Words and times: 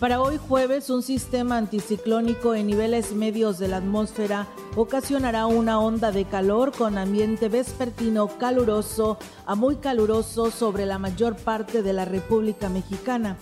Para 0.00 0.20
hoy 0.20 0.36
jueves, 0.36 0.90
un 0.90 1.02
sistema 1.02 1.56
anticiclónico 1.56 2.54
en 2.54 2.66
niveles 2.66 3.12
medios 3.12 3.58
de 3.58 3.68
la 3.68 3.78
atmósfera 3.78 4.46
ocasionará 4.76 5.46
una 5.46 5.80
onda 5.80 6.12
de 6.12 6.26
calor 6.26 6.72
con 6.72 6.98
ambiente 6.98 7.48
vespertino 7.48 8.28
caluroso 8.36 9.16
a 9.46 9.54
muy 9.54 9.76
caluroso 9.76 10.50
sobre 10.50 10.84
la 10.84 10.98
mayor 10.98 11.34
parte 11.36 11.82
de 11.82 11.94
la 11.94 12.04
República 12.04 12.68
Mexicana. 12.68 13.38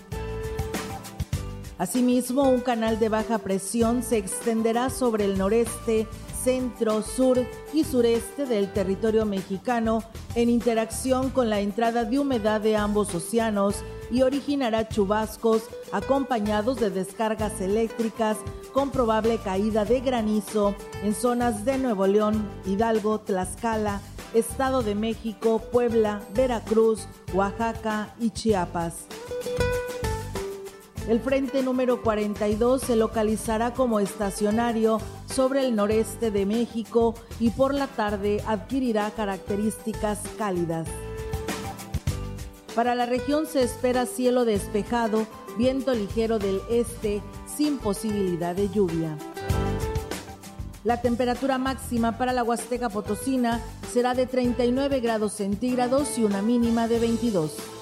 Asimismo, 1.76 2.48
un 2.48 2.60
canal 2.60 3.00
de 3.00 3.08
baja 3.08 3.38
presión 3.38 4.04
se 4.04 4.18
extenderá 4.18 4.90
sobre 4.90 5.24
el 5.24 5.36
noreste, 5.36 6.06
centro, 6.44 7.02
sur 7.02 7.44
y 7.72 7.82
sureste 7.82 8.46
del 8.46 8.72
territorio 8.72 9.26
mexicano 9.26 10.04
en 10.36 10.50
interacción 10.50 11.30
con 11.30 11.50
la 11.50 11.58
entrada 11.58 12.04
de 12.04 12.20
humedad 12.20 12.60
de 12.60 12.76
ambos 12.76 13.12
océanos 13.12 13.82
y 14.14 14.22
originará 14.22 14.88
chubascos 14.88 15.64
acompañados 15.90 16.78
de 16.78 16.88
descargas 16.88 17.60
eléctricas 17.60 18.36
con 18.72 18.90
probable 18.90 19.38
caída 19.38 19.84
de 19.84 20.00
granizo 20.00 20.76
en 21.02 21.16
zonas 21.16 21.64
de 21.64 21.78
Nuevo 21.78 22.06
León, 22.06 22.48
Hidalgo, 22.64 23.18
Tlaxcala, 23.18 24.00
Estado 24.32 24.84
de 24.84 24.94
México, 24.94 25.60
Puebla, 25.72 26.22
Veracruz, 26.32 27.08
Oaxaca 27.34 28.14
y 28.20 28.30
Chiapas. 28.30 29.06
El 31.08 31.18
frente 31.18 31.64
número 31.64 32.00
42 32.00 32.82
se 32.82 32.94
localizará 32.94 33.74
como 33.74 33.98
estacionario 33.98 35.00
sobre 35.26 35.66
el 35.66 35.74
noreste 35.74 36.30
de 36.30 36.46
México 36.46 37.16
y 37.40 37.50
por 37.50 37.74
la 37.74 37.88
tarde 37.88 38.40
adquirirá 38.46 39.10
características 39.10 40.20
cálidas. 40.38 40.86
Para 42.74 42.96
la 42.96 43.06
región 43.06 43.46
se 43.46 43.62
espera 43.62 44.04
cielo 44.04 44.44
despejado, 44.44 45.26
viento 45.56 45.94
ligero 45.94 46.40
del 46.40 46.60
este 46.68 47.22
sin 47.46 47.78
posibilidad 47.78 48.54
de 48.54 48.68
lluvia. 48.68 49.16
La 50.82 51.00
temperatura 51.00 51.56
máxima 51.56 52.18
para 52.18 52.32
la 52.32 52.42
Huasteca 52.42 52.88
Potosina 52.88 53.60
será 53.92 54.14
de 54.14 54.26
39 54.26 55.00
grados 55.00 55.34
centígrados 55.34 56.18
y 56.18 56.24
una 56.24 56.42
mínima 56.42 56.88
de 56.88 56.98
22. 56.98 57.73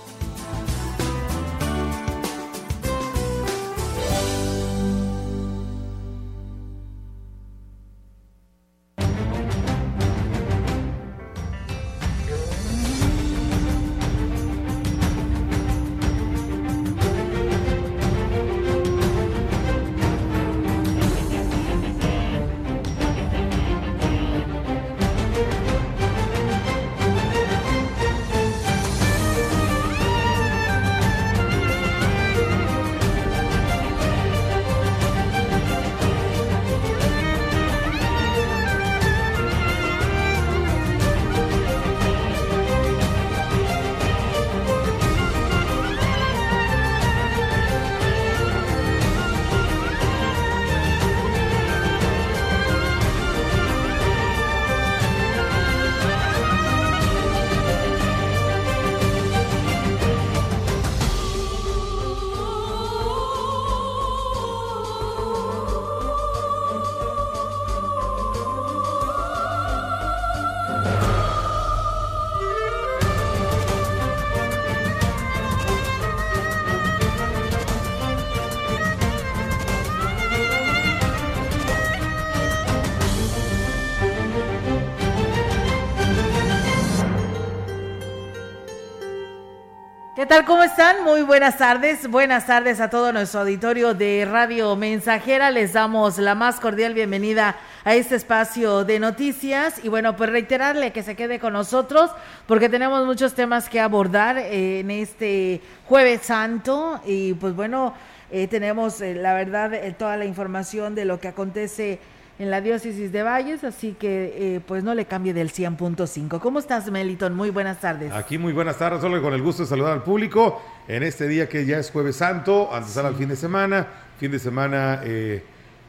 Tal? 90.33 90.47
¿Cómo 90.47 90.63
están? 90.63 91.05
Muy 91.05 91.21
buenas 91.21 91.59
tardes. 91.59 92.09
Buenas 92.09 92.47
tardes 92.47 92.81
a 92.81 92.89
todo 92.89 93.13
nuestro 93.13 93.41
auditorio 93.41 93.93
de 93.93 94.25
Radio 94.25 94.75
Mensajera. 94.77 95.51
Les 95.51 95.75
damos 95.75 96.17
la 96.17 96.35
más 96.35 96.59
cordial 96.59 96.95
bienvenida 96.95 97.57
a 97.85 97.95
este 97.95 98.15
espacio 98.15 98.83
de 98.87 98.99
noticias 98.99 99.85
y 99.85 99.91
bueno, 99.91 100.17
pues 100.17 100.31
reiterarle 100.31 100.91
que 100.91 101.03
se 101.03 101.17
quede 101.17 101.39
con 101.39 101.53
nosotros 101.53 102.11
porque 102.47 102.71
tenemos 102.71 103.05
muchos 103.05 103.35
temas 103.35 103.69
que 103.69 103.79
abordar 103.79 104.39
en 104.39 104.91
este 104.91 105.61
jueves 105.85 106.23
santo 106.23 107.03
y 107.05 107.35
pues 107.35 107.55
bueno, 107.55 107.93
eh, 108.31 108.49
tenemos 108.49 109.03
eh, 109.03 109.15
la 109.15 109.35
verdad 109.35 109.75
eh, 109.75 109.95
toda 109.99 110.17
la 110.17 110.25
información 110.25 110.95
de 110.95 111.05
lo 111.05 111.21
que 111.21 111.29
acontece 111.29 112.01
en 112.39 112.51
la 112.51 112.61
diócesis 112.61 113.13
de 113.13 113.23
Valles, 113.23 113.63
así 113.65 113.95
que 113.99 114.57
eh, 114.57 114.61
pues 114.67 114.83
no 114.83 114.95
le 114.95 115.05
cambie 115.05 115.35
del 115.35 115.53
100.5. 115.53 116.41
¿Cómo 116.41 116.59
estás, 116.59 116.91
Meliton? 116.91 117.35
Muy 117.35 117.51
buenas 117.51 117.81
tardes. 117.81 118.13
Aquí 118.13 118.39
muy 118.39 118.53
buenas 118.53 118.79
tardes, 118.79 119.01
solo 119.01 119.21
con 119.23 119.35
el 119.35 119.43
gusto 119.43 119.63
de 119.63 119.69
saludar 119.69 119.93
al 119.93 120.03
público 120.03 120.63
en 120.89 121.03
este 121.03 121.29
día 121.29 121.49
que 121.49 121.67
ya 121.67 121.79
es 121.79 121.91
jueves 121.91 122.17
santo, 122.17 122.73
antes 122.73 122.97
al 122.97 123.15
fin 123.15 123.29
de 123.29 123.37
semana, 123.37 123.87
fin 124.19 124.31
de 124.31 124.39
semana 124.39 125.01
eh, 125.05 125.43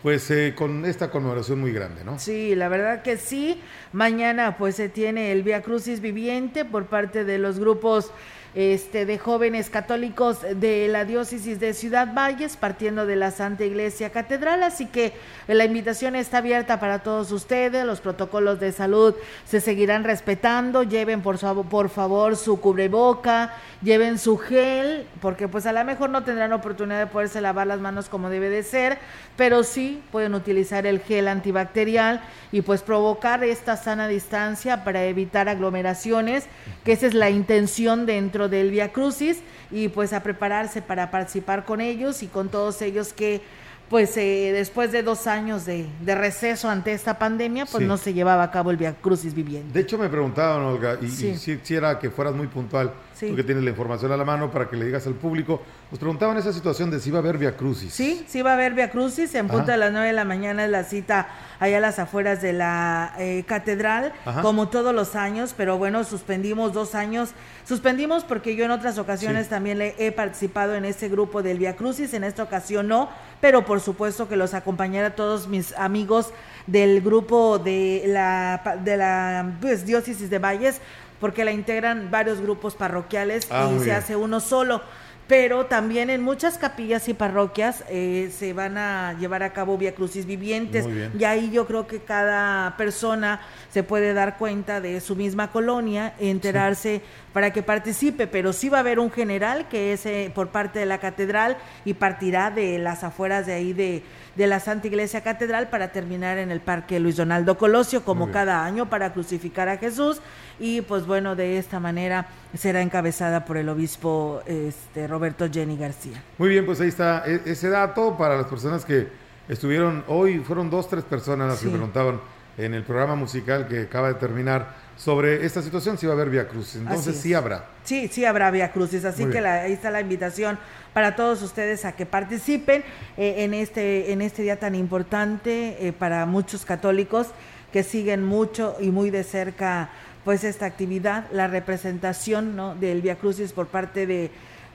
pues 0.04 0.30
eh, 0.32 0.54
con 0.54 0.86
esta 0.86 1.10
conmemoración 1.10 1.62
muy 1.62 1.72
grande, 1.72 2.04
¿no? 2.04 2.20
Sí, 2.20 2.56
la 2.56 2.68
verdad 2.68 3.02
que 3.02 3.16
sí. 3.16 3.62
Mañana 3.94 4.58
pues 4.58 4.76
se 4.76 4.90
tiene 4.90 5.32
el 5.32 5.44
Via 5.44 5.62
Crucis 5.62 6.02
Viviente 6.02 6.66
por 6.66 6.88
parte 6.88 7.24
de 7.24 7.38
los 7.38 7.58
grupos 7.58 8.12
este, 8.56 9.06
de 9.06 9.18
jóvenes 9.18 9.70
católicos 9.70 10.40
de 10.42 10.88
la 10.88 11.06
diócesis 11.06 11.60
de 11.60 11.74
Ciudad 11.74 12.14
Valles, 12.14 12.56
partiendo 12.58 13.06
de 13.06 13.16
la 13.16 13.32
Santa 13.32 13.66
Iglesia 13.66 14.12
Catedral. 14.12 14.64
Así 14.64 14.86
que 14.86 15.14
la 15.48 15.66
invitación 15.66 16.16
está 16.16 16.38
abierta 16.38 16.80
para 16.80 17.00
todos 17.00 17.32
ustedes. 17.32 17.86
Los 17.86 18.02
protocolos 18.02 18.60
de 18.60 18.72
salud 18.72 19.16
se 19.46 19.60
seguirán 19.60 20.04
respetando. 20.04 20.84
Lleven 20.84 21.22
por, 21.22 21.38
su, 21.38 21.66
por 21.66 21.90
favor 21.90 22.36
su 22.36 22.60
cubreboca, 22.60 23.54
lleven 23.82 24.20
su 24.20 24.38
gel, 24.38 25.08
porque 25.22 25.48
pues 25.48 25.66
a 25.66 25.74
lo 25.74 25.84
mejor 25.84 26.10
no 26.10 26.24
tendrán 26.24 26.54
oportunidad 26.54 27.00
de 27.00 27.08
poderse 27.08 27.42
lavar 27.42 27.68
las 27.68 27.80
manos 27.80 28.10
como 28.10 28.30
debe 28.30 28.50
de 28.50 28.64
ser, 28.64 28.98
pero 29.36 29.64
sí 29.64 30.02
pueden 30.12 30.36
utilizar 30.36 30.86
el 30.86 31.00
gel 31.00 31.28
antibacterial 31.28 32.22
y 32.52 32.62
pues 32.62 32.82
provocar 32.82 33.44
esta 33.44 33.78
sana 33.78 34.08
distancia 34.08 34.84
para 34.84 35.06
evitar 35.06 35.50
aglomeraciones, 35.50 36.46
que 36.84 36.94
esa 36.94 37.08
es 37.08 37.14
la 37.14 37.30
intención 37.30 38.06
dentro 38.06 38.43
del 38.50 38.72
Via 38.72 38.92
Crucis 38.92 39.40
y 39.72 39.88
pues 39.90 40.14
a 40.14 40.24
prepararse 40.24 40.82
para 40.82 41.12
participar 41.12 41.66
con 41.66 41.82
ellos 41.82 42.24
y 42.24 42.28
con 42.28 42.50
todos 42.50 42.82
ellos 42.82 43.14
que 43.14 43.42
pues 43.90 44.18
eh, 44.18 44.52
después 44.54 44.92
de 44.92 45.04
dos 45.04 45.28
años 45.28 45.66
de, 45.66 45.86
de, 46.02 46.16
receso 46.16 46.68
ante 46.68 46.94
esta 46.94 47.20
pandemia, 47.20 47.66
pues 47.66 47.84
sí. 47.84 47.88
no 47.88 47.98
se 47.98 48.14
llevaba 48.14 48.42
a 48.42 48.50
cabo 48.50 48.72
el 48.72 48.78
Via 48.78 48.96
Crucis 48.96 49.36
viviente. 49.36 49.72
De 49.72 49.82
hecho 49.82 50.00
me 50.00 50.10
preguntaban, 50.10 50.64
Olga, 50.64 50.98
y, 51.00 51.10
sí. 51.10 51.28
y 51.28 51.38
si, 51.38 51.60
si, 51.62 51.76
era 51.76 52.00
que 52.00 52.10
fueras 52.10 52.34
muy 52.34 52.48
puntual, 52.48 52.92
tú 53.30 53.36
que 53.36 53.44
tienes 53.44 53.64
la 53.64 53.70
información 53.70 54.12
a 54.12 54.18
la 54.18 54.26
mano 54.26 54.52
para 54.52 54.70
que 54.70 54.76
le 54.76 54.86
digas 54.86 55.06
al 55.08 55.14
público. 55.14 55.62
Nos 55.92 56.00
preguntaban 56.00 56.38
esa 56.38 56.54
situación 56.54 56.90
de 56.92 57.00
si 57.00 57.12
va 57.12 57.20
a 57.20 57.22
haber 57.22 57.38
Via 57.38 57.56
Crucis. 57.56 57.94
Sí, 57.94 58.26
sí 58.28 58.42
va 58.42 58.52
a 58.52 58.54
haber 58.54 58.74
Via 58.74 58.90
Crucis. 58.90 59.34
En 59.36 59.48
punto 59.48 59.72
de 59.72 59.78
las 59.78 59.92
9 59.92 60.08
de 60.08 60.14
la 60.14 60.26
mañana 60.26 60.66
es 60.66 60.72
la 60.72 60.84
cita 60.84 61.28
allá 61.60 61.78
a 61.78 61.82
las 61.82 62.00
afueras 62.00 62.42
de 62.42 62.54
la 62.54 63.14
eh, 63.18 63.44
catedral, 63.48 64.14
como 64.42 64.70
todos 64.70 64.94
los 64.94 65.16
años, 65.16 65.54
pero 65.56 65.78
bueno, 65.78 66.04
suspendimos 66.04 66.74
dos 66.74 66.96
años. 66.96 67.32
Suspendimos 67.66 68.24
porque 68.24 68.56
yo 68.56 68.66
en 68.66 68.72
otras 68.72 68.98
ocasiones 68.98 69.50
también 69.50 69.78
le 69.78 69.96
he 69.98 70.12
participado 70.12 70.76
en 70.76 70.86
ese 70.86 71.08
grupo 71.10 71.42
del 71.42 71.60
Via 71.60 71.76
Crucis, 71.76 72.14
en 72.14 72.24
esta 72.24 72.44
ocasión 72.44 72.88
no, 72.88 73.10
pero 73.40 73.66
por 73.66 73.80
supuesto 73.80 74.28
que 74.28 74.36
los 74.36 74.54
acompañará 74.54 75.16
todos 75.16 75.48
mis 75.48 75.74
amigos 75.78 76.34
del 76.68 77.02
grupo 77.02 77.60
de 77.60 78.04
la, 78.08 78.80
de 78.84 78.98
la 78.98 79.54
pues, 79.62 79.86
diócesis 79.86 80.30
de 80.30 80.40
Valles, 80.40 80.82
porque 81.24 81.46
la 81.46 81.54
integran 81.54 82.12
varios 82.12 82.42
grupos 82.42 82.76
parroquiales 82.76 83.48
ah, 83.50 83.72
y 83.74 83.80
se 83.80 83.94
hace 83.94 84.18
uno 84.18 84.42
solo. 84.42 84.82
Pero 85.26 85.68
también 85.68 86.10
en 86.10 86.22
muchas 86.22 86.58
capillas 86.58 87.08
y 87.08 87.14
parroquias 87.14 87.86
eh, 87.88 88.30
se 88.38 88.52
van 88.52 88.78
a 88.78 89.14
llevar 89.18 89.42
a 89.42 89.54
cabo 89.54 89.78
vía 89.78 89.96
crucis 89.96 90.26
vivientes. 90.26 90.86
Y 91.18 91.24
ahí 91.24 91.50
yo 91.50 91.66
creo 91.66 91.88
que 91.88 92.02
cada 92.02 92.76
persona 92.76 93.40
se 93.72 93.84
puede 93.84 94.14
dar 94.14 94.38
cuenta 94.38 94.82
de 94.82 95.00
su 95.00 95.16
misma 95.16 95.50
colonia, 95.50 96.14
enterarse 96.20 97.02
para 97.32 97.54
que 97.54 97.64
participe, 97.64 98.28
pero 98.28 98.52
sí 98.52 98.68
va 98.68 98.80
a 98.80 98.82
haber 98.82 99.00
un 99.00 99.10
general 99.10 99.70
que 99.70 99.94
es 99.94 100.06
eh, 100.06 100.30
por 100.36 100.50
parte 100.50 100.80
de 100.80 100.86
la 100.86 100.98
catedral 100.98 101.56
y 101.86 101.94
partirá 101.94 102.52
de 102.52 102.80
las 102.80 103.06
afueras 103.06 103.46
de 103.46 103.54
ahí 103.54 103.72
de, 103.72 104.04
de 104.36 104.48
la 104.48 104.60
Santa 104.60 104.88
Iglesia 104.88 105.22
Catedral 105.22 105.70
para 105.70 105.92
terminar 105.92 106.38
en 106.38 106.52
el 106.52 106.60
Parque 106.60 107.00
Luis 107.00 107.18
Donaldo 107.18 107.58
Colosio, 107.58 108.04
como 108.04 108.32
cada 108.32 108.66
año, 108.66 108.90
para 108.90 109.14
crucificar 109.14 109.70
a 109.70 109.78
Jesús. 109.78 110.22
Y 110.60 110.82
pues 110.82 111.06
bueno, 111.06 111.36
de 111.36 111.58
esta 111.58 111.80
manera 111.80 112.28
será 112.56 112.82
encabezada 112.82 113.46
por 113.46 113.58
el 113.58 113.70
obispo 113.70 114.42
este, 114.46 115.08
Roberto 115.08 115.48
Jenny 115.52 115.78
García. 115.78 116.22
Muy 116.38 116.50
bien, 116.50 116.66
pues 116.66 116.82
ahí 116.82 116.90
está 116.90 117.24
e, 117.26 117.42
ese 117.46 117.70
dato 117.70 118.18
para 118.18 118.38
las 118.38 118.48
personas 118.48 118.86
que 118.86 119.08
estuvieron 119.48 120.04
hoy, 120.08 120.40
fueron 120.40 120.70
dos, 120.70 120.88
tres 120.88 121.04
personas 121.04 121.48
las 121.48 121.60
que 121.60 121.70
preguntaban 121.70 122.22
en 122.58 122.74
el 122.74 122.84
programa 122.84 123.16
musical 123.16 123.68
que 123.68 123.82
acaba 123.82 124.10
de 124.10 124.16
terminar 124.16 124.83
sobre 124.98 125.46
esta 125.46 125.62
situación, 125.62 125.98
si 125.98 126.06
va 126.06 126.14
a 126.14 126.16
haber 126.16 126.30
Via 126.30 126.48
Crucis. 126.48 126.76
Entonces 126.76 127.18
sí 127.18 127.34
habrá. 127.34 127.66
Sí, 127.84 128.08
sí 128.08 128.26
habrá 128.26 128.52
Via 128.52 128.72
Crucis, 128.72 129.06
así 129.06 129.26
que 129.26 129.40
ahí 129.40 129.74
está 129.74 129.92
la 129.92 130.02
invitación 130.02 130.58
para 130.94 131.16
todos 131.16 131.42
ustedes 131.42 131.86
a 131.86 131.94
que 131.94 132.06
participen 132.06 132.84
eh, 133.18 133.36
en, 133.40 133.54
este, 133.54 134.12
en 134.12 134.22
este 134.22 134.44
día 134.44 134.60
tan 134.60 134.76
importante 134.76 135.88
eh, 135.88 135.92
para 135.92 136.26
muchos 136.26 136.66
católicos 136.66 137.28
que 137.72 137.84
siguen 137.84 138.24
mucho 138.24 138.78
y 138.80 138.92
muy 138.92 139.10
de 139.10 139.24
cerca 139.24 139.90
pues 140.24 140.44
esta 140.44 140.66
actividad, 140.66 141.26
la 141.32 141.48
representación 141.48 142.56
¿no? 142.56 142.76
del 142.76 143.02
Via 143.02 143.16
Crucis 143.16 143.52
por 143.52 143.68
parte 143.68 144.06
de 144.06 144.32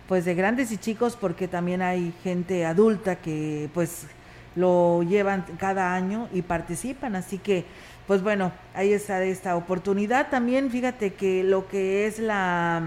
pues 0.08 0.24
de 0.24 0.34
grandes 0.34 0.72
y 0.72 0.78
chicos 0.78 1.16
porque 1.16 1.48
también 1.48 1.82
hay 1.82 2.14
gente 2.24 2.64
adulta 2.64 3.16
que 3.16 3.68
pues 3.74 4.06
lo 4.56 5.02
llevan 5.02 5.44
cada 5.58 5.94
año 5.94 6.28
y 6.32 6.42
participan, 6.42 7.14
así 7.14 7.38
que 7.38 7.64
pues 8.08 8.22
bueno, 8.22 8.52
ahí 8.74 8.94
está 8.94 9.22
esta 9.22 9.54
oportunidad. 9.54 10.30
También 10.30 10.70
fíjate 10.70 11.12
que 11.12 11.44
lo 11.44 11.68
que 11.68 12.06
es 12.06 12.18
la 12.18 12.82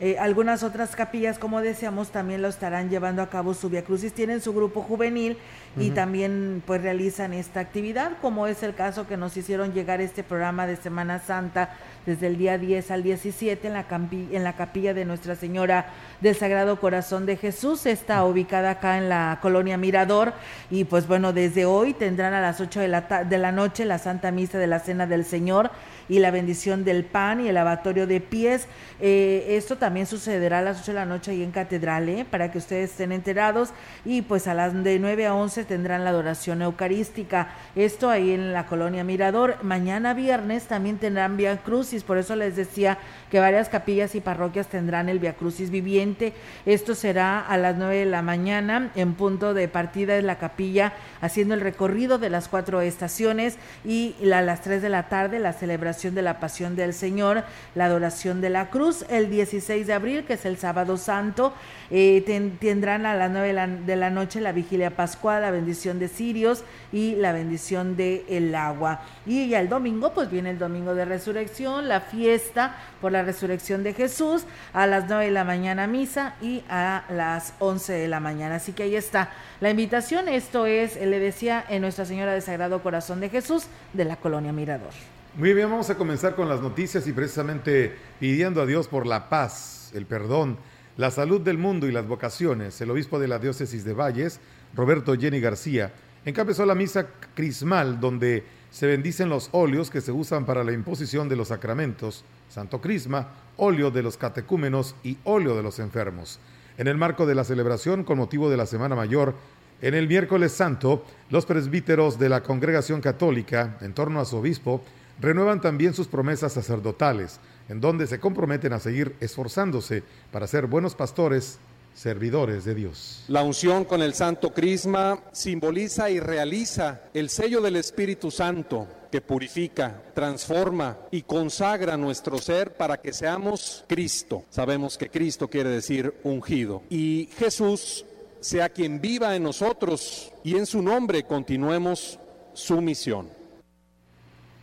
eh, 0.00 0.18
algunas 0.18 0.64
otras 0.64 0.96
capillas, 0.96 1.38
como 1.38 1.60
decíamos, 1.60 2.10
también 2.10 2.42
lo 2.42 2.48
estarán 2.48 2.90
llevando 2.90 3.22
a 3.22 3.30
cabo 3.30 3.54
su 3.54 3.70
Via 3.70 3.84
Crucis. 3.84 4.12
Tienen 4.12 4.40
su 4.40 4.52
grupo 4.52 4.82
juvenil 4.82 5.38
y 5.76 5.90
también 5.90 6.62
pues 6.66 6.82
realizan 6.82 7.32
esta 7.32 7.60
actividad, 7.60 8.12
como 8.20 8.46
es 8.48 8.62
el 8.62 8.74
caso 8.74 9.06
que 9.06 9.16
nos 9.16 9.36
hicieron 9.36 9.72
llegar 9.72 10.00
este 10.00 10.24
programa 10.24 10.66
de 10.66 10.76
Semana 10.76 11.20
Santa 11.20 11.76
desde 12.06 12.26
el 12.26 12.38
día 12.38 12.58
10 12.58 12.90
al 12.90 13.02
17 13.02 13.66
en 13.66 13.72
la, 13.72 13.86
en 13.90 14.44
la 14.44 14.54
capilla 14.54 14.94
de 14.94 15.04
Nuestra 15.04 15.36
Señora 15.36 15.86
del 16.20 16.34
Sagrado 16.34 16.80
Corazón 16.80 17.24
de 17.24 17.36
Jesús. 17.36 17.86
Está 17.86 18.24
ubicada 18.24 18.70
acá 18.70 18.98
en 18.98 19.08
la 19.08 19.38
colonia 19.42 19.76
Mirador 19.76 20.32
y 20.70 20.84
pues 20.84 21.06
bueno, 21.06 21.32
desde 21.32 21.66
hoy 21.66 21.92
tendrán 21.92 22.34
a 22.34 22.40
las 22.40 22.60
8 22.60 22.80
de 22.80 22.88
la, 22.88 23.00
de 23.24 23.38
la 23.38 23.52
noche 23.52 23.84
la 23.84 23.98
Santa 23.98 24.32
Misa 24.32 24.58
de 24.58 24.66
la 24.66 24.80
Cena 24.80 25.06
del 25.06 25.24
Señor 25.24 25.70
y 26.08 26.18
la 26.18 26.30
bendición 26.30 26.84
del 26.84 27.04
pan 27.04 27.40
y 27.40 27.48
el 27.48 27.54
lavatorio 27.54 28.06
de 28.06 28.20
pies. 28.20 28.66
Eh, 29.00 29.46
esto 29.50 29.76
también 29.76 30.06
sucederá 30.06 30.58
a 30.58 30.62
las 30.62 30.80
8 30.82 30.92
de 30.92 30.98
la 30.98 31.06
noche 31.06 31.30
ahí 31.30 31.42
en 31.42 31.50
Catedral, 31.50 32.08
¿eh? 32.08 32.26
para 32.28 32.50
que 32.50 32.58
ustedes 32.58 32.90
estén 32.90 33.12
enterados. 33.12 33.70
Y 34.04 34.22
pues 34.22 34.46
a 34.46 34.54
las 34.54 34.72
de 34.84 34.98
9 34.98 35.26
a 35.26 35.34
11 35.34 35.64
tendrán 35.64 36.04
la 36.04 36.10
adoración 36.10 36.62
eucarística. 36.62 37.48
Esto 37.74 38.10
ahí 38.10 38.32
en 38.32 38.52
la 38.52 38.66
colonia 38.66 39.04
Mirador. 39.04 39.56
Mañana 39.62 40.14
viernes 40.14 40.64
también 40.64 40.98
tendrán 40.98 41.36
Via 41.36 41.56
Crucis, 41.58 42.04
por 42.04 42.18
eso 42.18 42.36
les 42.36 42.56
decía 42.56 42.98
que 43.30 43.40
varias 43.40 43.68
capillas 43.68 44.14
y 44.14 44.20
parroquias 44.20 44.68
tendrán 44.68 45.08
el 45.08 45.18
Via 45.18 45.34
Crucis 45.34 45.70
viviente. 45.70 46.32
Esto 46.66 46.94
será 46.94 47.40
a 47.40 47.56
las 47.56 47.76
9 47.76 47.96
de 47.96 48.06
la 48.06 48.22
mañana 48.22 48.90
en 48.94 49.14
punto 49.14 49.54
de 49.54 49.68
partida 49.68 50.14
de 50.14 50.22
la 50.22 50.38
capilla, 50.38 50.92
haciendo 51.20 51.54
el 51.54 51.60
recorrido 51.60 52.18
de 52.18 52.30
las 52.30 52.48
cuatro 52.48 52.80
estaciones 52.80 53.56
y 53.84 54.14
a 54.32 54.42
las 54.42 54.62
3 54.62 54.82
de 54.82 54.88
la 54.88 55.08
tarde 55.08 55.38
la 55.38 55.52
celebración 55.52 55.93
de 55.94 56.22
la 56.22 56.40
Pasión 56.40 56.74
del 56.76 56.92
Señor, 56.92 57.44
la 57.74 57.86
adoración 57.86 58.40
de 58.40 58.50
la 58.50 58.68
cruz, 58.68 59.04
el 59.08 59.30
16 59.30 59.86
de 59.86 59.92
abril, 59.92 60.24
que 60.24 60.34
es 60.34 60.44
el 60.44 60.58
sábado 60.58 60.96
santo, 60.96 61.52
eh, 61.90 62.22
tendrán 62.60 63.06
a 63.06 63.14
las 63.14 63.30
9 63.30 63.80
de 63.86 63.96
la, 63.96 64.10
noche 64.10 64.40
la 64.40 64.52
vigilia 64.52 64.90
pascual, 64.90 65.42
la 65.42 65.50
bendición 65.50 65.98
de 65.98 66.08
Sirios 66.08 66.64
y 66.92 67.14
la 67.14 67.32
bendición 67.32 67.96
del 67.96 68.24
el 68.28 68.54
agua. 68.54 69.02
Y 69.24 69.48
ya 69.48 69.60
el 69.60 69.68
domingo, 69.68 70.12
pues 70.12 70.30
viene 70.30 70.50
el 70.50 70.58
domingo 70.58 70.94
de 70.94 71.04
resurrección, 71.04 71.88
la 71.88 72.00
fiesta 72.00 72.74
por 73.00 73.12
la 73.12 73.22
resurrección 73.22 73.82
de 73.84 73.94
Jesús, 73.94 74.44
a 74.72 74.86
las 74.86 75.08
9 75.08 75.26
de 75.26 75.30
la 75.30 75.44
mañana 75.44 75.86
misa 75.86 76.34
y 76.42 76.64
a 76.68 77.04
las 77.08 77.54
11 77.60 77.92
de 77.92 78.08
la 78.08 78.18
mañana. 78.18 78.56
Así 78.56 78.72
que 78.72 78.82
ahí 78.82 78.96
está 78.96 79.30
la 79.60 79.70
invitación. 79.70 80.28
Esto 80.28 80.66
es, 80.66 80.96
le 80.96 81.20
decía, 81.20 81.64
en 81.68 81.82
Nuestra 81.82 82.04
Señora 82.04 82.32
de 82.32 82.40
Sagrado 82.40 82.82
Corazón 82.82 83.20
de 83.20 83.28
Jesús 83.28 83.66
de 83.92 84.04
la 84.04 84.16
Colonia 84.16 84.52
Mirador. 84.52 84.92
Muy 85.36 85.52
bien, 85.52 85.68
vamos 85.68 85.90
a 85.90 85.96
comenzar 85.96 86.36
con 86.36 86.48
las 86.48 86.60
noticias 86.60 87.08
y 87.08 87.12
precisamente 87.12 87.96
pidiendo 88.20 88.62
a 88.62 88.66
Dios 88.66 88.86
por 88.86 89.04
la 89.04 89.28
paz, 89.28 89.90
el 89.92 90.06
perdón 90.06 90.58
la 90.96 91.10
salud 91.10 91.40
del 91.40 91.58
mundo 91.58 91.88
y 91.88 91.92
las 91.92 92.06
vocaciones, 92.06 92.80
el 92.80 92.90
obispo 92.90 93.18
de 93.18 93.26
la 93.26 93.40
diócesis 93.40 93.84
de 93.84 93.94
Valles, 93.94 94.38
Roberto 94.74 95.16
Jenny 95.16 95.40
García, 95.40 95.92
encabezó 96.24 96.64
la 96.64 96.76
misa 96.76 97.08
crismal 97.34 97.98
donde 97.98 98.44
se 98.70 98.86
bendicen 98.86 99.28
los 99.28 99.48
óleos 99.50 99.90
que 99.90 100.00
se 100.00 100.12
usan 100.12 100.46
para 100.46 100.62
la 100.62 100.70
imposición 100.70 101.28
de 101.28 101.34
los 101.34 101.48
sacramentos, 101.48 102.24
Santo 102.48 102.80
Crisma, 102.80 103.30
óleo 103.56 103.90
de 103.90 104.04
los 104.04 104.16
catecúmenos 104.16 104.94
y 105.02 105.18
óleo 105.24 105.56
de 105.56 105.64
los 105.64 105.80
enfermos. 105.80 106.38
En 106.78 106.86
el 106.86 106.96
marco 106.96 107.26
de 107.26 107.34
la 107.34 107.42
celebración 107.42 108.04
con 108.04 108.18
motivo 108.18 108.50
de 108.50 108.56
la 108.56 108.66
Semana 108.66 108.94
Mayor, 108.94 109.34
en 109.82 109.94
el 109.94 110.06
miércoles 110.06 110.52
santo, 110.52 111.04
los 111.28 111.44
presbíteros 111.44 112.20
de 112.20 112.28
la 112.28 112.44
Congregación 112.44 113.00
Católica, 113.00 113.78
en 113.80 113.94
torno 113.94 114.20
a 114.20 114.24
su 114.24 114.36
obispo, 114.36 114.84
renuevan 115.20 115.60
también 115.60 115.94
sus 115.94 116.08
promesas 116.08 116.52
sacerdotales, 116.52 117.40
en 117.68 117.80
donde 117.80 118.06
se 118.06 118.20
comprometen 118.20 118.72
a 118.72 118.80
seguir 118.80 119.16
esforzándose 119.20 120.02
para 120.30 120.46
ser 120.46 120.66
buenos 120.66 120.94
pastores, 120.94 121.58
servidores 121.94 122.64
de 122.64 122.74
Dios. 122.74 123.24
La 123.28 123.42
unción 123.42 123.84
con 123.84 124.02
el 124.02 124.14
Santo 124.14 124.52
Crisma 124.52 125.20
simboliza 125.32 126.10
y 126.10 126.20
realiza 126.20 127.02
el 127.14 127.30
sello 127.30 127.60
del 127.60 127.76
Espíritu 127.76 128.30
Santo 128.30 128.86
que 129.10 129.20
purifica, 129.20 130.02
transforma 130.12 130.98
y 131.12 131.22
consagra 131.22 131.96
nuestro 131.96 132.38
ser 132.38 132.76
para 132.76 133.00
que 133.00 133.12
seamos 133.12 133.84
Cristo. 133.86 134.44
Sabemos 134.50 134.98
que 134.98 135.08
Cristo 135.08 135.46
quiere 135.48 135.70
decir 135.70 136.14
ungido. 136.24 136.82
Y 136.90 137.28
Jesús 137.38 138.04
sea 138.40 138.68
quien 138.68 139.00
viva 139.00 139.36
en 139.36 139.44
nosotros 139.44 140.32
y 140.42 140.56
en 140.56 140.66
su 140.66 140.82
nombre 140.82 141.22
continuemos 141.22 142.18
su 142.54 142.80
misión. 142.80 143.28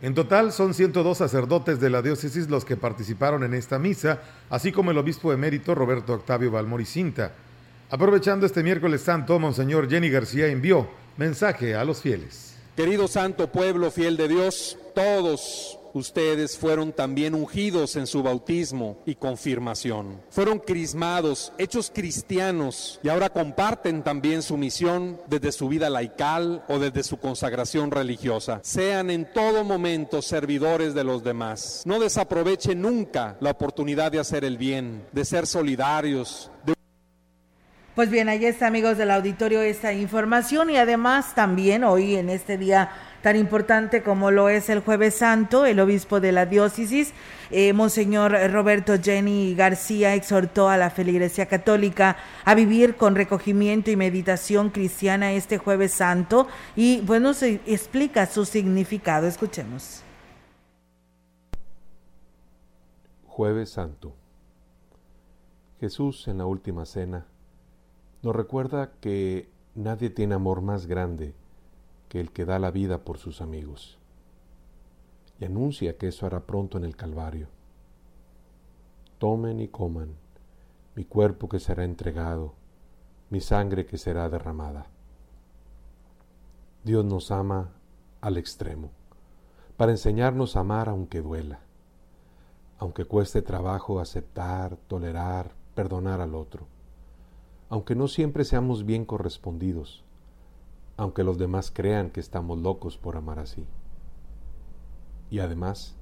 En 0.02 0.14
total 0.14 0.50
son 0.50 0.74
102 0.74 1.16
sacerdotes 1.16 1.78
de 1.78 1.88
la 1.88 2.02
diócesis 2.02 2.50
los 2.50 2.64
que 2.64 2.76
participaron 2.76 3.44
en 3.44 3.54
esta 3.54 3.78
misa, 3.78 4.20
así 4.50 4.72
como 4.72 4.90
el 4.90 4.98
obispo 4.98 5.32
emérito 5.32 5.76
Roberto 5.76 6.12
Octavio 6.12 6.50
Balmoricinta. 6.50 7.32
Aprovechando 7.88 8.44
este 8.44 8.64
miércoles 8.64 9.02
santo, 9.02 9.38
Monseñor 9.38 9.88
Jenny 9.88 10.10
García 10.10 10.48
envió 10.48 10.88
mensaje 11.16 11.76
a 11.76 11.84
los 11.84 12.00
fieles. 12.00 12.56
Querido 12.74 13.06
santo 13.06 13.52
pueblo 13.52 13.92
fiel 13.92 14.16
de 14.16 14.26
Dios, 14.26 14.76
todos 14.92 15.78
ustedes 15.94 16.58
fueron 16.58 16.92
también 16.92 17.34
ungidos 17.34 17.96
en 17.96 18.06
su 18.06 18.22
bautismo 18.22 18.98
y 19.06 19.14
confirmación. 19.14 20.20
Fueron 20.30 20.58
crismados, 20.58 21.52
hechos 21.58 21.90
cristianos 21.94 23.00
y 23.02 23.08
ahora 23.08 23.30
comparten 23.30 24.02
también 24.02 24.42
su 24.42 24.56
misión 24.56 25.20
desde 25.28 25.52
su 25.52 25.68
vida 25.68 25.90
laical 25.90 26.64
o 26.68 26.78
desde 26.78 27.02
su 27.02 27.18
consagración 27.18 27.90
religiosa. 27.90 28.60
Sean 28.62 29.10
en 29.10 29.30
todo 29.32 29.64
momento 29.64 30.22
servidores 30.22 30.94
de 30.94 31.04
los 31.04 31.22
demás. 31.22 31.82
No 31.84 32.00
desaprovechen 32.00 32.80
nunca 32.80 33.36
la 33.40 33.50
oportunidad 33.50 34.12
de 34.12 34.20
hacer 34.20 34.44
el 34.44 34.58
bien, 34.58 35.04
de 35.12 35.24
ser 35.24 35.46
solidarios, 35.46 36.50
de 36.64 36.74
pues 37.94 38.08
bien, 38.08 38.30
ahí 38.30 38.46
está 38.46 38.68
amigos 38.68 38.96
del 38.96 39.10
auditorio 39.10 39.60
esta 39.60 39.92
información 39.92 40.70
y 40.70 40.78
además 40.78 41.34
también 41.34 41.84
hoy 41.84 42.16
en 42.16 42.30
este 42.30 42.56
día 42.56 42.90
tan 43.22 43.36
importante 43.36 44.02
como 44.02 44.30
lo 44.30 44.48
es 44.48 44.68
el 44.68 44.80
jueves 44.80 45.14
santo, 45.14 45.64
el 45.64 45.80
obispo 45.80 46.20
de 46.20 46.32
la 46.32 46.44
diócesis, 46.44 47.12
eh, 47.50 47.72
Monseñor 47.72 48.32
Roberto 48.50 48.94
Jenny 49.00 49.54
García, 49.54 50.14
exhortó 50.14 50.68
a 50.68 50.76
la 50.76 50.90
feligresía 50.90 51.46
católica 51.46 52.16
a 52.44 52.54
vivir 52.54 52.96
con 52.96 53.14
recogimiento 53.14 53.90
y 53.90 53.96
meditación 53.96 54.70
cristiana 54.70 55.32
este 55.32 55.58
jueves 55.58 55.92
santo 55.92 56.48
y 56.74 57.00
bueno, 57.02 57.32
se 57.32 57.60
explica 57.66 58.26
su 58.26 58.44
significado. 58.44 59.26
Escuchemos. 59.26 60.02
Jueves 63.26 63.70
Santo. 63.70 64.14
Jesús 65.80 66.28
en 66.28 66.38
la 66.38 66.46
última 66.46 66.86
cena 66.86 67.26
nos 68.22 68.36
recuerda 68.36 68.92
que 69.00 69.48
nadie 69.74 70.10
tiene 70.10 70.34
amor 70.34 70.60
más 70.60 70.86
grande 70.86 71.34
que 72.12 72.20
el 72.20 72.30
que 72.30 72.44
da 72.44 72.58
la 72.58 72.70
vida 72.70 73.04
por 73.04 73.16
sus 73.16 73.40
amigos. 73.40 73.96
Y 75.40 75.46
anuncia 75.46 75.96
que 75.96 76.08
eso 76.08 76.26
hará 76.26 76.40
pronto 76.40 76.76
en 76.76 76.84
el 76.84 76.94
Calvario. 76.94 77.48
Tomen 79.16 79.60
y 79.60 79.68
coman 79.68 80.10
mi 80.94 81.06
cuerpo 81.06 81.48
que 81.48 81.58
será 81.58 81.84
entregado, 81.84 82.52
mi 83.30 83.40
sangre 83.40 83.86
que 83.86 83.96
será 83.96 84.28
derramada. 84.28 84.88
Dios 86.84 87.02
nos 87.02 87.30
ama 87.30 87.70
al 88.20 88.36
extremo, 88.36 88.90
para 89.78 89.92
enseñarnos 89.92 90.54
a 90.54 90.60
amar 90.60 90.90
aunque 90.90 91.22
duela, 91.22 91.60
aunque 92.76 93.06
cueste 93.06 93.40
trabajo 93.40 94.00
aceptar, 94.00 94.76
tolerar, 94.86 95.54
perdonar 95.74 96.20
al 96.20 96.34
otro, 96.34 96.66
aunque 97.70 97.94
no 97.94 98.06
siempre 98.06 98.44
seamos 98.44 98.84
bien 98.84 99.06
correspondidos, 99.06 100.04
aunque 101.02 101.24
los 101.24 101.36
demás 101.36 101.72
crean 101.72 102.10
que 102.10 102.20
estamos 102.20 102.60
locos 102.60 102.96
por 102.96 103.16
amar 103.16 103.40
así. 103.40 103.66
Y 105.30 105.40
además, 105.40 105.96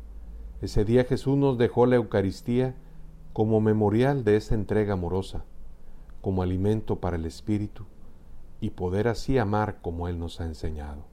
ese 0.61 0.85
día 0.85 1.05
Jesús 1.05 1.39
nos 1.39 1.57
dejó 1.57 1.87
la 1.87 1.97
Eucaristía 1.97 2.75
como 3.33 3.63
memorial 3.63 4.25
de 4.25 4.37
esa 4.37 4.55
entrega 4.55 4.93
amorosa, 4.93 5.47
como 6.21 6.43
alimento 6.43 7.01
para 7.01 7.17
el 7.17 7.25
Espíritu 7.25 7.87
y 8.61 8.71
poder 8.71 9.09
así 9.09 9.39
amar 9.39 9.81
como 9.81 10.07
Él 10.07 10.19
nos 10.19 10.39
ha 10.43 10.45
enseñado. 10.45 11.07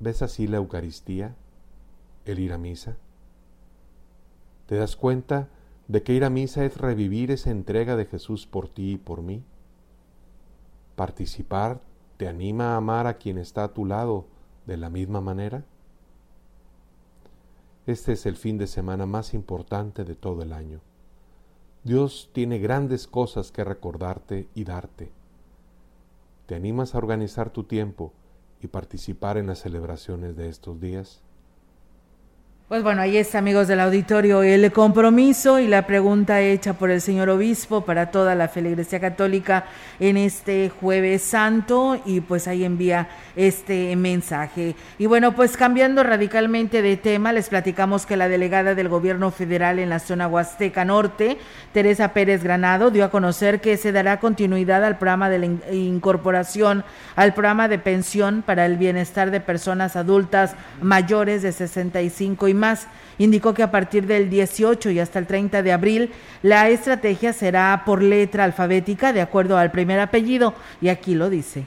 ¿Ves 0.00 0.22
así 0.22 0.46
la 0.46 0.56
Eucaristía, 0.56 1.36
el 2.24 2.38
ir 2.38 2.54
a 2.54 2.56
misa? 2.56 2.96
¿Te 4.64 4.76
das 4.76 4.96
cuenta 4.96 5.50
de 5.86 6.02
que 6.02 6.14
ir 6.14 6.24
a 6.24 6.30
misa 6.30 6.64
es 6.64 6.78
revivir 6.78 7.30
esa 7.30 7.50
entrega 7.50 7.94
de 7.94 8.06
Jesús 8.06 8.46
por 8.46 8.68
ti 8.68 8.92
y 8.92 8.96
por 8.96 9.20
mí? 9.20 9.44
Participar 10.96 11.80
te 12.16 12.28
anima 12.28 12.74
a 12.74 12.76
amar 12.76 13.06
a 13.06 13.14
quien 13.14 13.38
está 13.38 13.64
a 13.64 13.72
tu 13.72 13.84
lado 13.84 14.26
de 14.66 14.76
la 14.76 14.90
misma 14.90 15.20
manera. 15.20 15.64
Este 17.86 18.12
es 18.12 18.24
el 18.26 18.36
fin 18.36 18.56
de 18.58 18.66
semana 18.66 19.04
más 19.04 19.34
importante 19.34 20.04
de 20.04 20.14
todo 20.14 20.42
el 20.42 20.52
año. 20.52 20.80
Dios 21.82 22.30
tiene 22.32 22.58
grandes 22.58 23.06
cosas 23.06 23.52
que 23.52 23.64
recordarte 23.64 24.48
y 24.54 24.64
darte. 24.64 25.12
¿Te 26.46 26.54
animas 26.54 26.94
a 26.94 26.98
organizar 26.98 27.50
tu 27.50 27.64
tiempo 27.64 28.12
y 28.62 28.68
participar 28.68 29.36
en 29.36 29.48
las 29.48 29.58
celebraciones 29.58 30.36
de 30.36 30.48
estos 30.48 30.80
días? 30.80 31.23
Pues 32.66 32.82
bueno, 32.82 33.02
ahí 33.02 33.18
está, 33.18 33.40
amigos 33.40 33.68
del 33.68 33.78
auditorio, 33.78 34.42
el 34.42 34.72
compromiso 34.72 35.60
y 35.60 35.68
la 35.68 35.86
pregunta 35.86 36.40
hecha 36.40 36.72
por 36.72 36.90
el 36.90 37.02
señor 37.02 37.28
obispo 37.28 37.84
para 37.84 38.10
toda 38.10 38.34
la 38.34 38.48
feligresía 38.48 39.00
católica 39.00 39.66
en 40.00 40.16
este 40.16 40.70
jueves 40.70 41.20
santo 41.20 42.00
y 42.06 42.22
pues 42.22 42.48
ahí 42.48 42.64
envía 42.64 43.08
este 43.36 43.94
mensaje. 43.96 44.76
Y 44.98 45.04
bueno, 45.04 45.36
pues 45.36 45.58
cambiando 45.58 46.02
radicalmente 46.04 46.80
de 46.80 46.96
tema, 46.96 47.34
les 47.34 47.50
platicamos 47.50 48.06
que 48.06 48.16
la 48.16 48.30
delegada 48.30 48.74
del 48.74 48.88
gobierno 48.88 49.30
federal 49.30 49.78
en 49.78 49.90
la 49.90 49.98
zona 49.98 50.26
Huasteca 50.26 50.86
Norte, 50.86 51.36
Teresa 51.74 52.14
Pérez 52.14 52.42
Granado, 52.42 52.90
dio 52.90 53.04
a 53.04 53.10
conocer 53.10 53.60
que 53.60 53.76
se 53.76 53.92
dará 53.92 54.20
continuidad 54.20 54.82
al 54.84 54.96
programa 54.96 55.28
de 55.28 55.38
la 55.38 55.46
incorporación 55.74 56.82
al 57.14 57.34
programa 57.34 57.68
de 57.68 57.78
pensión 57.78 58.40
para 58.40 58.64
el 58.64 58.78
bienestar 58.78 59.30
de 59.30 59.40
personas 59.40 59.96
adultas 59.96 60.56
mayores 60.80 61.42
de 61.42 61.52
65 61.52 62.48
y 62.48 62.53
más. 62.54 62.86
Indicó 63.18 63.54
que 63.54 63.62
a 63.62 63.70
partir 63.70 64.06
del 64.06 64.30
18 64.30 64.90
y 64.90 65.00
hasta 65.00 65.18
el 65.18 65.26
30 65.26 65.62
de 65.62 65.72
abril 65.72 66.12
la 66.42 66.68
estrategia 66.68 67.32
será 67.32 67.82
por 67.84 68.02
letra 68.02 68.44
alfabética 68.44 69.12
de 69.12 69.20
acuerdo 69.20 69.56
al 69.58 69.70
primer 69.70 70.00
apellido 70.00 70.54
y 70.80 70.88
aquí 70.88 71.14
lo 71.14 71.30
dice 71.30 71.66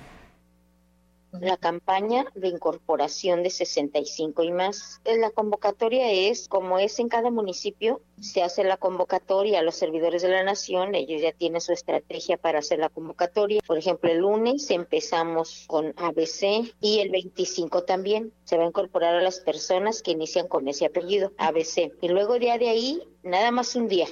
la 1.42 1.58
campaña 1.58 2.26
de 2.36 2.48
incorporación 2.48 3.44
de 3.44 3.50
65 3.50 4.44
y 4.44 4.52
más. 4.52 5.02
La 5.06 5.30
convocatoria 5.30 6.12
es, 6.12 6.48
como 6.48 6.80
es 6.80 7.00
en 7.00 7.10
cada 7.10 7.32
municipio, 7.32 8.02
se 8.20 8.44
hace 8.44 8.64
la 8.64 8.78
convocatoria 8.78 9.60
a 9.60 9.64
los 9.64 9.76
servidores 9.76 10.22
de 10.22 10.30
la 10.30 10.44
nación, 10.44 10.96
ellos 10.96 11.22
ya 11.22 11.32
tienen 11.32 11.62
su 11.62 11.74
estrategia 11.74 12.38
para 12.38 12.60
hacer 12.60 12.80
la 12.80 12.90
convocatoria. 12.90 13.62
Por 13.66 13.78
ejemplo, 13.78 14.12
el 14.12 14.20
lunes 14.20 14.70
empezamos 14.72 15.66
con 15.68 15.94
ABC 15.98 16.74
y 16.82 17.00
el 17.00 17.10
25 17.10 17.84
también 17.84 18.34
se 18.44 18.58
va 18.58 18.64
a 18.64 18.68
incorporar 18.68 19.16
a 19.16 19.22
las 19.22 19.40
personas 19.40 20.02
que 20.02 20.12
inician 20.12 20.48
con 20.48 20.68
ese 20.68 20.86
apellido, 20.86 21.32
ABC. 21.38 21.94
Y 22.02 22.08
luego 22.10 22.38
ya 22.38 22.58
de 22.58 22.70
ahí, 22.70 23.04
nada 23.24 23.52
más 23.52 23.76
un 23.76 23.88
día, 23.88 24.08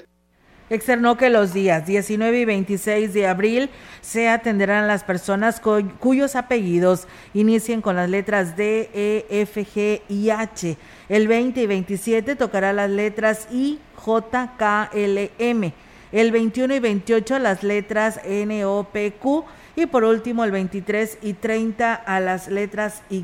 Externó 0.70 1.16
que 1.16 1.30
los 1.30 1.54
días 1.54 1.86
19 1.86 2.40
y 2.40 2.46
26 2.46 3.14
de 3.14 3.28
abril 3.28 3.70
se 4.02 4.30
atenderán 4.30 4.88
las 4.88 5.04
personas 5.04 5.62
cuyos 6.00 6.36
apellidos 6.36 7.08
inicien 7.36 7.82
con 7.82 7.96
las 7.96 8.10
letras 8.10 8.58
D, 8.58 8.90
E, 8.94 9.26
F, 9.30 9.64
G 9.64 10.02
y 10.10 10.32
H. 10.32 10.76
El 11.08 11.28
20 11.28 11.62
y 11.62 11.68
27 11.68 12.36
tocará 12.36 12.74
las 12.74 12.90
letras 12.90 13.48
I, 13.52 13.80
J, 13.96 14.54
K, 14.58 14.90
L, 14.94 15.32
M. 15.38 15.74
El 16.12 16.32
21 16.32 16.76
y 16.76 16.80
28 16.80 17.40
las 17.40 17.62
letras 17.62 18.20
N, 18.24 18.66
O, 18.66 18.86
P, 18.86 19.14
Q 19.20 19.46
y 19.76 19.86
por 19.86 20.04
último 20.04 20.44
el 20.44 20.52
23 20.52 21.20
y 21.22 21.34
30 21.34 21.94
a 21.94 22.20
las 22.20 22.48
letras 22.48 23.04
Y 23.10 23.24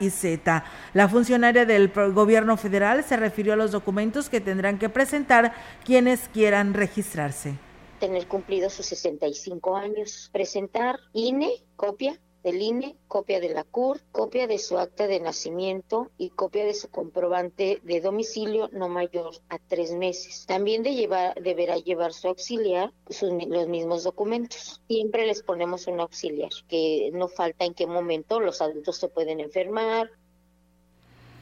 y 0.00 0.10
Z. 0.10 0.64
La 0.94 1.08
funcionaria 1.08 1.66
del 1.66 1.88
gobierno 1.88 2.56
federal 2.56 3.04
se 3.04 3.16
refirió 3.16 3.52
a 3.52 3.56
los 3.56 3.72
documentos 3.72 4.28
que 4.28 4.40
tendrán 4.40 4.78
que 4.78 4.88
presentar 4.88 5.54
quienes 5.84 6.28
quieran 6.28 6.74
registrarse. 6.74 7.54
Tener 8.00 8.26
cumplido 8.26 8.68
sus 8.68 8.86
65 8.86 9.76
años, 9.76 10.28
presentar 10.32 10.98
INE, 11.12 11.52
copia 11.76 12.18
del 12.42 12.60
INE, 12.60 12.96
copia 13.08 13.40
de 13.40 13.50
la 13.50 13.64
CUR, 13.64 14.00
copia 14.10 14.46
de 14.46 14.58
su 14.58 14.78
acta 14.78 15.06
de 15.06 15.20
nacimiento 15.20 16.10
y 16.18 16.30
copia 16.30 16.64
de 16.64 16.74
su 16.74 16.88
comprobante 16.88 17.80
de 17.84 18.00
domicilio 18.00 18.68
no 18.72 18.88
mayor 18.88 19.34
a 19.48 19.58
tres 19.58 19.92
meses. 19.92 20.44
También 20.46 20.82
de 20.82 20.94
llevar, 20.94 21.40
deberá 21.40 21.76
llevar 21.76 22.12
su 22.12 22.28
auxiliar 22.28 22.92
los 23.08 23.68
mismos 23.68 24.04
documentos. 24.04 24.80
Siempre 24.88 25.26
les 25.26 25.42
ponemos 25.42 25.86
un 25.86 26.00
auxiliar, 26.00 26.50
que 26.68 27.10
no 27.12 27.28
falta 27.28 27.64
en 27.64 27.74
qué 27.74 27.86
momento 27.86 28.40
los 28.40 28.60
adultos 28.60 28.96
se 28.96 29.08
pueden 29.08 29.40
enfermar. 29.40 30.10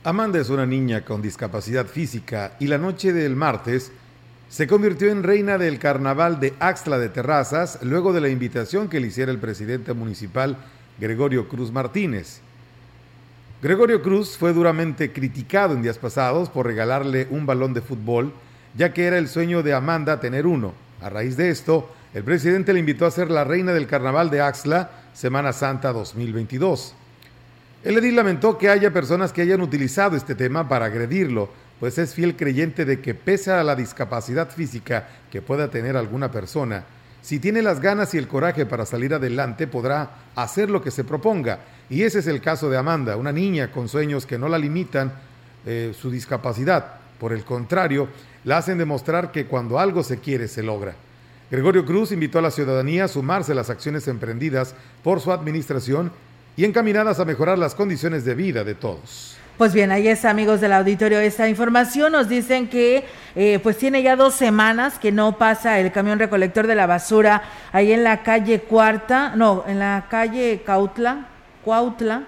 Amanda 0.04 0.40
es 0.40 0.48
una 0.48 0.66
niña 0.66 1.04
con 1.04 1.20
discapacidad 1.20 1.86
física 1.86 2.56
y 2.58 2.66
la 2.66 2.78
noche 2.78 3.12
del 3.12 3.36
martes 3.36 3.92
se 4.48 4.66
convirtió 4.66 5.10
en 5.10 5.22
reina 5.22 5.58
del 5.58 5.78
carnaval 5.78 6.40
de 6.40 6.54
Axtla 6.58 6.98
de 6.98 7.08
Terrazas 7.08 7.78
luego 7.82 8.12
de 8.12 8.20
la 8.20 8.28
invitación 8.28 8.88
que 8.88 8.98
le 8.98 9.06
hiciera 9.06 9.30
el 9.30 9.38
presidente 9.38 9.92
municipal 9.92 10.56
Gregorio 11.00 11.48
Cruz 11.48 11.72
Martínez. 11.72 12.40
Gregorio 13.62 14.02
Cruz 14.02 14.36
fue 14.36 14.52
duramente 14.52 15.12
criticado 15.12 15.74
en 15.74 15.80
días 15.80 15.96
pasados 15.96 16.50
por 16.50 16.66
regalarle 16.66 17.26
un 17.30 17.46
balón 17.46 17.72
de 17.72 17.80
fútbol, 17.80 18.34
ya 18.76 18.92
que 18.92 19.06
era 19.06 19.16
el 19.16 19.28
sueño 19.28 19.62
de 19.62 19.72
Amanda 19.72 20.20
tener 20.20 20.46
uno. 20.46 20.74
A 21.00 21.08
raíz 21.08 21.38
de 21.38 21.48
esto, 21.48 21.90
el 22.12 22.22
presidente 22.22 22.74
le 22.74 22.80
invitó 22.80 23.06
a 23.06 23.10
ser 23.10 23.30
la 23.30 23.44
reina 23.44 23.72
del 23.72 23.86
carnaval 23.86 24.28
de 24.28 24.42
Axla 24.42 24.90
Semana 25.14 25.54
Santa 25.54 25.90
2022. 25.92 26.94
El 27.82 27.96
edil 27.96 28.16
lamentó 28.16 28.58
que 28.58 28.68
haya 28.68 28.92
personas 28.92 29.32
que 29.32 29.40
hayan 29.40 29.62
utilizado 29.62 30.16
este 30.16 30.34
tema 30.34 30.68
para 30.68 30.84
agredirlo, 30.84 31.48
pues 31.80 31.96
es 31.96 32.14
fiel 32.14 32.36
creyente 32.36 32.84
de 32.84 33.00
que 33.00 33.14
pese 33.14 33.52
a 33.52 33.64
la 33.64 33.74
discapacidad 33.74 34.50
física 34.50 35.08
que 35.32 35.40
pueda 35.40 35.70
tener 35.70 35.96
alguna 35.96 36.30
persona, 36.30 36.84
si 37.22 37.38
tiene 37.38 37.62
las 37.62 37.80
ganas 37.80 38.14
y 38.14 38.18
el 38.18 38.28
coraje 38.28 38.66
para 38.66 38.86
salir 38.86 39.14
adelante, 39.14 39.66
podrá 39.66 40.10
hacer 40.34 40.70
lo 40.70 40.82
que 40.82 40.90
se 40.90 41.04
proponga. 41.04 41.60
Y 41.88 42.02
ese 42.02 42.20
es 42.20 42.26
el 42.26 42.40
caso 42.40 42.70
de 42.70 42.78
Amanda, 42.78 43.16
una 43.16 43.32
niña 43.32 43.70
con 43.70 43.88
sueños 43.88 44.26
que 44.26 44.38
no 44.38 44.48
la 44.48 44.58
limitan 44.58 45.12
eh, 45.66 45.92
su 45.98 46.10
discapacidad. 46.10 46.94
Por 47.18 47.32
el 47.32 47.44
contrario, 47.44 48.08
la 48.44 48.58
hacen 48.58 48.78
demostrar 48.78 49.30
que 49.32 49.46
cuando 49.46 49.78
algo 49.78 50.02
se 50.02 50.18
quiere, 50.18 50.48
se 50.48 50.62
logra. 50.62 50.94
Gregorio 51.50 51.84
Cruz 51.84 52.12
invitó 52.12 52.38
a 52.38 52.42
la 52.42 52.50
ciudadanía 52.50 53.04
a 53.04 53.08
sumarse 53.08 53.52
a 53.52 53.56
las 53.56 53.70
acciones 53.70 54.06
emprendidas 54.08 54.74
por 55.02 55.20
su 55.20 55.32
administración 55.32 56.12
y 56.56 56.64
encaminadas 56.64 57.20
a 57.20 57.24
mejorar 57.24 57.58
las 57.58 57.74
condiciones 57.74 58.24
de 58.24 58.34
vida 58.34 58.64
de 58.64 58.74
todos. 58.74 59.36
Pues 59.60 59.74
bien, 59.74 59.92
ahí 59.92 60.08
está, 60.08 60.30
amigos 60.30 60.62
del 60.62 60.72
auditorio, 60.72 61.20
esta 61.20 61.46
información. 61.46 62.12
Nos 62.12 62.30
dicen 62.30 62.66
que 62.66 63.04
eh, 63.34 63.58
pues 63.62 63.76
tiene 63.76 64.02
ya 64.02 64.16
dos 64.16 64.32
semanas 64.32 64.98
que 64.98 65.12
no 65.12 65.36
pasa 65.36 65.78
el 65.78 65.92
camión 65.92 66.18
recolector 66.18 66.66
de 66.66 66.74
la 66.74 66.86
basura 66.86 67.42
ahí 67.70 67.92
en 67.92 68.02
la 68.02 68.22
calle 68.22 68.60
Cuarta, 68.60 69.34
no, 69.36 69.64
en 69.66 69.78
la 69.78 70.06
calle 70.08 70.62
Cautla, 70.64 71.26
Cuautla 71.62 72.22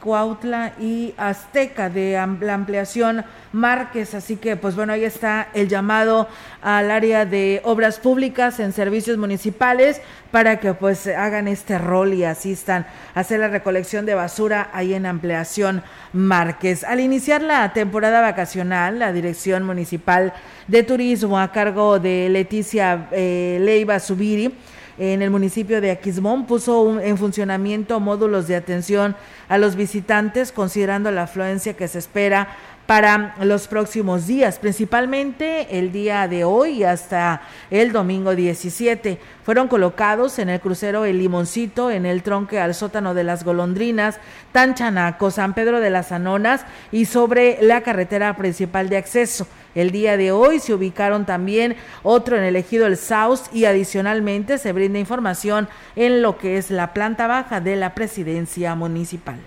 Cuautla 0.00 0.72
y 0.80 1.14
Azteca 1.16 1.90
de 1.90 2.12
la 2.40 2.54
ampliación 2.54 3.24
Márquez. 3.52 4.14
Así 4.14 4.36
que, 4.36 4.56
pues 4.56 4.76
bueno, 4.76 4.92
ahí 4.92 5.04
está 5.04 5.48
el 5.54 5.68
llamado 5.68 6.28
al 6.62 6.90
área 6.90 7.24
de 7.24 7.60
obras 7.64 7.98
públicas 7.98 8.60
en 8.60 8.72
servicios 8.72 9.18
municipales 9.18 10.00
para 10.30 10.60
que 10.60 10.74
pues 10.74 11.06
hagan 11.06 11.48
este 11.48 11.78
rol 11.78 12.12
y 12.14 12.24
asistan 12.24 12.86
a 13.14 13.20
hacer 13.20 13.40
la 13.40 13.48
recolección 13.48 14.06
de 14.06 14.14
basura 14.14 14.70
ahí 14.72 14.94
en 14.94 15.06
ampliación 15.06 15.82
Márquez. 16.12 16.84
Al 16.84 17.00
iniciar 17.00 17.42
la 17.42 17.72
temporada 17.72 18.20
vacacional, 18.20 18.98
la 18.98 19.12
Dirección 19.12 19.64
Municipal 19.64 20.32
de 20.66 20.82
Turismo 20.82 21.38
a 21.38 21.52
cargo 21.52 21.98
de 21.98 22.28
Leticia 22.28 23.08
eh, 23.12 23.58
Leiva 23.60 23.98
Subiri, 24.00 24.54
en 24.98 25.22
el 25.22 25.30
municipio 25.30 25.80
de 25.80 25.90
Aquismón 25.90 26.46
puso 26.46 27.00
en 27.00 27.18
funcionamiento 27.18 28.00
módulos 28.00 28.48
de 28.48 28.56
atención 28.56 29.14
a 29.48 29.58
los 29.58 29.76
visitantes 29.76 30.52
considerando 30.52 31.10
la 31.10 31.24
afluencia 31.24 31.76
que 31.76 31.88
se 31.88 31.98
espera 31.98 32.48
para 32.86 33.34
los 33.40 33.66
próximos 33.66 34.26
días, 34.26 34.58
principalmente 34.58 35.78
el 35.78 35.90
día 35.90 36.28
de 36.28 36.44
hoy 36.44 36.84
hasta 36.84 37.42
el 37.70 37.92
domingo 37.92 38.34
17. 38.36 39.18
Fueron 39.44 39.68
colocados 39.68 40.38
en 40.38 40.48
el 40.48 40.60
crucero 40.60 41.04
El 41.04 41.18
Limoncito, 41.18 41.90
en 41.90 42.06
el 42.06 42.22
tronque 42.22 42.60
al 42.60 42.74
sótano 42.74 43.12
de 43.12 43.24
las 43.24 43.44
Golondrinas, 43.44 44.18
Tanchanaco, 44.52 45.30
San 45.30 45.54
Pedro 45.54 45.80
de 45.80 45.90
las 45.90 46.12
Anonas 46.12 46.64
y 46.92 47.06
sobre 47.06 47.58
la 47.60 47.80
carretera 47.80 48.36
principal 48.36 48.88
de 48.88 48.98
acceso. 48.98 49.48
El 49.74 49.90
día 49.90 50.16
de 50.16 50.32
hoy 50.32 50.60
se 50.60 50.72
ubicaron 50.72 51.26
también 51.26 51.76
otro 52.02 52.36
en 52.36 52.44
el 52.44 52.56
ejido 52.56 52.86
El 52.86 52.96
Saus 52.96 53.44
y 53.52 53.66
adicionalmente 53.66 54.58
se 54.58 54.72
brinda 54.72 54.98
información 54.98 55.68
en 55.96 56.22
lo 56.22 56.38
que 56.38 56.56
es 56.56 56.70
la 56.70 56.94
planta 56.94 57.26
baja 57.26 57.60
de 57.60 57.76
la 57.76 57.94
presidencia 57.94 58.74
municipal. 58.74 59.38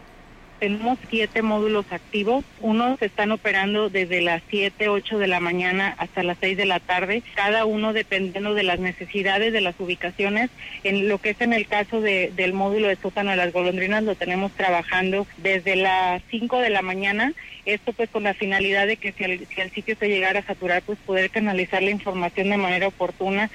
Tenemos 0.59 0.99
siete 1.09 1.41
módulos 1.41 1.85
activos. 1.91 2.43
Unos 2.59 3.01
están 3.01 3.31
operando 3.31 3.89
desde 3.89 4.21
las 4.21 4.41
7, 4.49 4.89
8 4.89 5.17
de 5.17 5.27
la 5.27 5.39
mañana 5.39 5.95
hasta 5.97 6.21
las 6.21 6.37
6 6.41 6.57
de 6.57 6.65
la 6.65 6.81
tarde, 6.81 7.23
cada 7.35 7.63
uno 7.63 7.93
dependiendo 7.93 8.53
de 8.53 8.63
las 8.63 8.79
necesidades 8.79 9.53
de 9.53 9.61
las 9.61 9.79
ubicaciones. 9.79 10.49
En 10.83 11.07
lo 11.07 11.17
que 11.19 11.29
es 11.29 11.41
en 11.41 11.53
el 11.53 11.65
caso 11.65 12.01
de, 12.01 12.33
del 12.35 12.51
módulo 12.51 12.89
de 12.89 12.97
sótano 12.97 13.31
de 13.31 13.37
las 13.37 13.53
golondrinas, 13.53 14.03
lo 14.03 14.15
tenemos 14.15 14.51
trabajando 14.51 15.25
desde 15.37 15.77
las 15.77 16.21
5 16.29 16.59
de 16.59 16.69
la 16.69 16.81
mañana. 16.81 17.31
Esto 17.65 17.93
pues 17.93 18.09
con 18.09 18.23
la 18.23 18.33
finalidad 18.33 18.87
de 18.87 18.97
que 18.97 19.13
si 19.13 19.23
el 19.23 19.71
sitio 19.71 19.95
se 19.97 20.09
llegara 20.09 20.39
a 20.39 20.45
saturar, 20.45 20.81
pues 20.81 20.97
poder 21.05 21.29
canalizar 21.29 21.81
la 21.81 21.91
información 21.91 22.49
de 22.49 22.57
manera 22.57 22.87
oportuna. 22.87 23.49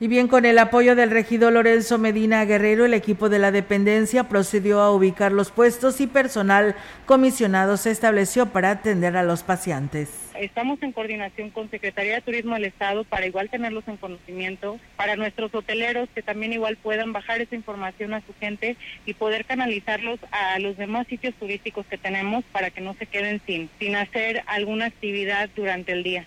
Y 0.00 0.06
bien, 0.06 0.28
con 0.28 0.44
el 0.44 0.60
apoyo 0.60 0.94
del 0.94 1.10
regidor 1.10 1.54
Lorenzo 1.54 1.98
Medina 1.98 2.44
Guerrero, 2.44 2.84
el 2.84 2.94
equipo 2.94 3.28
de 3.28 3.40
la 3.40 3.50
dependencia 3.50 4.28
procedió 4.28 4.80
a 4.80 4.92
ubicar 4.92 5.32
los 5.32 5.50
puestos 5.50 6.00
y 6.00 6.06
personal 6.06 6.76
comisionado 7.04 7.76
se 7.76 7.90
estableció 7.90 8.46
para 8.46 8.70
atender 8.70 9.16
a 9.16 9.24
los 9.24 9.42
pacientes. 9.42 10.30
Estamos 10.38 10.80
en 10.84 10.92
coordinación 10.92 11.50
con 11.50 11.68
Secretaría 11.68 12.14
de 12.14 12.20
Turismo 12.20 12.54
del 12.54 12.66
Estado 12.66 13.02
para 13.02 13.26
igual 13.26 13.50
tenerlos 13.50 13.88
en 13.88 13.96
conocimiento, 13.96 14.78
para 14.94 15.16
nuestros 15.16 15.52
hoteleros 15.52 16.08
que 16.14 16.22
también 16.22 16.52
igual 16.52 16.76
puedan 16.76 17.12
bajar 17.12 17.40
esa 17.40 17.56
información 17.56 18.14
a 18.14 18.20
su 18.20 18.32
gente 18.38 18.76
y 19.04 19.14
poder 19.14 19.46
canalizarlos 19.46 20.20
a 20.30 20.60
los 20.60 20.76
demás 20.76 21.08
sitios 21.08 21.34
turísticos 21.34 21.86
que 21.86 21.98
tenemos 21.98 22.44
para 22.52 22.70
que 22.70 22.82
no 22.82 22.94
se 22.94 23.06
queden 23.06 23.40
sin, 23.44 23.68
sin 23.80 23.96
hacer 23.96 24.44
alguna 24.46 24.86
actividad 24.86 25.50
durante 25.56 25.90
el 25.90 26.04
día. 26.04 26.24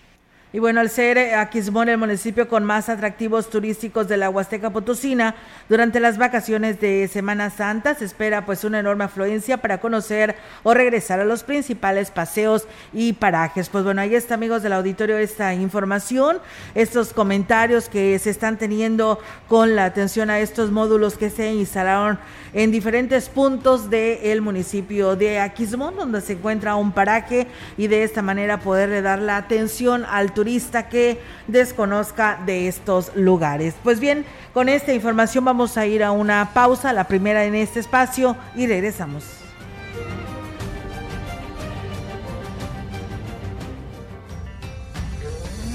Y 0.54 0.58
bueno, 0.58 0.80
al 0.80 0.90
ser 0.90 1.16
eh, 1.16 1.34
Aquismón 1.34 1.88
el 1.88 1.96
municipio 1.96 2.46
con 2.46 2.62
más 2.62 2.90
atractivos 2.90 3.48
turísticos 3.48 4.06
de 4.06 4.18
la 4.18 4.28
Huasteca 4.28 4.68
Potosina, 4.68 5.34
durante 5.70 5.98
las 5.98 6.18
vacaciones 6.18 6.78
de 6.78 7.08
Semana 7.08 7.48
Santa 7.48 7.94
se 7.94 8.04
espera 8.04 8.44
pues 8.44 8.62
una 8.62 8.80
enorme 8.80 9.04
afluencia 9.04 9.56
para 9.56 9.80
conocer 9.80 10.36
o 10.62 10.74
regresar 10.74 11.20
a 11.20 11.24
los 11.24 11.42
principales 11.42 12.10
paseos 12.10 12.68
y 12.92 13.14
parajes. 13.14 13.70
Pues 13.70 13.82
bueno, 13.82 14.02
ahí 14.02 14.14
está 14.14 14.34
amigos 14.34 14.62
del 14.62 14.74
auditorio 14.74 15.16
esta 15.16 15.54
información, 15.54 16.36
estos 16.74 17.14
comentarios 17.14 17.88
que 17.88 18.18
se 18.18 18.28
están 18.28 18.58
teniendo 18.58 19.20
con 19.48 19.74
la 19.74 19.86
atención 19.86 20.28
a 20.28 20.38
estos 20.40 20.70
módulos 20.70 21.16
que 21.16 21.30
se 21.30 21.50
instalaron 21.50 22.18
en 22.52 22.70
diferentes 22.70 23.30
puntos 23.30 23.88
del 23.88 24.42
municipio 24.42 25.16
de 25.16 25.40
Aquismón, 25.40 25.96
donde 25.96 26.20
se 26.20 26.34
encuentra 26.34 26.76
un 26.76 26.92
paraje 26.92 27.46
y 27.78 27.86
de 27.86 28.02
esta 28.02 28.20
manera 28.20 28.60
poderle 28.60 29.00
dar 29.00 29.18
la 29.22 29.38
atención 29.38 30.04
al 30.04 30.34
turismo 30.34 30.41
turista 30.42 30.88
que 30.88 31.20
desconozca 31.46 32.42
de 32.44 32.66
estos 32.66 33.14
lugares. 33.14 33.76
Pues 33.84 34.00
bien, 34.00 34.24
con 34.52 34.68
esta 34.68 34.92
información 34.92 35.44
vamos 35.44 35.76
a 35.76 35.86
ir 35.86 36.02
a 36.02 36.10
una 36.10 36.52
pausa, 36.52 36.92
la 36.92 37.04
primera 37.04 37.44
en 37.44 37.54
este 37.54 37.78
espacio, 37.78 38.36
y 38.56 38.66
regresamos. 38.66 39.22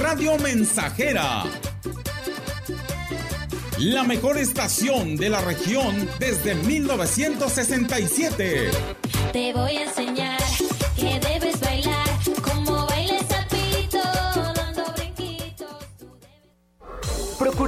Radio 0.00 0.36
Mensajera. 0.38 1.44
La 3.78 4.04
mejor 4.04 4.38
estación 4.38 5.16
de 5.16 5.30
la 5.30 5.40
región 5.40 6.08
desde 6.20 6.54
1967. 6.54 8.70
Te 9.32 9.52
voy 9.52 9.76
a 9.76 9.82
enseñar 9.82 10.40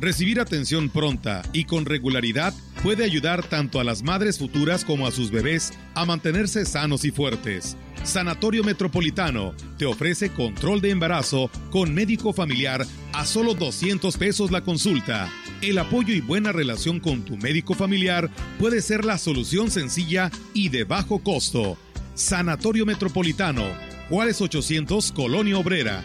Recibir 0.00 0.38
atención 0.38 0.90
pronta 0.90 1.42
y 1.52 1.64
con 1.64 1.84
regularidad 1.84 2.54
puede 2.84 3.02
ayudar 3.02 3.44
tanto 3.44 3.80
a 3.80 3.84
las 3.84 4.04
madres 4.04 4.38
futuras 4.38 4.84
como 4.84 5.08
a 5.08 5.10
sus 5.10 5.32
bebés 5.32 5.72
a 5.94 6.04
mantenerse 6.04 6.64
sanos 6.64 7.04
y 7.04 7.10
fuertes. 7.10 7.76
Sanatorio 8.04 8.62
Metropolitano 8.62 9.54
te 9.76 9.86
ofrece 9.86 10.30
control 10.30 10.80
de 10.80 10.90
embarazo 10.90 11.50
con 11.70 11.92
médico 11.94 12.32
familiar 12.32 12.86
a 13.12 13.26
solo 13.26 13.54
200 13.54 14.16
pesos 14.16 14.52
la 14.52 14.62
consulta. 14.62 15.28
El 15.62 15.78
apoyo 15.78 16.14
y 16.14 16.20
buena 16.20 16.52
relación 16.52 17.00
con 17.00 17.24
tu 17.24 17.36
médico 17.36 17.74
familiar 17.74 18.30
puede 18.60 18.82
ser 18.82 19.04
la 19.04 19.18
solución 19.18 19.68
sencilla 19.68 20.30
y 20.54 20.68
de 20.68 20.84
bajo 20.84 21.18
costo. 21.24 21.76
Sanatorio 22.14 22.86
Metropolitano, 22.86 23.64
Juárez 24.08 24.40
800, 24.40 25.10
Colonia 25.10 25.58
Obrera. 25.58 26.04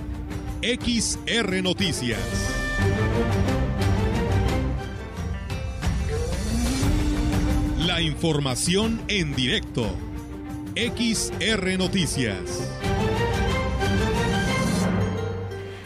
XR 0.63 1.63
Noticias. 1.63 2.19
La 7.79 7.99
información 7.99 9.01
en 9.07 9.33
directo. 9.35 9.89
XR 10.75 11.79
Noticias. 11.79 12.69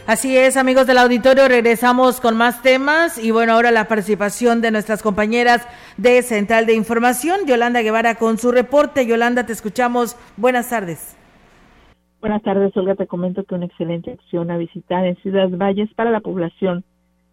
Así 0.06 0.36
es, 0.36 0.58
amigos 0.58 0.86
del 0.86 0.98
auditorio, 0.98 1.48
regresamos 1.48 2.20
con 2.20 2.36
más 2.36 2.60
temas 2.60 3.16
y 3.16 3.30
bueno, 3.30 3.54
ahora 3.54 3.70
la 3.70 3.88
participación 3.88 4.60
de 4.60 4.72
nuestras 4.72 5.00
compañeras 5.00 5.62
de 5.96 6.22
Central 6.22 6.66
de 6.66 6.74
Información, 6.74 7.46
Yolanda 7.46 7.80
Guevara 7.80 8.16
con 8.16 8.36
su 8.36 8.52
reporte. 8.52 9.06
Yolanda, 9.06 9.46
te 9.46 9.54
escuchamos. 9.54 10.16
Buenas 10.36 10.68
tardes. 10.68 11.15
Buenas 12.20 12.42
tardes, 12.42 12.74
Olga. 12.76 12.94
Te 12.94 13.06
comento 13.06 13.44
que 13.44 13.54
una 13.54 13.66
excelente 13.66 14.12
opción 14.12 14.50
a 14.50 14.56
visitar 14.56 15.04
en 15.04 15.16
Ciudad 15.16 15.50
Valles 15.50 15.92
para 15.94 16.10
la 16.10 16.20
población 16.20 16.82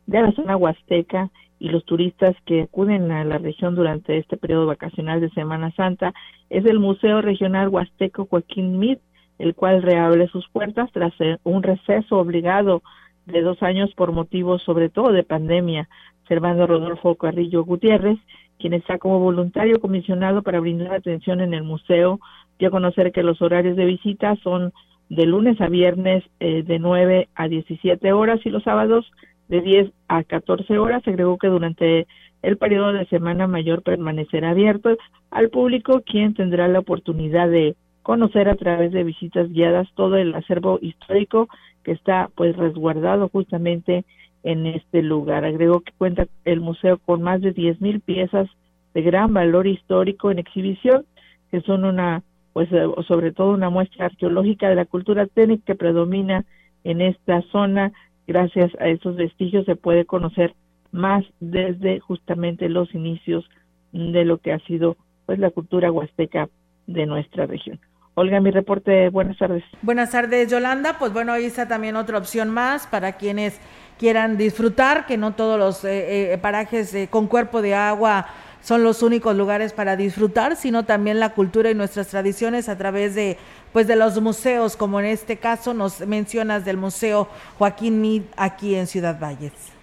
de 0.08 0.22
la 0.22 0.32
zona 0.34 0.58
huasteca 0.58 1.32
y 1.58 1.70
los 1.70 1.86
turistas 1.86 2.36
que 2.46 2.64
acuden 2.64 3.10
a 3.12 3.24
la 3.24 3.38
región 3.38 3.76
durante 3.76 4.18
este 4.18 4.36
periodo 4.36 4.66
vacacional 4.66 5.22
de 5.22 5.30
Semana 5.30 5.72
Santa 5.72 6.14
es 6.50 6.66
el 6.66 6.80
Museo 6.80 7.22
Regional 7.22 7.70
Huasteco 7.70 8.26
Joaquín 8.26 8.78
Mid, 8.78 8.98
el 9.40 9.56
cual 9.56 9.82
reabre 9.82 10.28
sus 10.28 10.48
puertas 10.50 10.92
tras 10.92 11.14
un 11.44 11.64
receso 11.64 12.18
obligado 12.18 12.84
de 13.26 13.42
dos 13.42 13.64
años 13.64 13.94
por 13.96 14.12
motivos 14.12 14.62
sobre 14.64 14.90
todo 14.90 15.14
de 15.14 15.24
pandemia. 15.24 15.88
Servando 16.28 16.68
Rodolfo 16.68 17.16
Carrillo 17.16 17.64
Gutiérrez, 17.64 18.20
quien 18.60 18.74
está 18.74 18.98
como 18.98 19.20
voluntario 19.20 19.80
comisionado 19.80 20.42
para 20.42 20.60
brindar 20.60 20.94
atención 20.94 21.40
en 21.40 21.54
el 21.54 21.64
museo, 21.64 22.20
dio 22.60 22.70
a 22.70 22.72
conocer 22.72 23.12
que 23.12 23.24
los 23.24 23.42
horarios 23.42 23.76
de 23.76 23.86
visita 23.86 24.36
son 24.38 24.74
de 25.10 25.26
lunes 25.26 25.60
a 25.62 25.68
viernes 25.68 26.24
eh, 26.40 26.64
de 26.64 26.80
9 26.80 27.30
a 27.36 27.48
17 27.48 28.14
horas 28.14 28.40
y 28.46 28.50
los 28.50 28.64
sábados 28.64 29.12
de 29.48 29.62
10 29.62 29.92
a 30.08 30.24
14 30.24 30.78
horas. 30.78 31.08
Agregó 31.08 31.38
que 31.38 31.48
durante 31.48 32.08
el 32.42 32.58
periodo 32.58 32.94
de 32.94 33.06
Semana 33.06 33.48
Mayor 33.48 33.84
permanecerá 33.84 34.52
abierto 34.52 34.98
al 35.32 35.50
público, 35.50 36.02
quien 36.06 36.34
tendrá 36.34 36.68
la 36.68 36.80
oportunidad 36.80 37.50
de 37.50 37.76
conocer 38.02 38.50
a 38.50 38.56
través 38.56 38.92
de 38.92 39.04
visitas 39.04 39.50
guiadas 39.50 39.88
todo 39.96 40.18
el 40.18 40.36
acervo 40.36 40.78
histórico 40.82 41.48
que 41.84 41.94
está 41.94 42.30
pues 42.36 42.56
resguardado 42.56 43.30
justamente 43.30 44.04
en 44.44 44.66
este 44.68 45.02
lugar. 45.02 45.46
Agregó 45.46 45.82
que 45.82 45.94
cuenta 45.98 46.28
el 46.44 46.60
museo 46.60 46.98
con 46.98 47.22
más 47.22 47.42
de 47.42 47.54
10.000 47.54 48.02
piezas 48.02 48.50
de 48.94 49.02
gran 49.02 49.34
valor 49.34 49.68
histórico 49.68 50.32
en 50.32 50.40
exhibición, 50.40 51.06
que 51.50 51.62
son 51.62 51.86
una 51.86 52.24
pues 52.54 52.72
eh, 52.72 52.86
sobre 53.08 53.32
todo 53.32 53.52
una 53.52 53.70
muestra 53.70 54.06
arqueológica 54.06 54.70
de 54.70 54.76
la 54.76 54.86
cultura 54.86 55.28
técnica 55.28 55.64
que 55.66 55.76
predomina 55.76 56.46
en 56.84 57.02
esta 57.02 57.42
zona. 57.52 57.92
Gracias 58.28 58.72
a 58.80 58.88
esos 58.88 59.16
vestigios 59.16 59.66
se 59.66 59.76
puede 59.76 60.06
conocer 60.06 60.54
más 60.92 61.26
desde 61.40 62.00
justamente 62.00 62.70
los 62.70 62.94
inicios 62.94 63.44
de 63.92 64.24
lo 64.24 64.38
que 64.38 64.54
ha 64.54 64.60
sido 64.60 64.96
pues 65.26 65.40
la 65.40 65.50
cultura 65.50 65.92
huasteca 65.92 66.48
de 66.88 67.06
nuestra 67.06 67.46
región. 67.48 67.80
Olga, 68.16 68.40
mi 68.40 68.52
reporte, 68.52 69.10
buenas 69.10 69.38
tardes. 69.38 69.64
Buenas 69.82 70.12
tardes, 70.12 70.52
Yolanda. 70.52 70.98
Pues 71.00 71.12
bueno, 71.12 71.34
ahí 71.34 71.46
está 71.46 71.68
también 71.68 71.96
otra 71.96 72.20
opción 72.20 72.52
más 72.52 72.86
para 72.86 73.14
quienes 73.14 73.60
quieran 73.98 74.38
disfrutar, 74.38 75.08
que 75.08 75.18
no 75.18 75.34
todos 75.34 75.58
los 75.58 75.84
eh, 75.84 76.34
eh, 76.34 76.38
parajes 76.38 76.96
con 77.10 77.28
cuerpo 77.28 77.64
de 77.64 77.74
agua 77.74 78.28
son 78.64 78.82
los 78.84 79.04
únicos 79.04 79.36
lugares 79.36 79.74
para 79.74 79.98
disfrutar, 79.98 80.56
sino 80.56 80.86
también 80.86 81.20
la 81.20 81.34
cultura 81.34 81.70
y 81.70 81.76
nuestras 81.76 82.08
tradiciones 82.08 82.70
a 82.70 82.78
través 82.78 83.14
de 83.14 83.38
pues 83.74 83.88
de 83.88 83.98
los 83.98 84.20
museos, 84.22 84.78
como 84.78 85.00
en 85.00 85.08
este 85.08 85.38
caso 85.38 85.74
nos 85.74 86.06
mencionas 86.08 86.64
del 86.64 86.78
Museo 86.78 87.28
Joaquín 87.58 88.00
Mid 88.02 88.22
aquí 88.38 88.76
en 88.76 88.88
Ciudad 88.88 89.20
Valles. 89.20 89.74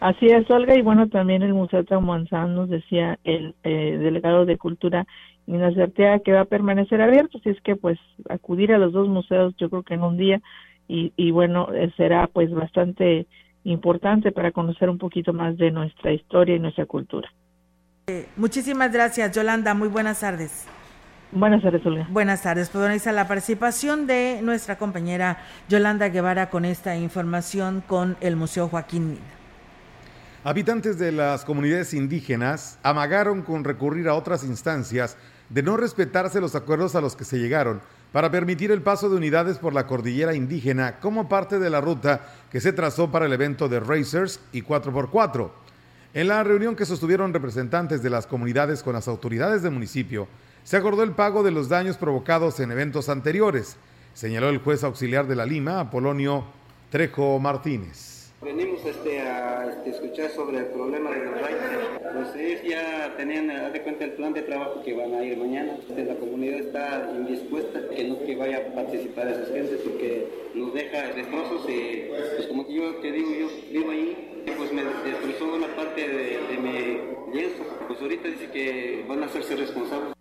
Así 0.00 0.26
es, 0.26 0.48
Olga, 0.50 0.78
y 0.78 0.82
bueno, 0.82 1.08
también 1.08 1.42
el 1.42 1.52
Museo 1.52 1.82
Tamuanzán 1.82 2.54
nos 2.54 2.68
decía 2.68 3.18
el 3.24 3.56
eh, 3.64 3.98
delegado 3.98 4.46
de 4.46 4.56
Cultura 4.56 5.04
Ignacio 5.48 5.82
Arteaga 5.82 6.20
que 6.20 6.32
va 6.32 6.42
a 6.42 6.44
permanecer 6.44 7.02
abierto, 7.02 7.38
así 7.38 7.48
es 7.48 7.60
que 7.62 7.74
pues 7.74 7.98
acudir 8.28 8.72
a 8.72 8.78
los 8.78 8.92
dos 8.92 9.08
museos 9.08 9.56
yo 9.56 9.68
creo 9.68 9.82
que 9.82 9.94
en 9.94 10.04
un 10.04 10.16
día 10.16 10.40
y, 10.86 11.12
y 11.16 11.32
bueno, 11.32 11.74
eh, 11.74 11.90
será 11.96 12.28
pues 12.28 12.52
bastante 12.52 13.26
importante 13.64 14.30
para 14.30 14.52
conocer 14.52 14.88
un 14.88 14.98
poquito 14.98 15.32
más 15.32 15.56
de 15.56 15.72
nuestra 15.72 16.12
historia 16.12 16.54
y 16.54 16.60
nuestra 16.60 16.86
cultura. 16.86 17.28
Muchísimas 18.36 18.92
gracias, 18.92 19.32
Yolanda. 19.32 19.74
Muy 19.74 19.88
buenas 19.88 20.20
tardes. 20.20 20.64
Buenas 21.30 21.62
tardes, 21.62 21.84
Olga. 21.84 22.06
Buenas 22.10 22.42
tardes. 22.42 22.70
Pues 22.70 22.88
bueno, 22.88 23.12
la 23.12 23.28
participación 23.28 24.06
de 24.06 24.40
nuestra 24.42 24.78
compañera 24.78 25.38
Yolanda 25.68 26.08
Guevara 26.08 26.48
con 26.48 26.64
esta 26.64 26.96
información 26.96 27.82
con 27.86 28.16
el 28.20 28.36
Museo 28.36 28.68
Joaquín 28.68 29.10
Mina. 29.10 29.20
Habitantes 30.42 30.98
de 30.98 31.12
las 31.12 31.44
comunidades 31.44 31.92
indígenas 31.92 32.78
amagaron 32.82 33.42
con 33.42 33.64
recurrir 33.64 34.08
a 34.08 34.14
otras 34.14 34.44
instancias 34.44 35.18
de 35.50 35.62
no 35.62 35.76
respetarse 35.76 36.40
los 36.40 36.54
acuerdos 36.54 36.94
a 36.94 37.02
los 37.02 37.16
que 37.16 37.24
se 37.24 37.38
llegaron 37.38 37.82
para 38.12 38.30
permitir 38.30 38.70
el 38.70 38.80
paso 38.80 39.10
de 39.10 39.16
unidades 39.16 39.58
por 39.58 39.74
la 39.74 39.86
cordillera 39.86 40.34
indígena 40.34 40.98
como 41.00 41.28
parte 41.28 41.58
de 41.58 41.68
la 41.68 41.82
ruta 41.82 42.22
que 42.50 42.60
se 42.60 42.72
trazó 42.72 43.10
para 43.10 43.26
el 43.26 43.32
evento 43.34 43.68
de 43.68 43.80
Racers 43.80 44.40
y 44.52 44.62
4x4. 44.62 45.50
En 46.18 46.26
la 46.26 46.42
reunión 46.42 46.74
que 46.74 46.84
sostuvieron 46.84 47.32
representantes 47.32 48.02
de 48.02 48.10
las 48.10 48.26
comunidades 48.26 48.82
con 48.82 48.94
las 48.94 49.06
autoridades 49.06 49.62
del 49.62 49.70
municipio, 49.70 50.26
se 50.64 50.76
acordó 50.76 51.04
el 51.04 51.12
pago 51.12 51.44
de 51.44 51.52
los 51.52 51.68
daños 51.68 51.96
provocados 51.96 52.58
en 52.58 52.72
eventos 52.72 53.08
anteriores, 53.08 53.76
señaló 54.14 54.48
el 54.48 54.58
juez 54.58 54.82
auxiliar 54.82 55.28
de 55.28 55.36
la 55.36 55.46
Lima, 55.46 55.78
Apolonio 55.78 56.42
Trejo 56.90 57.38
Martínez. 57.38 58.32
Venimos 58.42 58.84
este, 58.84 59.20
a 59.20 59.70
este, 59.70 59.90
escuchar 59.90 60.30
sobre 60.30 60.58
el 60.58 60.66
problema 60.66 61.10
de 61.12 61.24
los 61.24 61.40
rayos. 61.40 61.60
Pues 62.12 62.34
ellos 62.34 62.62
ya 62.68 63.14
tenían, 63.16 63.48
haz 63.52 63.72
de 63.72 63.82
cuenta, 63.82 64.04
el 64.04 64.12
plan 64.14 64.32
de 64.32 64.42
trabajo 64.42 64.82
que 64.82 64.94
van 64.94 65.14
a 65.14 65.22
ir 65.22 65.38
mañana. 65.38 65.76
Este, 65.88 66.04
la 66.04 66.16
comunidad 66.16 66.58
está 66.58 67.12
indispuesta 67.16 67.80
que 67.94 68.08
no 68.08 68.18
que 68.24 68.34
vaya 68.34 68.58
a 68.58 68.74
participar 68.74 69.28
esas 69.28 69.50
gentes 69.50 69.80
porque 69.84 70.26
nos 70.54 70.74
deja 70.74 71.14
destrozos 71.14 71.68
y 71.68 72.06
pues 72.08 72.46
como 72.48 72.68
yo 72.68 72.96
te 72.96 73.12
digo, 73.12 73.30
yo 73.38 73.48
vivo 73.70 73.90
ahí, 73.92 74.27
pues 74.56 74.72
me 74.72 74.82
destrozó 74.82 75.54
una 75.54 75.68
parte 75.74 76.08
de, 76.08 76.38
de 76.48 76.58
mi 76.58 77.34
lienzo. 77.34 77.64
Pues 77.86 78.00
ahorita 78.00 78.28
dice 78.28 78.50
que 78.50 79.04
van 79.08 79.22
a 79.22 79.26
hacerse 79.26 79.56
responsables. 79.56 80.14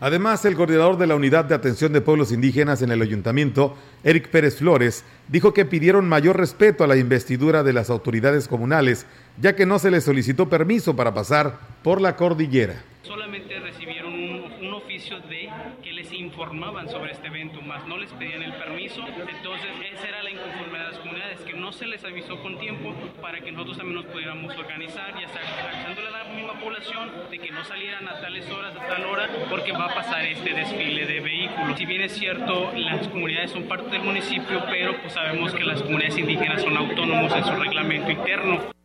Además, 0.00 0.44
el 0.44 0.54
coordinador 0.54 0.96
de 0.96 1.08
la 1.08 1.16
Unidad 1.16 1.44
de 1.46 1.56
Atención 1.56 1.92
de 1.92 2.00
Pueblos 2.00 2.30
Indígenas 2.30 2.82
en 2.82 2.92
el 2.92 3.02
Ayuntamiento, 3.02 3.76
Eric 4.04 4.28
Pérez 4.28 4.58
Flores, 4.58 5.04
dijo 5.26 5.52
que 5.52 5.64
pidieron 5.64 6.08
mayor 6.08 6.36
respeto 6.36 6.84
a 6.84 6.86
la 6.86 6.96
investidura 6.96 7.64
de 7.64 7.72
las 7.72 7.90
autoridades 7.90 8.46
comunales, 8.46 9.06
ya 9.40 9.56
que 9.56 9.66
no 9.66 9.80
se 9.80 9.90
les 9.90 10.04
solicitó 10.04 10.48
permiso 10.48 10.94
para 10.94 11.14
pasar 11.14 11.58
por 11.82 12.00
la 12.00 12.14
cordillera. 12.14 12.80
Solamente 13.02 13.58
recibieron 13.58 14.14
un, 14.14 14.66
un 14.68 14.74
oficio 14.74 15.18
de 15.28 15.50
informaban 16.18 16.88
sobre 16.88 17.12
este 17.12 17.28
evento, 17.28 17.60
más 17.62 17.86
no 17.86 17.96
les 17.96 18.12
pedían 18.12 18.42
el 18.42 18.52
permiso. 18.54 19.04
Entonces, 19.06 19.70
esa 19.92 20.08
era 20.08 20.22
la 20.22 20.30
inconformidad 20.30 20.86
de 20.86 20.90
las 20.90 20.98
comunidades, 20.98 21.40
que 21.40 21.52
no 21.54 21.72
se 21.72 21.86
les 21.86 22.04
avisó 22.04 22.40
con 22.42 22.58
tiempo 22.58 22.94
para 23.20 23.40
que 23.40 23.52
nosotros 23.52 23.78
también 23.78 24.02
nos 24.02 24.06
pudiéramos 24.06 24.56
organizar 24.56 25.14
y 25.20 25.24
hasta 25.24 25.38
avisándole 25.38 26.08
a 26.08 26.10
la 26.10 26.24
misma 26.24 26.54
población 26.60 27.10
de 27.30 27.38
que 27.38 27.50
no 27.50 27.64
salieran 27.64 28.08
a 28.08 28.20
tales 28.20 28.50
horas, 28.50 28.74
a 28.76 28.86
tal 28.86 29.04
hora, 29.06 29.28
porque 29.48 29.72
va 29.72 29.86
a 29.86 29.94
pasar 29.94 30.24
este 30.24 30.52
desfile 30.52 31.06
de 31.06 31.20
vehículos. 31.20 31.78
Si 31.78 31.86
bien 31.86 32.02
es 32.02 32.12
cierto, 32.12 32.72
las 32.74 33.08
comunidades 33.08 33.52
son 33.52 33.64
parte 33.64 33.90
del 33.90 34.02
municipio, 34.02 34.62
pero 34.68 34.96
pues 35.00 35.12
sabemos 35.12 35.54
que 35.54 35.64
las 35.64 35.82
comunidades 35.82 36.18
indígenas 36.18 36.62
son 36.62 36.76
autónomos 36.76 37.32
en 37.34 37.44
su 37.44 37.52
reglamento 37.52 38.10
interno. 38.10 38.77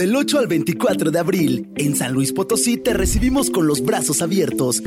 Del 0.00 0.16
8 0.16 0.38
al 0.38 0.46
24 0.46 1.10
de 1.10 1.18
abril, 1.18 1.68
en 1.76 1.94
San 1.94 2.14
Luis 2.14 2.32
Potosí 2.32 2.78
te 2.78 2.94
recibimos 2.94 3.50
con 3.50 3.66
los 3.66 3.82
brazos 3.82 4.22
abiertos. 4.22 4.82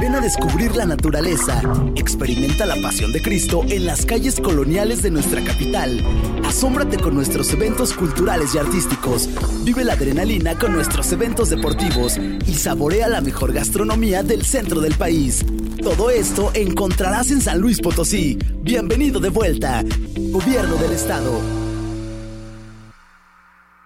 Ven 0.00 0.12
a 0.16 0.20
descubrir 0.20 0.74
la 0.74 0.86
naturaleza, 0.86 1.62
experimenta 1.94 2.66
la 2.66 2.74
pasión 2.82 3.12
de 3.12 3.22
Cristo 3.22 3.62
en 3.68 3.86
las 3.86 4.04
calles 4.04 4.40
coloniales 4.40 5.04
de 5.04 5.12
nuestra 5.12 5.40
capital. 5.44 6.04
Asómbrate 6.44 6.98
con 6.98 7.14
nuestros 7.14 7.52
eventos 7.52 7.92
culturales 7.92 8.52
y 8.56 8.58
artísticos. 8.58 9.28
Vive 9.62 9.84
la 9.84 9.92
adrenalina 9.92 10.58
con 10.58 10.72
nuestros 10.72 11.12
eventos 11.12 11.48
deportivos 11.48 12.18
y 12.18 12.54
saborea 12.54 13.06
la 13.06 13.20
mejor 13.20 13.52
gastronomía 13.52 14.24
del 14.24 14.44
centro 14.44 14.80
del 14.80 14.96
país. 14.96 15.44
Todo 15.80 16.10
esto 16.10 16.50
encontrarás 16.54 17.30
en 17.30 17.40
San 17.40 17.60
Luis 17.60 17.80
Potosí. 17.80 18.36
Bienvenido 18.62 19.20
de 19.20 19.28
vuelta. 19.28 19.84
Gobierno 20.32 20.74
del 20.74 20.90
Estado. 20.90 21.59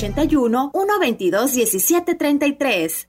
81 0.00 0.70
122 0.72 1.52
1733. 1.56 3.08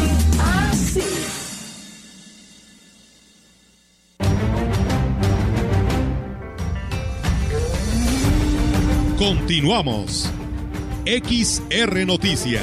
así. 0.71 1.03
Continuamos. 9.19 10.31
XR 11.09 12.05
Noticias. 12.05 12.63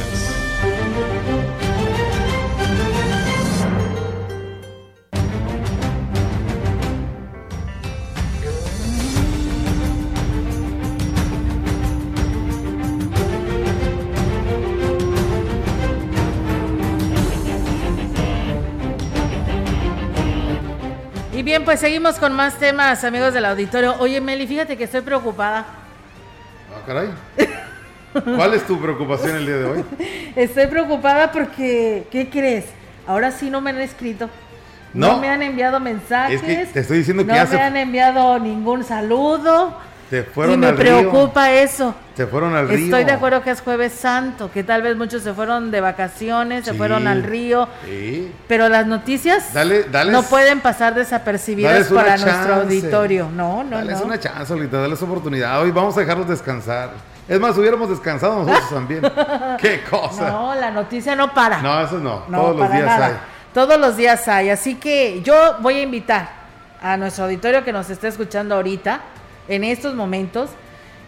Y 21.33 21.41
bien, 21.41 21.65
pues 21.65 21.79
seguimos 21.79 22.17
con 22.17 22.33
más 22.33 22.59
temas, 22.59 23.03
amigos 23.03 23.33
del 23.33 23.45
auditorio. 23.45 23.95
Oye, 23.97 24.21
Meli, 24.21 24.45
fíjate 24.45 24.77
que 24.77 24.83
estoy 24.83 25.01
preocupada. 25.01 25.65
Ah, 26.71 26.83
caray. 26.85 27.09
¿Cuál 28.23 28.53
es 28.53 28.65
tu 28.65 28.79
preocupación 28.79 29.35
el 29.37 29.45
día 29.45 29.57
de 29.57 29.65
hoy? 29.65 29.83
Estoy 30.35 30.67
preocupada 30.67 31.31
porque, 31.31 32.07
¿qué 32.11 32.29
crees? 32.29 32.65
Ahora 33.07 33.31
sí 33.31 33.49
no 33.49 33.61
me 33.61 33.71
han 33.71 33.81
escrito. 33.81 34.29
No, 34.93 35.13
No. 35.13 35.19
me 35.19 35.29
han 35.29 35.41
enviado 35.41 35.79
mensajes. 35.79 36.41
Es 36.41 36.47
que 36.47 36.65
te 36.71 36.79
estoy 36.79 36.99
diciendo 36.99 37.25
que 37.25 37.33
no 37.33 37.45
se- 37.47 37.55
me 37.55 37.61
han 37.61 37.75
enviado 37.77 38.39
ningún 38.39 38.83
saludo. 38.83 39.77
Te 40.09 40.21
fueron 40.23 40.53
y 40.53 40.57
me 40.57 40.71
preocupa 40.71 41.51
eso. 41.51 41.95
Te 42.15 42.27
fueron 42.27 42.55
al 42.55 42.69
río. 42.69 42.77
Estoy 42.85 43.03
de 43.05 43.11
acuerdo 43.11 43.41
que 43.41 43.49
es 43.49 43.59
jueves 43.61 43.91
santo, 43.91 44.51
que 44.51 44.63
tal 44.63 44.83
vez 44.83 44.95
muchos 44.95 45.23
se 45.23 45.33
fueron 45.33 45.71
de 45.71 45.81
vacaciones, 45.81 46.63
se 46.63 46.73
fueron 46.75 47.07
al 47.07 47.23
río, 47.23 47.67
Sí. 47.85 48.31
pero 48.47 48.69
las 48.69 48.85
noticias 48.85 49.51
Dale, 49.51 49.85
dale. 49.85 50.11
no 50.11 50.21
pueden 50.23 50.61
pasar 50.61 50.93
desapercibidas 50.93 51.73
Dales 51.73 51.87
para 51.91 52.17
nuestro 52.17 52.53
auditorio. 52.53 53.29
No, 53.35 53.63
no, 53.63 53.77
Dales 53.77 53.99
no. 53.99 54.05
una 54.05 54.19
chance, 54.19 54.53
ahorita, 54.53 54.77
dales 54.79 55.01
oportunidad. 55.01 55.59
Hoy 55.61 55.71
vamos 55.71 55.97
a 55.97 56.01
dejarlos 56.01 56.29
descansar. 56.29 56.91
Es 57.27 57.39
más, 57.39 57.57
hubiéramos 57.57 57.89
descansado 57.89 58.43
nosotros 58.43 58.69
también. 58.69 59.01
Qué 59.59 59.81
cosa. 59.89 60.29
No, 60.29 60.53
la 60.55 60.69
noticia 60.69 61.15
no 61.15 61.33
para. 61.33 61.61
No, 61.61 61.81
eso 61.81 61.97
no. 61.97 62.23
No, 62.27 62.41
Todos 62.41 62.57
los 62.57 62.71
días 62.71 62.85
nada. 62.85 63.05
hay. 63.07 63.13
Todos 63.53 63.79
los 63.79 63.97
días 63.97 64.27
hay. 64.27 64.49
Así 64.49 64.75
que 64.75 65.21
yo 65.23 65.55
voy 65.61 65.75
a 65.75 65.81
invitar 65.81 66.29
a 66.81 66.97
nuestro 66.97 67.23
auditorio 67.23 67.63
que 67.63 67.73
nos 67.73 67.89
está 67.89 68.07
escuchando 68.07 68.53
ahorita, 68.55 68.99
en 69.47 69.63
estos 69.63 69.95
momentos, 69.95 70.51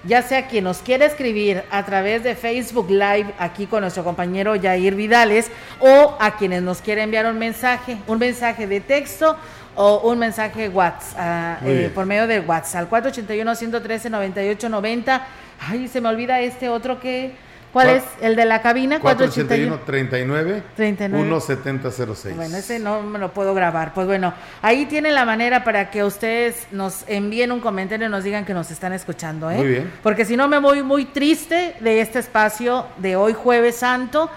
ya 0.04 0.24
sea 0.24 0.48
quien 0.48 0.64
nos 0.64 0.80
quiera 0.80 1.06
escribir 1.06 1.64
a 1.70 1.84
través 1.84 2.24
de 2.24 2.36
Facebook 2.36 2.90
Live 2.90 3.36
aquí 3.38 3.68
con 3.68 3.82
nuestro 3.82 4.04
compañero 4.04 4.56
Yair 4.56 4.96
Vidales 4.96 5.52
o 5.80 6.16
a 6.20 6.38
quienes 6.38 6.64
nos 6.64 6.82
quiera 6.82 7.04
enviar 7.04 7.28
un 7.28 7.38
mensaje, 7.38 7.98
un 8.08 8.18
mensaje 8.18 8.66
de 8.66 8.80
texto 8.80 9.36
o 9.76 10.10
un 10.10 10.18
mensaje 10.18 10.70
WhatsApp, 10.70 11.20
ah, 11.20 11.58
eh, 11.64 11.92
por 11.94 12.08
medio 12.08 12.26
de 12.26 12.40
WhatsApp, 12.40 12.92
al 12.92 13.12
481-113-9890. 13.12 15.22
Ay, 15.60 15.88
se 15.88 16.02
me 16.02 16.10
olvida 16.10 16.40
este 16.42 16.70
otro 16.70 17.00
que... 17.00 17.48
¿Cuál 17.74 17.90
es? 17.90 18.04
El 18.22 18.36
de 18.36 18.46
la 18.46 18.62
cabina, 18.62 19.00
481. 19.00 19.78
481 19.78 19.86
39 19.86 20.64
39. 20.76 21.24
1706. 21.24 22.36
Bueno, 22.36 22.58
ese 22.58 22.80
no 22.80 23.04
me 23.04 23.20
lo 23.20 23.34
puedo 23.34 23.54
grabar. 23.54 23.94
Pues 23.94 24.08
bueno, 24.08 24.34
ahí 24.62 24.86
tienen 24.86 25.14
la 25.14 25.26
manera 25.26 25.64
para 25.64 25.92
que 25.92 26.04
ustedes 26.04 26.68
nos 26.72 27.04
envíen 27.08 27.52
un 27.52 27.60
comentario 27.60 28.08
y 28.08 28.10
nos 28.10 28.24
digan 28.24 28.46
que 28.46 28.54
nos 28.54 28.72
están 28.72 28.94
escuchando, 28.94 29.52
¿eh? 29.52 29.58
Muy 29.58 29.68
bien. 29.68 29.92
Porque 30.02 30.26
si 30.26 30.38
no 30.38 30.48
me 30.48 30.60
voy 30.60 30.82
muy 30.82 31.06
triste 31.06 31.76
de 31.80 32.02
este 32.02 32.20
espacio 32.20 32.88
de 32.98 33.16
hoy 33.16 33.34
jueves 33.34 33.76
santo 33.76 34.32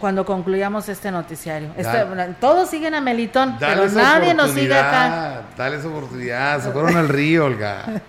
cuando 0.00 0.24
concluyamos 0.24 0.88
este 0.88 1.10
noticiario. 1.10 1.70
Dale. 1.76 2.04
bueno, 2.04 2.34
todos 2.40 2.70
siguen 2.70 2.94
a 2.94 3.00
Melitón, 3.00 3.56
pero 3.58 3.88
nadie 3.88 4.34
nos 4.34 4.50
sigue 4.52 4.74
acá. 4.76 5.06
oportunidad, 5.06 5.56
Dales 5.56 5.84
oportunidad. 5.84 6.62
Se 6.62 6.70
fueron 6.70 6.96
al 6.96 7.08
río, 7.08 7.46
Olga. 7.46 8.02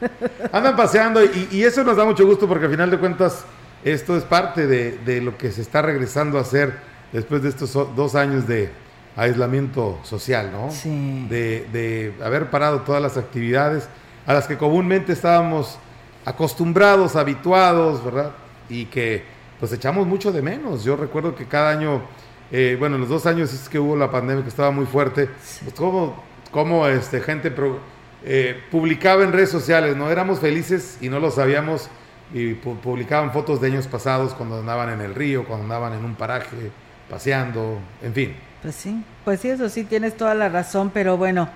Andan 0.52 0.76
paseando 0.76 1.24
y, 1.24 1.50
y 1.52 1.64
eso 1.64 1.84
nos 1.84 1.98
da 1.98 2.06
mucho 2.06 2.26
gusto 2.26 2.48
porque 2.48 2.66
al 2.66 2.72
final 2.72 2.92
de 2.92 2.98
cuentas 2.98 3.46
esto 3.84 4.18
es 4.18 4.24
parte 4.24 4.68
de, 4.68 4.98
de 5.00 5.22
lo 5.22 5.38
que 5.38 5.52
se 5.52 5.62
está 5.62 5.82
regresando 5.82 6.38
a 6.38 6.42
hacer 6.42 6.74
después 7.12 7.42
de 7.42 7.50
estos 7.50 7.74
dos 7.96 8.16
años 8.16 8.48
de 8.48 8.72
aislamiento 9.16 10.00
social, 10.04 10.52
¿no? 10.52 10.72
Sí. 10.72 11.26
De, 11.30 11.68
de 11.72 12.14
haber 12.24 12.50
parado 12.50 12.82
todas 12.82 13.02
las 13.02 13.18
actividades 13.18 13.88
a 14.26 14.34
las 14.34 14.48
que 14.48 14.58
comúnmente 14.58 15.12
estábamos 15.14 15.78
acostumbrados, 16.26 17.16
habituados, 17.16 18.04
¿verdad? 18.04 18.32
Y 18.70 18.86
que 18.86 19.24
pues 19.60 19.72
echamos 19.74 20.08
mucho 20.08 20.32
de 20.32 20.42
menos. 20.42 20.84
Yo 20.84 20.96
recuerdo 20.96 21.36
que 21.36 21.46
cada 21.46 21.70
año, 21.72 22.02
eh, 22.52 22.76
bueno, 22.80 22.96
en 22.96 23.02
los 23.02 23.10
dos 23.10 23.26
años 23.26 23.54
es 23.54 23.70
que 23.70 23.80
hubo 23.80 23.96
la 23.96 24.10
pandemia 24.12 24.44
que 24.44 24.50
estaba 24.50 24.72
muy 24.72 24.86
fuerte, 24.86 25.30
pues 25.64 25.74
como, 25.76 26.22
como 26.52 26.88
este, 26.88 27.22
gente 27.22 27.52
pro- 27.52 27.80
eh, 28.26 28.62
publicaba 28.72 29.24
en 29.24 29.32
redes 29.32 29.50
sociales, 29.50 29.96
¿no? 29.96 30.10
Éramos 30.12 30.40
felices 30.40 30.98
y 31.02 31.10
no 31.10 31.20
lo 31.20 31.32
sabíamos 31.32 31.90
y 32.34 32.54
pu- 32.56 32.78
publicaban 32.80 33.32
fotos 33.32 33.60
de 33.62 33.68
años 33.68 33.88
pasados 33.88 34.34
cuando 34.34 34.60
andaban 34.60 34.90
en 34.90 35.02
el 35.02 35.16
río, 35.16 35.46
cuando 35.46 35.64
andaban 35.64 35.94
en 35.94 36.06
un 36.06 36.16
paraje, 36.16 36.72
paseando, 37.10 37.80
en 38.04 38.14
fin. 38.14 38.36
Pues 38.62 38.76
sí, 38.76 39.04
pues 39.26 39.40
sí, 39.40 39.50
eso 39.50 39.70
sí, 39.70 39.84
tienes 39.86 40.16
toda 40.18 40.36
la 40.36 40.50
razón, 40.50 40.92
pero 40.94 41.18
bueno, 41.18 41.50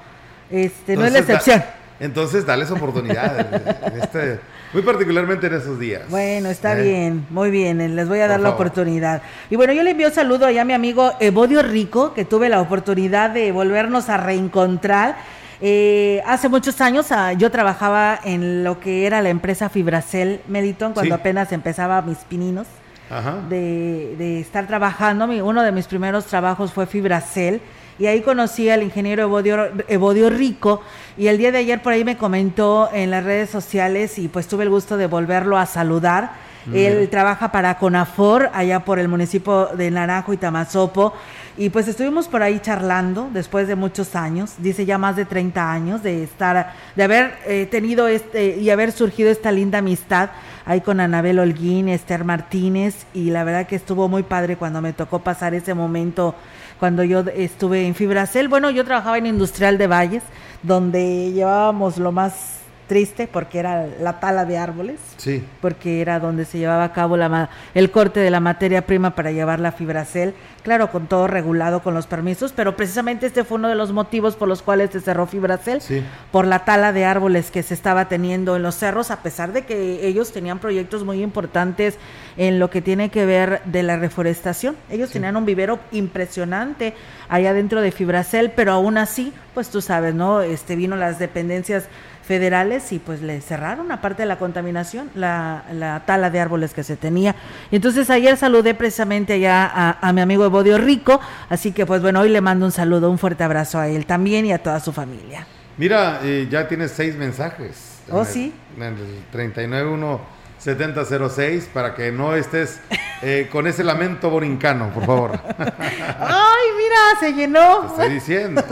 este 0.49 0.95
no 0.95 1.05
es 1.05 1.11
la 1.13 1.21
da- 1.21 1.33
excepción. 1.33 1.63
entonces, 1.99 2.45
dales 2.45 2.71
oportunidades, 2.71 3.45
este- 4.01 4.39
muy 4.73 4.81
particularmente 4.81 5.47
en 5.47 5.53
esos 5.53 5.79
días. 5.79 6.03
Bueno, 6.09 6.49
está 6.49 6.77
¿eh? 6.79 6.81
bien, 6.83 7.25
muy 7.29 7.51
bien, 7.51 7.79
eh, 7.81 7.89
les 7.89 8.07
voy 8.09 8.19
a 8.19 8.27
dar 8.27 8.39
la 8.39 8.49
oportunidad. 8.49 9.21
Y 9.49 9.55
bueno, 9.55 9.73
yo 9.73 9.83
le 9.83 9.91
envío 9.91 10.09
saludo 10.11 10.45
allá 10.45 10.63
a 10.63 10.65
mi 10.65 10.73
amigo 10.73 11.13
Evodio 11.19 11.61
Rico, 11.61 12.13
que 12.13 12.25
tuve 12.25 12.49
la 12.49 12.59
oportunidad 12.61 13.29
de 13.29 13.51
volvernos 13.51 14.09
a 14.09 14.17
reencontrar. 14.17 15.15
Eh, 15.61 16.21
hace 16.25 16.49
muchos 16.49 16.81
años 16.81 17.11
ah, 17.11 17.33
yo 17.33 17.49
trabajaba 17.51 18.19
en 18.23 18.63
lo 18.63 18.79
que 18.79 19.05
era 19.05 19.21
la 19.21 19.29
empresa 19.29 19.69
Fibracel 19.69 20.41
Melitón, 20.47 20.93
cuando 20.93 21.15
Sí. 21.15 21.21
apenas 21.21 21.51
empezaba 21.53 22.01
mis 22.01 22.17
pininos 22.19 22.67
Ajá. 23.09 23.37
de, 23.49 24.15
de 24.17 24.39
estar 24.41 24.67
trabajando. 24.67 25.27
Mi- 25.27 25.39
uno 25.39 25.61
de 25.63 25.71
mis 25.71 25.87
primeros 25.87 26.25
trabajos 26.25 26.73
fue 26.73 26.85
Fibracel 26.87 27.61
y 27.99 28.07
ahí 28.07 28.21
conocí 28.21 28.69
al 28.69 28.83
ingeniero 28.83 29.23
Evodio, 29.23 29.69
Evodio 29.87 30.29
Rico 30.29 30.81
y 31.17 31.27
el 31.27 31.37
día 31.37 31.51
de 31.51 31.59
ayer 31.59 31.81
por 31.81 31.93
ahí 31.93 32.03
me 32.03 32.17
comentó 32.17 32.89
en 32.91 33.11
las 33.11 33.23
redes 33.23 33.49
sociales 33.49 34.17
y 34.17 34.27
pues 34.27 34.47
tuve 34.47 34.63
el 34.63 34.69
gusto 34.69 34.97
de 34.97 35.07
volverlo 35.07 35.57
a 35.57 35.65
saludar. 35.65 36.31
Mm. 36.65 36.75
Él 36.75 37.09
trabaja 37.09 37.51
para 37.51 37.77
CONAFOR 37.77 38.49
allá 38.53 38.85
por 38.85 38.97
el 38.97 39.07
municipio 39.07 39.67
de 39.67 39.91
Naranjo 39.91 40.33
y 40.33 40.37
Tamazopo 40.37 41.13
y 41.55 41.69
pues 41.69 41.87
estuvimos 41.87 42.27
por 42.27 42.41
ahí 42.41 42.59
charlando 42.59 43.29
después 43.31 43.67
de 43.67 43.75
muchos 43.75 44.15
años, 44.15 44.53
dice 44.57 44.85
ya 44.85 44.97
más 44.97 45.15
de 45.15 45.25
30 45.25 45.71
años 45.71 46.01
de 46.01 46.23
estar, 46.23 46.73
de 46.95 47.03
haber 47.03 47.35
eh, 47.45 47.67
tenido 47.69 48.07
este 48.07 48.57
y 48.57 48.69
haber 48.71 48.91
surgido 48.91 49.29
esta 49.29 49.51
linda 49.51 49.79
amistad 49.79 50.31
ahí 50.65 50.81
con 50.81 50.99
Anabel 50.99 51.39
Holguín, 51.39 51.89
Esther 51.89 52.23
Martínez 52.23 53.05
y 53.13 53.29
la 53.29 53.43
verdad 53.43 53.67
que 53.67 53.75
estuvo 53.75 54.07
muy 54.07 54.23
padre 54.23 54.55
cuando 54.55 54.81
me 54.81 54.93
tocó 54.93 55.19
pasar 55.19 55.53
ese 55.53 55.73
momento 55.73 56.33
cuando 56.83 57.05
yo 57.05 57.21
estuve 57.33 57.87
en 57.87 57.95
Fibracel. 57.95 58.49
Bueno, 58.49 58.69
yo 58.69 58.83
trabajaba 58.83 59.17
en 59.17 59.25
Industrial 59.25 59.77
de 59.77 59.87
Valles, 59.87 60.23
donde 60.63 61.31
llevábamos 61.31 61.97
lo 61.97 62.11
más 62.11 62.59
triste 62.87 63.27
porque 63.31 63.59
era 63.59 63.87
la 64.01 64.19
tala 64.19 64.45
de 64.45 64.57
árboles 64.57 64.99
Sí. 65.17 65.43
porque 65.61 66.01
era 66.01 66.19
donde 66.19 66.45
se 66.45 66.57
llevaba 66.59 66.83
a 66.83 66.93
cabo 66.93 67.17
la 67.17 67.49
el 67.73 67.91
corte 67.91 68.19
de 68.19 68.29
la 68.29 68.39
materia 68.39 68.85
prima 68.85 69.15
para 69.15 69.31
llevar 69.31 69.59
la 69.59 69.71
fibracel, 69.71 70.33
claro, 70.63 70.91
con 70.91 71.07
todo 71.07 71.27
regulado 71.27 71.81
con 71.81 71.93
los 71.93 72.07
permisos, 72.07 72.51
pero 72.53 72.75
precisamente 72.75 73.25
este 73.25 73.43
fue 73.43 73.57
uno 73.57 73.69
de 73.69 73.75
los 73.75 73.91
motivos 73.93 74.35
por 74.35 74.47
los 74.47 74.61
cuales 74.61 74.91
se 74.91 74.99
cerró 75.01 75.25
fibracel, 75.27 75.81
Sí. 75.81 76.03
por 76.31 76.45
la 76.45 76.65
tala 76.65 76.91
de 76.93 77.05
árboles 77.05 77.51
que 77.51 77.63
se 77.63 77.73
estaba 77.73 78.07
teniendo 78.09 78.55
en 78.55 78.63
los 78.63 78.75
cerros, 78.75 79.11
a 79.11 79.21
pesar 79.23 79.53
de 79.53 79.63
que 79.65 80.05
ellos 80.07 80.31
tenían 80.31 80.59
proyectos 80.59 81.03
muy 81.03 81.23
importantes 81.23 81.97
en 82.37 82.59
lo 82.59 82.69
que 82.69 82.81
tiene 82.81 83.09
que 83.09 83.25
ver 83.25 83.61
de 83.65 83.83
la 83.83 83.97
reforestación. 83.97 84.75
Ellos 84.89 85.09
tenían 85.11 85.35
un 85.37 85.45
vivero 85.45 85.79
impresionante 85.91 86.93
allá 87.29 87.53
dentro 87.53 87.81
de 87.81 87.91
fibracel, 87.91 88.51
pero 88.51 88.71
aún 88.73 88.97
así, 88.97 89.33
pues 89.53 89.69
tú 89.69 89.81
sabes, 89.81 90.13
¿no? 90.13 90.41
Este 90.41 90.75
vino 90.75 90.95
las 90.95 91.19
dependencias 91.19 91.85
federales 92.23 92.91
y 92.91 92.99
pues 92.99 93.21
le 93.21 93.41
cerraron 93.41 93.91
aparte 93.91 94.23
de 94.23 94.27
la 94.27 94.37
contaminación, 94.37 95.09
la, 95.15 95.63
la 95.73 96.03
tala 96.05 96.29
de 96.29 96.39
árboles 96.39 96.73
que 96.73 96.83
se 96.83 96.95
tenía. 96.95 97.35
Y 97.71 97.75
entonces 97.75 98.09
ayer 98.09 98.37
saludé 98.37 98.73
precisamente 98.73 99.33
allá 99.33 99.65
a, 99.65 99.97
a 100.07 100.13
mi 100.13 100.21
amigo 100.21 100.45
Evodio 100.45 100.77
Rico, 100.77 101.19
así 101.49 101.71
que 101.71 101.85
pues 101.85 102.01
bueno, 102.01 102.21
hoy 102.21 102.29
le 102.29 102.41
mando 102.41 102.65
un 102.65 102.71
saludo, 102.71 103.11
un 103.11 103.17
fuerte 103.19 103.43
abrazo 103.43 103.77
a 103.79 103.87
él 103.87 104.05
también 104.05 104.45
y 104.45 104.53
a 104.53 104.57
toda 104.63 104.79
su 104.79 104.91
familia. 104.93 105.45
Mira, 105.77 106.19
eh, 106.23 106.47
ya 106.49 106.67
tienes 106.67 106.91
seis 106.91 107.15
mensajes. 107.15 107.99
Oh, 108.11 108.21
En 108.21 108.27
el- 108.27 108.33
sí. 108.33 108.53
En 108.77 108.83
el 108.83 108.95
391 109.31 110.19
7006 110.63 111.69
para 111.73 111.93
que 111.93 112.11
no 112.11 112.35
estés 112.35 112.79
eh, 113.21 113.49
con 113.51 113.67
ese 113.67 113.83
lamento 113.83 114.29
borincano, 114.29 114.89
por 114.93 115.05
favor. 115.05 115.39
¡Ay, 115.57 116.67
mira! 116.77 117.19
Se 117.19 117.33
llenó. 117.33 117.81
Te 117.81 117.87
estoy 118.03 118.09
diciendo. 118.13 118.63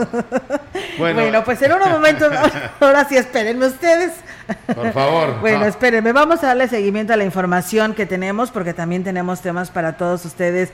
Bueno, 0.98 1.22
Bueno, 1.22 1.44
pues 1.44 1.62
en 1.62 1.74
unos 1.74 1.90
momentos, 1.90 2.32
ahora 2.80 3.06
sí 3.06 3.18
espérenme 3.18 3.68
ustedes. 3.68 4.14
por 4.74 4.92
favor. 4.94 5.40
Bueno, 5.42 5.66
Ah, 5.66 5.68
espérenme, 5.68 6.12
vamos 6.14 6.44
a 6.44 6.48
darle 6.48 6.68
seguimiento 6.68 7.14
a 7.14 7.18
la 7.18 7.24
información 7.24 7.94
que 7.94 8.06
tenemos 8.06 8.52
porque 8.52 8.74
también 8.74 9.04
tenemos 9.04 9.42
temas 9.42 9.70
para 9.72 9.98
todos 9.98 10.26
ustedes 10.26 10.70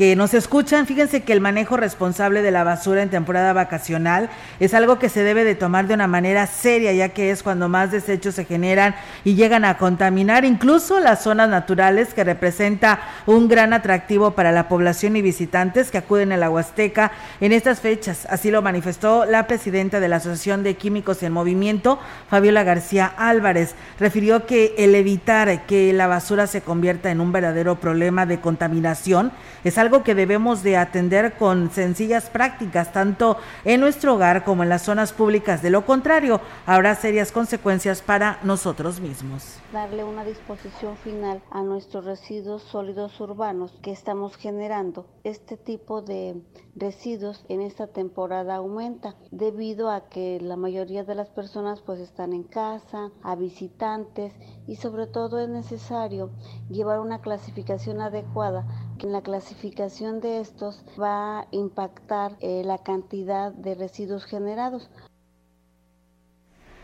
que 0.00 0.16
nos 0.16 0.32
escuchan. 0.32 0.86
Fíjense 0.86 1.24
que 1.24 1.34
el 1.34 1.42
manejo 1.42 1.76
responsable 1.76 2.40
de 2.40 2.50
la 2.50 2.64
basura 2.64 3.02
en 3.02 3.10
temporada 3.10 3.52
vacacional 3.52 4.30
es 4.58 4.72
algo 4.72 4.98
que 4.98 5.10
se 5.10 5.22
debe 5.22 5.44
de 5.44 5.54
tomar 5.54 5.88
de 5.88 5.92
una 5.92 6.06
manera 6.06 6.46
seria, 6.46 6.90
ya 6.94 7.10
que 7.10 7.30
es 7.30 7.42
cuando 7.42 7.68
más 7.68 7.90
desechos 7.90 8.34
se 8.34 8.46
generan 8.46 8.94
y 9.24 9.34
llegan 9.34 9.66
a 9.66 9.76
contaminar 9.76 10.46
incluso 10.46 11.00
las 11.00 11.22
zonas 11.22 11.50
naturales 11.50 12.14
que 12.14 12.24
representa 12.24 13.00
un 13.26 13.46
gran 13.46 13.74
atractivo 13.74 14.30
para 14.30 14.52
la 14.52 14.68
población 14.68 15.16
y 15.16 15.20
visitantes 15.20 15.90
que 15.90 15.98
acuden 15.98 16.32
a 16.32 16.38
la 16.38 16.48
Huasteca 16.48 17.12
en 17.42 17.52
estas 17.52 17.80
fechas. 17.80 18.26
Así 18.30 18.50
lo 18.50 18.62
manifestó 18.62 19.26
la 19.26 19.46
presidenta 19.46 20.00
de 20.00 20.08
la 20.08 20.16
Asociación 20.16 20.62
de 20.62 20.76
Químicos 20.76 21.22
en 21.22 21.34
Movimiento, 21.34 21.98
Fabiola 22.30 22.62
García 22.62 23.04
Álvarez. 23.18 23.74
Refirió 23.98 24.46
que 24.46 24.74
el 24.78 24.94
evitar 24.94 25.66
que 25.66 25.92
la 25.92 26.06
basura 26.06 26.46
se 26.46 26.62
convierta 26.62 27.10
en 27.10 27.20
un 27.20 27.32
verdadero 27.32 27.78
problema 27.80 28.24
de 28.24 28.40
contaminación 28.40 29.32
es 29.62 29.76
algo 29.76 29.89
que 29.90 30.14
debemos 30.14 30.62
de 30.62 30.76
atender 30.76 31.34
con 31.34 31.70
sencillas 31.70 32.30
prácticas, 32.30 32.92
tanto 32.92 33.36
en 33.64 33.80
nuestro 33.80 34.14
hogar 34.14 34.44
como 34.44 34.62
en 34.62 34.68
las 34.68 34.82
zonas 34.82 35.12
públicas. 35.12 35.62
De 35.62 35.70
lo 35.70 35.84
contrario, 35.84 36.40
habrá 36.66 36.94
serias 36.94 37.32
consecuencias 37.32 38.00
para 38.02 38.38
nosotros 38.42 39.00
mismos. 39.00 39.58
Darle 39.72 40.04
una 40.04 40.24
disposición 40.24 40.96
final 40.96 41.42
a 41.50 41.62
nuestros 41.62 42.04
residuos 42.04 42.62
sólidos 42.62 43.20
urbanos 43.20 43.78
que 43.82 43.92
estamos 43.92 44.36
generando. 44.36 45.06
Este 45.24 45.56
tipo 45.56 46.02
de 46.02 46.40
residuos 46.76 47.44
en 47.48 47.60
esta 47.60 47.88
temporada 47.88 48.56
aumenta 48.56 49.16
debido 49.30 49.90
a 49.90 50.08
que 50.08 50.40
la 50.40 50.56
mayoría 50.56 51.04
de 51.04 51.14
las 51.14 51.28
personas 51.28 51.80
pues 51.80 52.00
están 52.00 52.32
en 52.32 52.44
casa, 52.44 53.10
a 53.22 53.34
visitantes 53.34 54.32
y 54.66 54.76
sobre 54.76 55.06
todo 55.06 55.40
es 55.40 55.48
necesario 55.48 56.30
llevar 56.68 57.00
una 57.00 57.20
clasificación 57.20 58.00
adecuada 58.00 58.66
la 59.02 59.22
clasificación 59.22 60.20
de 60.20 60.40
estos 60.40 60.82
va 61.00 61.40
a 61.40 61.46
impactar 61.50 62.36
eh, 62.40 62.62
la 62.64 62.78
cantidad 62.78 63.52
de 63.52 63.74
residuos 63.74 64.24
generados. 64.24 64.88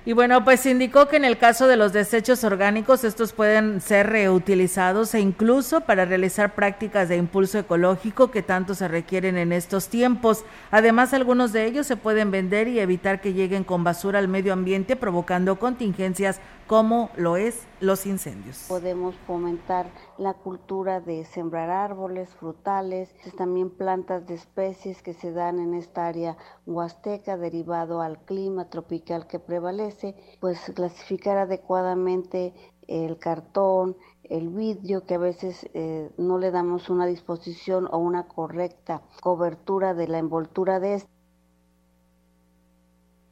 Y 0.06 0.12
bueno, 0.12 0.44
pues 0.44 0.64
indicó 0.66 1.08
que 1.08 1.16
en 1.16 1.24
el 1.24 1.36
caso 1.36 1.66
de 1.66 1.76
los 1.76 1.92
desechos 1.92 2.44
orgánicos, 2.44 3.02
estos 3.02 3.32
pueden 3.32 3.80
ser 3.80 4.06
reutilizados 4.06 5.12
e 5.16 5.20
incluso 5.20 5.80
para 5.80 6.04
realizar 6.04 6.54
prácticas 6.54 7.08
de 7.08 7.16
impulso 7.16 7.58
ecológico 7.58 8.30
que 8.30 8.40
tanto 8.40 8.76
se 8.76 8.86
requieren 8.86 9.36
en 9.36 9.50
estos 9.50 9.88
tiempos. 9.88 10.44
Además, 10.70 11.12
algunos 11.12 11.52
de 11.52 11.66
ellos 11.66 11.88
se 11.88 11.96
pueden 11.96 12.30
vender 12.30 12.68
y 12.68 12.78
evitar 12.78 13.20
que 13.20 13.32
lleguen 13.32 13.64
con 13.64 13.82
basura 13.82 14.20
al 14.20 14.28
medio 14.28 14.52
ambiente, 14.52 14.94
provocando 14.94 15.58
contingencias 15.58 16.40
como 16.66 17.10
lo 17.16 17.36
es 17.36 17.66
los 17.80 18.06
incendios. 18.06 18.64
Podemos 18.68 19.14
fomentar 19.26 19.86
la 20.18 20.34
cultura 20.34 21.00
de 21.00 21.24
sembrar 21.24 21.70
árboles, 21.70 22.28
frutales, 22.34 23.08
también 23.36 23.70
plantas 23.70 24.26
de 24.26 24.34
especies 24.34 25.02
que 25.02 25.14
se 25.14 25.32
dan 25.32 25.58
en 25.60 25.74
esta 25.74 26.06
área 26.06 26.36
huasteca 26.66 27.36
derivado 27.36 28.00
al 28.00 28.18
clima 28.18 28.68
tropical 28.68 29.26
que 29.26 29.38
prevalece, 29.38 30.16
pues 30.40 30.60
clasificar 30.74 31.38
adecuadamente 31.38 32.54
el 32.88 33.18
cartón, 33.18 33.96
el 34.24 34.48
vidrio, 34.48 35.06
que 35.06 35.14
a 35.14 35.18
veces 35.18 35.68
eh, 35.74 36.10
no 36.18 36.38
le 36.38 36.50
damos 36.50 36.88
una 36.88 37.06
disposición 37.06 37.88
o 37.90 37.98
una 37.98 38.26
correcta 38.26 39.02
cobertura 39.20 39.94
de 39.94 40.08
la 40.08 40.18
envoltura 40.18 40.80
de 40.80 40.94
este. 40.94 41.10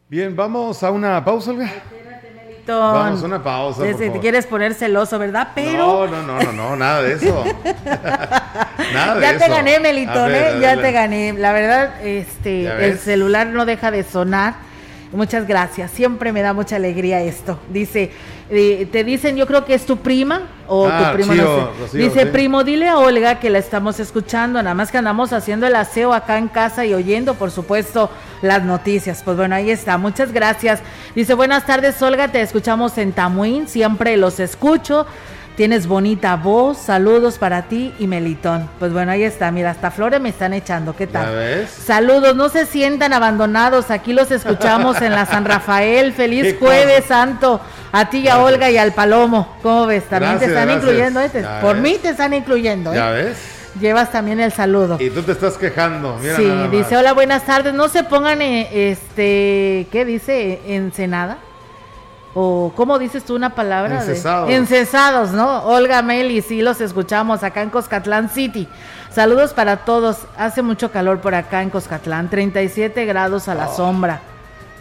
Bien, 0.08 0.36
vamos 0.36 0.82
a 0.82 0.90
una 0.90 1.24
pausa, 1.24 1.50
Olga. 1.50 1.70
Vamos 2.66 3.22
a 3.22 3.26
una 3.26 3.42
pausa. 3.42 3.82
Por 3.82 3.96
te 3.96 4.20
quieres 4.20 4.46
poner 4.46 4.74
celoso, 4.74 5.18
¿verdad? 5.18 5.48
Pero. 5.54 6.06
No, 6.06 6.22
no, 6.22 6.40
no, 6.42 6.52
no, 6.52 6.76
nada 6.76 7.02
de 7.02 7.14
eso. 7.14 7.44
nada 8.92 9.14
de 9.16 9.20
ya 9.20 9.38
te 9.38 9.48
gané, 9.48 9.80
Melitón, 9.80 10.34
¿eh? 10.34 10.58
Ya 10.60 10.80
te 10.80 10.92
gané. 10.92 11.32
La 11.34 11.52
verdad, 11.52 12.02
este, 12.02 12.86
el 12.86 12.98
celular 12.98 13.48
no 13.48 13.66
deja 13.66 13.90
de 13.90 14.04
sonar. 14.04 14.54
Muchas 15.14 15.46
gracias. 15.46 15.90
Siempre 15.92 16.32
me 16.32 16.42
da 16.42 16.52
mucha 16.52 16.76
alegría 16.76 17.20
esto. 17.22 17.58
Dice, 17.70 18.10
eh, 18.50 18.86
te 18.90 19.04
dicen, 19.04 19.36
yo 19.36 19.46
creo 19.46 19.64
que 19.64 19.74
es 19.74 19.86
tu 19.86 19.98
prima 19.98 20.42
o 20.66 20.86
tu 20.86 20.92
Ah, 20.92 21.12
primo, 21.14 21.32
Chío, 21.32 21.44
no 21.44 21.70
sé. 21.76 21.80
Rocío, 21.82 22.00
Dice, 22.08 22.20
sí. 22.24 22.28
primo, 22.32 22.64
dile 22.64 22.88
a 22.88 22.98
Olga 22.98 23.38
que 23.38 23.48
la 23.50 23.58
estamos 23.58 24.00
escuchando, 24.00 24.62
nada 24.62 24.74
más 24.74 24.90
que 24.90 24.98
andamos 24.98 25.32
haciendo 25.32 25.66
el 25.66 25.76
aseo 25.76 26.12
acá 26.12 26.38
en 26.38 26.48
casa 26.48 26.84
y 26.84 26.94
oyendo, 26.94 27.34
por 27.34 27.50
supuesto, 27.50 28.10
las 28.42 28.64
noticias. 28.64 29.22
Pues 29.24 29.36
bueno, 29.36 29.54
ahí 29.54 29.70
está. 29.70 29.98
Muchas 29.98 30.32
gracias. 30.32 30.80
Dice, 31.14 31.34
buenas 31.34 31.64
tardes, 31.64 32.00
Olga, 32.02 32.28
te 32.28 32.40
escuchamos 32.40 32.98
en 32.98 33.12
Tamuín, 33.12 33.68
siempre 33.68 34.16
los 34.16 34.40
escucho. 34.40 35.06
Tienes 35.56 35.86
bonita 35.86 36.34
voz, 36.34 36.78
saludos 36.78 37.38
para 37.38 37.62
ti 37.68 37.94
y 38.00 38.08
Melitón. 38.08 38.68
Pues 38.80 38.92
bueno, 38.92 39.12
ahí 39.12 39.22
está, 39.22 39.52
mira, 39.52 39.70
hasta 39.70 39.92
flores 39.92 40.20
me 40.20 40.30
están 40.30 40.52
echando, 40.52 40.96
¿qué 40.96 41.06
tal? 41.06 41.26
¿Ya 41.26 41.30
ves? 41.30 41.70
Saludos, 41.70 42.34
no 42.34 42.48
se 42.48 42.66
sientan 42.66 43.12
abandonados, 43.12 43.92
aquí 43.92 44.12
los 44.12 44.32
escuchamos 44.32 45.00
en 45.00 45.12
la 45.12 45.26
San 45.30 45.44
Rafael, 45.44 46.12
feliz 46.12 46.42
¿Qué 46.42 46.56
jueves 46.58 47.04
santo, 47.04 47.60
a 47.92 48.10
ti 48.10 48.18
y 48.18 48.28
a 48.28 48.40
Olga 48.40 48.68
y 48.68 48.78
al 48.78 48.94
Palomo, 48.94 49.46
¿cómo 49.62 49.86
ves? 49.86 50.02
También 50.08 50.40
te 50.40 50.46
están 50.46 50.64
gracias. 50.66 50.82
incluyendo, 50.82 51.20
¿eh? 51.20 51.28
Te- 51.28 51.44
por 51.60 51.74
ves. 51.74 51.82
mí 51.82 51.98
te 52.02 52.08
están 52.08 52.34
incluyendo, 52.34 52.92
¿eh? 52.92 52.96
¿Ya 52.96 53.10
ves? 53.10 53.36
Llevas 53.80 54.10
también 54.10 54.40
el 54.40 54.50
saludo. 54.52 54.96
Y 55.00 55.10
tú 55.10 55.22
te 55.22 55.32
estás 55.32 55.56
quejando. 55.56 56.18
Mira 56.20 56.36
sí, 56.36 56.48
dice, 56.72 56.96
hola, 56.96 57.12
buenas 57.12 57.44
tardes, 57.44 57.74
no 57.74 57.88
se 57.88 58.02
pongan, 58.02 58.42
eh, 58.42 58.90
este, 58.90 59.86
¿qué 59.92 60.04
dice? 60.04 60.60
Ensenada. 60.66 61.38
O, 62.34 62.72
¿cómo 62.74 62.98
dices 62.98 63.24
tú 63.24 63.36
una 63.36 63.54
palabra? 63.54 64.02
de- 64.02 64.10
Encesados. 64.10 64.50
Encesados, 64.50 65.30
¿no? 65.30 65.62
Olga 65.66 66.02
Meli, 66.02 66.42
sí, 66.42 66.62
los 66.62 66.80
escuchamos 66.80 67.42
acá 67.44 67.62
en 67.62 67.70
Coscatlán 67.70 68.28
City. 68.28 68.68
Saludos 69.10 69.52
para 69.52 69.84
todos. 69.84 70.18
Hace 70.36 70.62
mucho 70.62 70.90
calor 70.90 71.20
por 71.20 71.34
acá 71.36 71.62
en 71.62 71.70
Coscatlán, 71.70 72.28
37 72.30 73.04
grados 73.04 73.48
a 73.48 73.54
la 73.54 73.68
Oh. 73.68 73.76
sombra. 73.76 74.20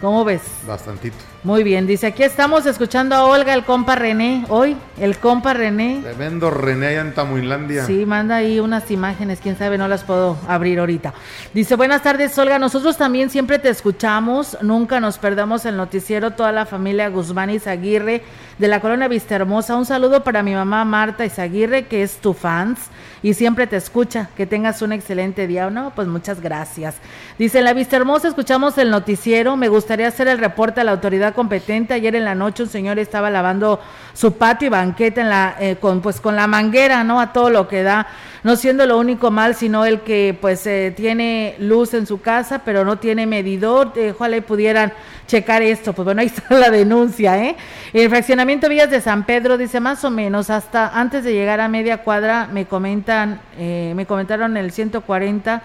¿Cómo 0.02 0.26
ves? 0.26 0.42
Bastantito. 0.68 1.18
Muy 1.44 1.64
bien, 1.64 1.86
dice, 1.86 2.08
aquí 2.08 2.24
estamos 2.24 2.66
escuchando 2.66 3.16
a 3.16 3.26
Olga, 3.26 3.54
el 3.54 3.66
compa 3.66 3.96
René, 3.96 4.46
hoy, 4.48 4.78
el 4.98 5.18
compa 5.18 5.54
René. 5.54 6.00
Tremendo 6.02 6.50
René 6.50 6.88
allá 6.88 7.02
en 7.02 7.14
Tamuinlandia. 7.14 7.86
Sí, 7.86 8.06
manda 8.06 8.38
ahí 8.38 8.62
unas 8.62 8.90
imágenes, 8.90 9.42
quién 9.42 9.58
sabe, 9.58 9.78
no 9.78 9.90
las 9.90 10.06
puedo 10.06 10.38
abrir 10.48 10.80
ahorita. 10.80 11.14
Dice, 11.54 11.76
buenas 11.76 12.02
tardes, 12.02 12.38
Olga, 12.38 12.60
nosotros 12.60 12.96
también 12.96 13.30
siempre 13.30 13.60
te 13.60 13.68
escuchamos, 13.68 14.58
nunca 14.62 15.02
nos 15.02 15.18
perdamos 15.18 15.66
el 15.66 15.76
noticiero, 15.76 16.32
toda 16.32 16.54
la 16.54 16.66
familia 16.66 17.10
Guzmán 17.10 17.50
Izaguirre 17.50 18.22
de 18.58 18.68
la 18.70 18.80
colonia 18.80 19.10
Vista 19.10 19.36
Hermosa. 19.36 19.76
Un 19.76 19.86
saludo 19.86 20.24
para 20.24 20.44
mi 20.44 20.54
mamá 20.54 20.86
Marta 20.86 21.26
Izaguirre, 21.26 21.88
que 21.88 22.04
es 22.04 22.18
tu 22.18 22.34
fans 22.34 22.80
y 23.22 23.34
siempre 23.34 23.68
te 23.68 23.78
escucha. 23.78 24.30
Que 24.36 24.46
tengas 24.46 24.82
un 24.82 24.92
excelente 24.92 25.48
día. 25.48 25.70
No, 25.70 25.92
pues 25.96 26.08
muchas 26.08 26.42
gracias. 26.42 26.96
Dice, 27.40 27.60
en 27.60 27.66
la 27.66 27.74
Vista 27.74 27.96
Hermosa 27.96 28.28
escuchamos 28.28 28.78
el 28.78 28.92
noticiero, 28.92 29.58
me 29.58 29.70
gustaría 29.70 30.08
hacer 30.08 30.28
el 30.28 30.38
reporte 30.38 30.82
a 30.82 30.84
la 30.84 30.92
autoridad 30.92 31.33
competente. 31.34 31.94
Ayer 31.94 32.16
en 32.16 32.26
la 32.26 32.36
noche 32.36 32.64
un 32.64 32.70
señor 32.70 33.00
estaba 33.00 33.30
lavando 33.30 33.80
su 34.14 34.34
patio 34.34 34.68
y 34.68 34.70
banqueta 34.70 35.22
en 35.22 35.30
la, 35.30 35.56
eh, 35.60 35.78
con, 35.80 36.02
pues, 36.02 36.22
con 36.22 36.36
la 36.36 36.48
manguera, 36.48 37.04
¿no? 37.04 37.20
A 37.20 37.34
todo 37.34 37.50
lo 37.50 37.68
que 37.68 37.84
da, 37.84 38.08
no 38.44 38.56
siendo 38.56 38.86
lo 38.86 38.98
único 38.98 39.32
mal, 39.32 39.56
sino 39.56 39.86
el 39.86 40.02
que 40.02 40.38
pues 40.40 40.68
eh, 40.68 40.94
tiene 40.96 41.56
luz 41.60 41.94
en 41.94 42.06
su 42.06 42.22
casa, 42.22 42.62
pero 42.64 42.86
no 42.86 42.98
tiene 42.98 43.26
medidor. 43.26 43.94
Eh, 43.96 44.14
ojalá 44.16 44.40
pudieran 44.42 44.94
checar 45.28 45.62
esto. 45.62 45.94
Pues 45.94 46.06
bueno, 46.06 46.22
ahí 46.22 46.28
está 46.28 46.54
la 46.58 46.70
denuncia, 46.70 47.38
¿eh? 47.44 47.56
El 47.94 48.10
fraccionamiento 48.10 48.70
Villas 48.70 48.90
de 48.90 49.02
San 49.02 49.26
Pedro 49.26 49.58
dice 49.58 49.80
más 49.80 50.04
o 50.04 50.12
menos, 50.12 50.50
hasta 50.50 50.90
antes 51.00 51.24
de 51.24 51.34
llegar 51.34 51.60
a 51.60 51.68
media 51.68 52.00
cuadra, 52.00 52.48
me 52.52 52.66
comentan, 52.66 53.40
eh, 53.58 53.94
me 53.96 54.06
comentaron 54.06 54.58
el 54.58 54.72
140 54.72 55.62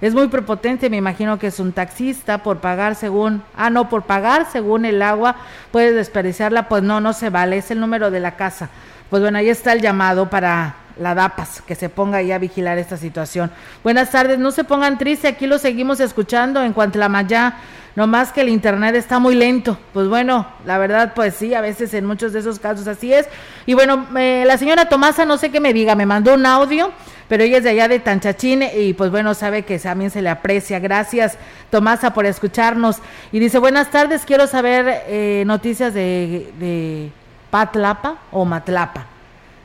es 0.00 0.14
muy 0.14 0.28
prepotente, 0.28 0.90
me 0.90 0.96
imagino 0.96 1.38
que 1.38 1.46
es 1.46 1.60
un 1.60 1.72
taxista 1.72 2.42
por 2.42 2.58
pagar 2.58 2.94
según, 2.94 3.42
ah, 3.56 3.70
no, 3.70 3.88
por 3.88 4.02
pagar 4.02 4.46
según 4.50 4.84
el 4.84 5.00
agua, 5.02 5.36
puede 5.70 5.92
desperdiciarla, 5.92 6.68
pues 6.68 6.82
no, 6.82 7.00
no 7.00 7.12
se 7.12 7.30
vale, 7.30 7.58
es 7.58 7.70
el 7.70 7.80
número 7.80 8.10
de 8.10 8.20
la 8.20 8.36
casa. 8.36 8.68
Pues 9.10 9.22
bueno, 9.22 9.38
ahí 9.38 9.48
está 9.48 9.72
el 9.72 9.80
llamado 9.80 10.28
para 10.28 10.76
la 10.98 11.14
DAPAS, 11.14 11.62
que 11.62 11.74
se 11.74 11.88
ponga 11.88 12.18
ahí 12.18 12.32
a 12.32 12.38
vigilar 12.38 12.78
esta 12.78 12.96
situación. 12.96 13.50
Buenas 13.82 14.10
tardes, 14.10 14.38
no 14.38 14.50
se 14.50 14.64
pongan 14.64 14.98
tristes, 14.98 15.32
aquí 15.32 15.46
lo 15.46 15.58
seguimos 15.58 16.00
escuchando 16.00 16.62
en 16.62 16.72
Cuantlamayá, 16.72 17.56
no 17.96 18.06
más 18.06 18.32
que 18.32 18.40
el 18.40 18.48
internet 18.48 18.94
está 18.96 19.18
muy 19.18 19.34
lento. 19.34 19.78
Pues 19.92 20.08
bueno, 20.08 20.46
la 20.66 20.78
verdad, 20.78 21.12
pues 21.14 21.34
sí, 21.34 21.54
a 21.54 21.60
veces 21.60 21.94
en 21.94 22.06
muchos 22.06 22.32
de 22.32 22.40
esos 22.40 22.58
casos 22.58 22.86
así 22.88 23.12
es. 23.12 23.28
Y 23.66 23.74
bueno, 23.74 24.06
eh, 24.16 24.44
la 24.46 24.58
señora 24.58 24.88
Tomasa, 24.88 25.24
no 25.24 25.38
sé 25.38 25.50
qué 25.50 25.60
me 25.60 25.72
diga, 25.72 25.94
me 25.94 26.06
mandó 26.06 26.34
un 26.34 26.44
audio, 26.44 26.92
pero 27.28 27.42
ella 27.42 27.58
es 27.58 27.64
de 27.64 27.70
allá 27.70 27.88
de 27.88 27.98
Tanchachín 27.98 28.62
y 28.76 28.94
pues 28.94 29.10
bueno, 29.10 29.34
sabe 29.34 29.62
que 29.62 29.78
también 29.78 30.10
se 30.10 30.22
le 30.22 30.30
aprecia. 30.30 30.78
Gracias, 30.78 31.38
Tomasa, 31.70 32.14
por 32.14 32.26
escucharnos. 32.26 32.98
Y 33.32 33.38
dice, 33.38 33.58
buenas 33.58 33.90
tardes, 33.90 34.24
quiero 34.24 34.46
saber 34.46 35.02
eh, 35.06 35.44
noticias 35.46 35.94
de, 35.94 36.52
de 36.58 37.10
Patlapa 37.50 38.16
o 38.32 38.44
Matlapa. 38.44 39.06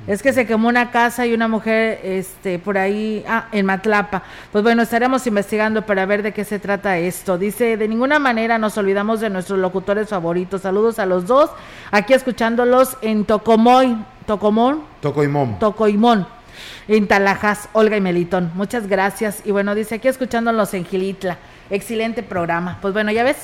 Es 0.08 0.24
que 0.24 0.32
se 0.32 0.48
quemó 0.48 0.70
una 0.70 0.92
casa 0.92 1.28
y 1.28 1.34
una 1.34 1.48
mujer 1.48 2.00
este 2.04 2.58
por 2.58 2.78
ahí, 2.78 3.24
ah, 3.28 3.48
en 3.52 3.66
Matlapa. 3.66 4.24
Pues 4.52 4.64
bueno, 4.64 4.82
estaremos 4.82 5.28
investigando 5.28 5.86
para 5.86 6.06
ver 6.06 6.24
de 6.24 6.32
qué 6.32 6.46
se 6.46 6.58
trata 6.58 6.98
esto. 6.98 7.38
Dice, 7.38 7.78
de 7.78 7.88
ninguna 7.88 8.18
manera 8.18 8.58
nos 8.58 8.78
olvidamos 8.78 9.20
de 9.20 9.30
nuestros 9.30 9.60
locutores 9.60 10.08
favoritos. 10.10 10.62
Saludos 10.62 11.00
a 11.00 11.06
los 11.06 11.28
dos, 11.28 11.52
aquí 11.92 12.14
escuchándolos 12.14 12.98
en 13.02 13.26
Tocomoy, 13.26 13.98
Tocomón, 14.26 14.84
Toco 15.02 15.24
y 15.24 15.28
mom. 15.28 15.60
Tocoimón, 15.60 16.28
en 16.90 17.08
Talajas, 17.08 17.70
Olga 17.74 17.96
y 17.98 18.02
Melitón. 18.02 18.52
Muchas 18.56 18.88
gracias. 18.88 19.44
Y 19.46 19.52
bueno, 19.52 19.76
dice 19.76 19.96
aquí 19.96 20.08
escuchándolos 20.08 20.74
en 20.74 20.86
Gilitla. 20.86 21.38
Excelente 21.70 22.24
programa. 22.24 22.80
Pues 22.82 22.94
bueno, 22.96 23.12
ya 23.12 23.24
ves. 23.24 23.38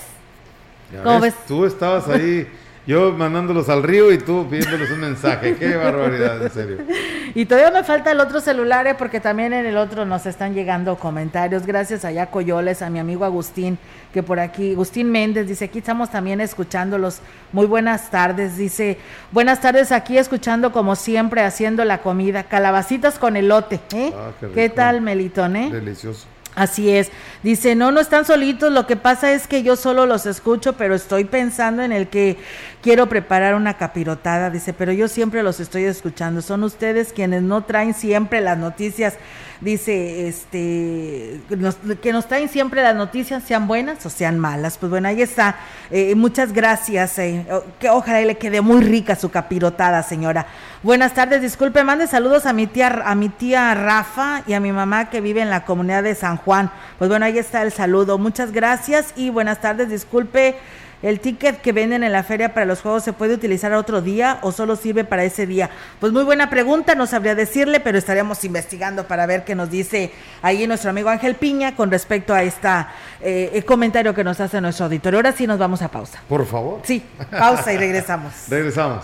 Ya 0.92 1.04
¿Cómo 1.04 1.20
ves, 1.20 1.36
ves? 1.36 1.46
Tú 1.48 1.64
estabas 1.66 2.08
ahí, 2.10 2.48
yo 2.88 3.12
mandándolos 3.14 3.68
al 3.70 3.82
río 3.82 4.12
y 4.12 4.18
tú 4.18 4.48
pidiéndoles 4.50 4.92
un 4.92 5.00
mensaje. 5.00 5.56
Qué 5.56 5.76
barbaridad, 5.76 6.42
en 6.44 6.52
serio. 6.52 6.78
Y 7.34 7.46
todavía 7.46 7.72
me 7.72 7.84
falta 7.84 8.12
el 8.12 8.20
otro 8.20 8.40
celular, 8.40 8.86
eh, 8.88 8.96
porque 8.96 9.20
también 9.20 9.54
en 9.54 9.66
el 9.66 9.76
otro 9.78 10.06
nos 10.06 10.26
están 10.26 10.54
llegando 10.54 10.96
comentarios. 10.98 11.66
Gracias 11.66 12.06
a 12.06 12.26
Coyoles, 12.28 12.82
a 12.82 12.90
mi 12.90 13.00
amigo 13.00 13.26
Agustín, 13.26 13.78
que 14.14 14.24
por 14.24 14.40
aquí, 14.40 14.74
Agustín 14.74 15.12
Méndez, 15.12 15.48
dice, 15.48 15.66
aquí 15.66 15.80
estamos 15.80 16.12
también 16.12 16.42
escuchándolos. 16.42 17.20
Muy 17.52 17.66
buenas 17.66 18.12
tardes, 18.12 18.58
dice, 18.58 18.98
buenas 19.32 19.62
tardes 19.62 19.92
aquí 19.92 20.18
escuchando 20.18 20.72
como 20.72 20.96
siempre, 20.96 21.42
haciendo 21.42 21.86
la 21.86 22.00
comida, 22.00 22.44
calabacitas 22.44 23.18
con 23.18 23.36
elote. 23.36 23.80
¿eh? 23.94 24.14
Ah, 24.16 24.32
qué, 24.54 24.70
tal, 24.70 25.02
Melitón? 25.02 25.56
Eh? 25.56 25.70
Delicioso. 25.72 26.28
Así 26.56 26.90
es. 26.90 27.12
Dice, 27.44 27.76
no, 27.76 27.92
no 27.92 28.00
están 28.00 28.26
solitos, 28.26 28.72
lo 28.72 28.88
que 28.88 28.96
pasa 28.96 29.34
es 29.34 29.48
que 29.48 29.62
yo 29.62 29.76
solo 29.76 30.06
los 30.06 30.26
escucho, 30.26 30.74
pero 30.74 30.96
estoy 30.96 31.26
pensando 31.26 31.84
en 31.84 31.92
el 31.92 32.08
que 32.08 32.38
quiero 32.82 33.08
preparar 33.08 33.56
una 33.56 33.76
capirotada. 33.76 34.50
Dice, 34.50 34.74
pero 34.74 34.94
yo 34.94 35.08
siempre 35.08 35.44
los 35.44 35.60
estoy 35.60 35.84
escuchando. 35.84 36.42
Son 36.42 36.64
ustedes 36.64 37.12
quienes 37.14 37.44
no 37.44 37.64
traen 37.66 37.94
siempre 37.94 38.42
las 38.42 38.58
noticias 38.58 39.16
dice 39.62 40.28
este 40.28 41.40
que 42.02 42.14
nos 42.14 42.28
traen 42.28 42.50
siempre 42.50 42.84
las 42.84 42.96
noticias, 42.96 43.44
sean 43.44 43.68
buenas 43.68 44.06
o 44.06 44.10
sean 44.10 44.40
malas. 44.40 44.78
Pues 44.78 44.90
bueno, 44.90 45.08
ahí 45.08 45.22
está. 45.22 45.56
Eh, 45.92 46.16
muchas 46.16 46.54
gracias. 46.54 47.18
Eh, 47.20 47.46
que 47.80 47.90
ojalá 47.90 48.22
le 48.22 48.38
quede 48.38 48.62
muy 48.62 48.82
rica 48.82 49.16
su 49.16 49.30
capirotada, 49.30 50.04
señora. 50.04 50.48
Buenas 50.84 51.14
tardes, 51.14 51.42
disculpe, 51.42 51.84
mande 51.84 52.06
saludos 52.06 52.46
a 52.46 52.54
mi 52.54 52.68
tía, 52.68 53.02
a 53.06 53.16
mi 53.16 53.30
tía 53.30 53.74
Rafa 53.74 54.44
y 54.46 54.54
a 54.54 54.60
mi 54.60 54.72
mamá 54.72 55.10
que 55.10 55.20
vive 55.20 55.42
en 55.42 55.50
la 55.50 55.66
comunidad 55.66 56.04
de 56.04 56.14
San 56.14 56.38
Juan. 56.38 56.45
Pues 56.46 57.10
bueno, 57.10 57.26
ahí 57.26 57.38
está 57.38 57.64
el 57.64 57.72
saludo. 57.72 58.18
Muchas 58.18 58.52
gracias 58.52 59.14
y 59.16 59.32
buenas 59.32 59.62
tardes, 59.62 59.90
disculpe. 59.90 60.56
¿El 61.02 61.20
ticket 61.20 61.62
que 61.62 61.72
venden 61.72 62.04
en 62.04 62.12
la 62.12 62.24
feria 62.24 62.54
para 62.54 62.66
los 62.66 62.82
juegos 62.82 63.04
se 63.04 63.14
puede 63.14 63.34
utilizar 63.34 63.74
otro 63.74 64.02
día 64.02 64.40
o 64.42 64.52
solo 64.52 64.76
sirve 64.76 65.04
para 65.04 65.24
ese 65.24 65.46
día? 65.46 65.70
Pues 66.00 66.14
muy 66.14 66.24
buena 66.24 66.50
pregunta, 66.50 66.96
no 66.96 67.06
sabría 67.06 67.36
decirle, 67.36 67.80
pero 67.80 67.98
estaríamos 67.98 68.44
investigando 68.44 69.08
para 69.08 69.26
ver 69.26 69.44
qué 69.44 69.56
nos 69.56 69.70
dice 69.70 70.12
ahí 70.42 70.66
nuestro 70.68 70.90
amigo 70.92 71.10
Ángel 71.10 71.36
Piña 71.36 71.76
con 71.76 71.92
respecto 71.92 72.34
a 72.34 72.44
este 72.44 73.64
comentario 73.66 74.14
que 74.14 74.24
nos 74.24 74.40
hace 74.40 74.62
nuestro 74.62 74.86
auditorio. 74.86 75.20
Ahora 75.20 75.34
sí 75.34 75.46
nos 75.46 75.60
vamos 75.60 75.82
a 75.82 75.90
pausa. 75.90 76.22
Por 76.30 76.46
favor. 76.46 76.82
Sí, 76.84 77.04
pausa 77.30 77.74
y 77.74 77.78
regresamos. 77.78 78.34
regresamos. 78.50 79.04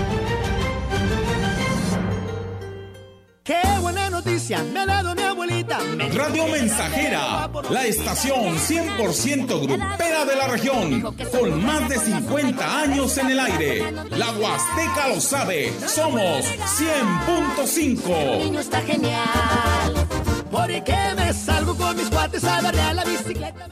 Qué 3.43 3.59
buena 3.81 4.07
noticia 4.11 4.63
me 4.63 4.81
ha 4.81 4.85
dado 4.85 5.15
mi 5.15 5.23
abuelita. 5.23 5.79
Radio 6.13 6.45
Mensajera, 6.45 7.49
la 7.71 7.85
estación 7.87 8.55
100% 8.55 9.61
grupera 9.63 10.25
de 10.25 10.35
la 10.35 10.47
región, 10.47 11.01
con 11.01 11.65
más 11.65 11.89
de 11.89 11.97
50 11.97 12.79
años 12.81 13.17
en 13.17 13.31
el 13.31 13.39
aire. 13.39 13.91
La 14.11 14.31
Huasteca 14.31 15.07
lo 15.07 15.19
sabe, 15.19 15.73
somos 15.87 16.45
100.5. 16.45 18.43
niño 18.43 18.59
está 18.59 18.79
genial, 18.81 20.07
porque 20.51 20.95
me 21.15 21.33
salgo 21.33 21.75
con 21.75 21.97
mis 21.97 22.09
cuates 22.11 22.43
a 22.43 22.61
darle 22.61 22.81
a 22.81 22.93
la 22.93 23.03
bicicleta. 23.05 23.69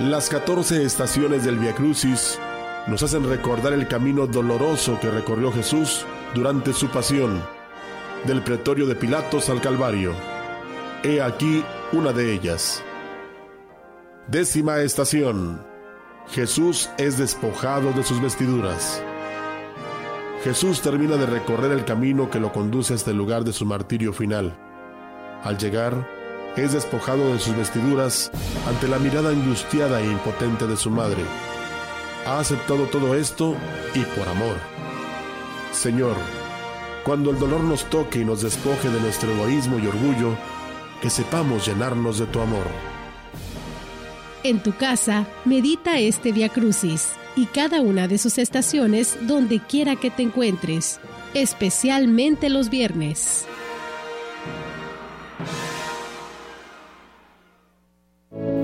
Las 0.00 0.28
14 0.28 0.82
estaciones 0.82 1.44
del 1.44 1.58
Via 1.58 1.74
Crucis 1.74 2.36
nos 2.86 3.02
hacen 3.02 3.28
recordar 3.28 3.72
el 3.72 3.86
camino 3.86 4.26
doloroso 4.26 4.98
que 5.00 5.10
recorrió 5.10 5.52
Jesús 5.52 6.04
durante 6.34 6.72
su 6.72 6.88
pasión, 6.88 7.42
del 8.26 8.42
pretorio 8.42 8.86
de 8.86 8.94
Pilatos 8.94 9.48
al 9.48 9.60
Calvario. 9.60 10.12
He 11.02 11.20
aquí 11.20 11.64
una 11.92 12.12
de 12.12 12.32
ellas. 12.32 12.82
Décima 14.28 14.80
estación. 14.80 15.64
Jesús 16.28 16.90
es 16.98 17.18
despojado 17.18 17.92
de 17.92 18.04
sus 18.04 18.20
vestiduras. 18.20 19.02
Jesús 20.44 20.80
termina 20.80 21.16
de 21.16 21.26
recorrer 21.26 21.72
el 21.72 21.84
camino 21.84 22.30
que 22.30 22.40
lo 22.40 22.52
conduce 22.52 22.94
hasta 22.94 23.10
el 23.10 23.16
lugar 23.16 23.44
de 23.44 23.52
su 23.52 23.66
martirio 23.66 24.12
final. 24.12 24.56
Al 25.42 25.58
llegar, 25.58 26.08
es 26.56 26.72
despojado 26.72 27.32
de 27.32 27.38
sus 27.38 27.56
vestiduras 27.56 28.30
ante 28.68 28.88
la 28.88 28.98
mirada 28.98 29.30
angustiada 29.30 30.00
e 30.00 30.06
impotente 30.06 30.66
de 30.66 30.76
su 30.76 30.90
madre 30.90 31.24
ha 32.26 32.38
aceptado 32.38 32.84
todo 32.86 33.14
esto 33.14 33.56
y 33.94 34.00
por 34.18 34.28
amor. 34.28 34.56
Señor, 35.72 36.16
cuando 37.04 37.30
el 37.30 37.38
dolor 37.38 37.62
nos 37.62 37.84
toque 37.84 38.20
y 38.20 38.24
nos 38.24 38.42
despoje 38.42 38.88
de 38.88 39.00
nuestro 39.00 39.30
egoísmo 39.32 39.78
y 39.78 39.86
orgullo, 39.86 40.36
que 41.00 41.10
sepamos 41.10 41.66
llenarnos 41.66 42.18
de 42.18 42.26
tu 42.26 42.40
amor. 42.40 42.66
En 44.42 44.62
tu 44.62 44.74
casa, 44.74 45.26
medita 45.44 45.98
este 45.98 46.32
Via 46.32 46.48
Crucis 46.48 47.12
y 47.36 47.46
cada 47.46 47.80
una 47.80 48.08
de 48.08 48.18
sus 48.18 48.38
estaciones 48.38 49.16
donde 49.22 49.60
quiera 49.60 49.96
que 49.96 50.10
te 50.10 50.22
encuentres, 50.22 50.98
especialmente 51.34 52.48
los 52.48 52.70
viernes. 52.70 53.46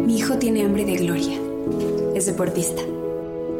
Mi 0.04 0.18
hijo 0.18 0.38
tiene 0.38 0.64
hambre 0.64 0.84
de 0.84 0.96
gloria. 0.96 1.38
Es 2.14 2.26
deportista 2.26 2.82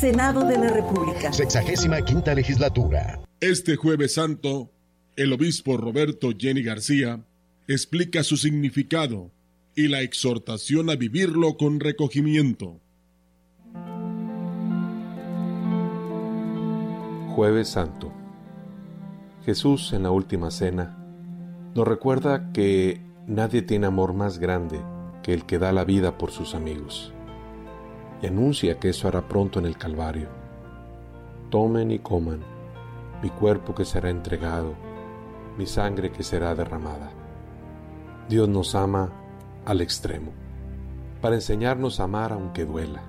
Senado 0.00 0.44
de 0.44 0.58
la 0.58 0.68
República. 0.68 1.32
Sexagésima 1.32 2.02
quinta 2.02 2.34
legislatura. 2.34 3.18
Este 3.40 3.76
jueves 3.76 4.14
santo, 4.14 4.70
el 5.16 5.32
obispo 5.32 5.78
Roberto 5.78 6.32
Jenny 6.36 6.62
García 6.62 7.24
explica 7.66 8.22
su 8.22 8.36
significado 8.36 9.30
y 9.74 9.88
la 9.88 10.02
exhortación 10.02 10.90
a 10.90 10.96
vivirlo 10.96 11.56
con 11.56 11.80
recogimiento. 11.80 12.78
Jueves 17.34 17.68
Santo. 17.68 18.12
Jesús 19.46 19.94
en 19.94 20.02
la 20.02 20.10
última 20.10 20.50
cena 20.50 20.98
nos 21.74 21.88
recuerda 21.88 22.52
que 22.52 23.00
nadie 23.26 23.62
tiene 23.62 23.86
amor 23.86 24.12
más 24.12 24.38
grande 24.38 24.78
que 25.22 25.32
el 25.32 25.46
que 25.46 25.58
da 25.58 25.72
la 25.72 25.84
vida 25.84 26.18
por 26.18 26.32
sus 26.32 26.54
amigos 26.54 27.14
y 28.22 28.26
anuncia 28.26 28.78
que 28.78 28.90
eso 28.90 29.08
hará 29.08 29.26
pronto 29.28 29.58
en 29.58 29.66
el 29.66 29.76
Calvario. 29.76 30.28
Tomen 31.50 31.90
y 31.90 31.98
coman 31.98 32.56
mi 33.22 33.30
cuerpo 33.30 33.74
que 33.74 33.84
será 33.84 34.10
entregado, 34.10 34.74
mi 35.56 35.66
sangre 35.66 36.12
que 36.12 36.22
será 36.22 36.54
derramada. 36.54 37.10
Dios 38.28 38.48
nos 38.48 38.74
ama 38.74 39.10
al 39.64 39.80
extremo, 39.80 40.32
para 41.20 41.36
enseñarnos 41.36 42.00
a 42.00 42.04
amar 42.04 42.32
aunque 42.32 42.64
duela, 42.64 43.02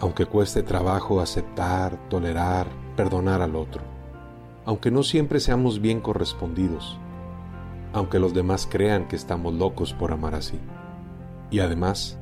aunque 0.00 0.26
cueste 0.26 0.62
trabajo 0.62 1.20
aceptar, 1.20 1.96
tolerar, 2.08 2.66
perdonar 2.96 3.42
al 3.42 3.56
otro, 3.56 3.82
aunque 4.64 4.90
no 4.90 5.02
siempre 5.02 5.40
seamos 5.40 5.80
bien 5.80 6.00
correspondidos, 6.00 6.98
aunque 7.92 8.18
los 8.18 8.32
demás 8.32 8.68
crean 8.70 9.08
que 9.08 9.16
estamos 9.16 9.54
locos 9.54 9.92
por 9.92 10.12
amar 10.12 10.34
así. 10.34 10.58
Y 11.50 11.58
además, 11.58 12.19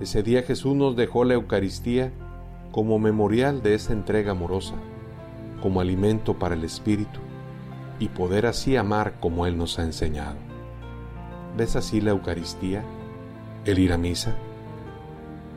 ese 0.00 0.22
día 0.22 0.42
Jesús 0.42 0.74
nos 0.74 0.96
dejó 0.96 1.24
la 1.24 1.34
Eucaristía 1.34 2.12
como 2.70 2.98
memorial 2.98 3.62
de 3.62 3.74
esa 3.74 3.92
entrega 3.92 4.32
amorosa, 4.32 4.74
como 5.62 5.80
alimento 5.80 6.38
para 6.38 6.54
el 6.54 6.64
espíritu 6.64 7.20
y 7.98 8.08
poder 8.08 8.46
así 8.46 8.76
amar 8.76 9.18
como 9.20 9.46
Él 9.46 9.56
nos 9.56 9.78
ha 9.78 9.82
enseñado. 9.82 10.36
¿Ves 11.56 11.76
así 11.76 12.00
la 12.00 12.10
Eucaristía? 12.10 12.84
¿El 13.64 13.78
ir 13.78 13.92
a 13.92 13.98
misa? 13.98 14.36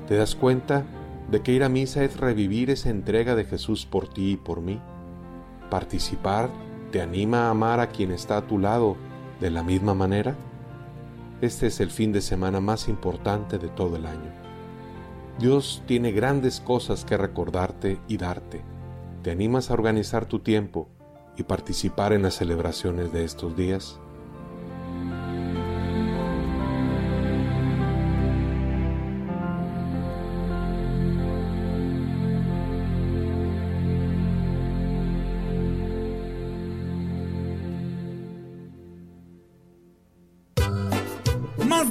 ¿Te 0.08 0.16
das 0.16 0.36
cuenta 0.36 0.86
de 1.30 1.42
que 1.42 1.52
ir 1.52 1.64
a 1.64 1.70
misa 1.70 2.04
es 2.04 2.18
revivir 2.18 2.70
esa 2.70 2.90
entrega 2.90 3.36
de 3.36 3.44
Jesús 3.44 3.86
por 3.86 4.08
ti 4.08 4.32
y 4.32 4.38
por 4.38 4.62
mí? 4.62 4.80
Participar 5.70 6.50
te 6.92 7.02
anima 7.02 7.48
a 7.48 7.50
amar 7.52 7.80
a 7.80 7.90
quien 7.90 8.12
está 8.12 8.38
a 8.38 8.48
tu 8.48 8.58
lado 8.58 8.96
de 9.40 9.52
la 9.52 9.62
misma 9.62 9.94
manera. 9.94 10.36
Este 11.42 11.68
es 11.68 11.80
el 11.80 11.90
fin 11.90 12.12
de 12.12 12.20
semana 12.20 12.60
más 12.60 12.90
importante 12.90 13.58
de 13.58 13.70
todo 13.70 13.96
el 13.96 14.06
año. 14.06 14.32
Dios 15.40 15.82
tiene 15.88 16.12
grandes 16.12 16.60
cosas 16.60 17.06
que 17.06 17.16
recordarte 17.16 17.98
y 18.10 18.18
darte. 18.18 18.62
¿Te 19.24 19.32
animas 19.32 19.72
a 19.72 19.74
organizar 19.74 20.26
tu 20.26 20.40
tiempo 20.40 20.90
y 21.38 21.44
participar 21.44 22.12
en 22.12 22.24
las 22.24 22.36
celebraciones 22.36 23.14
de 23.14 23.24
estos 23.24 23.56
días? 23.56 24.02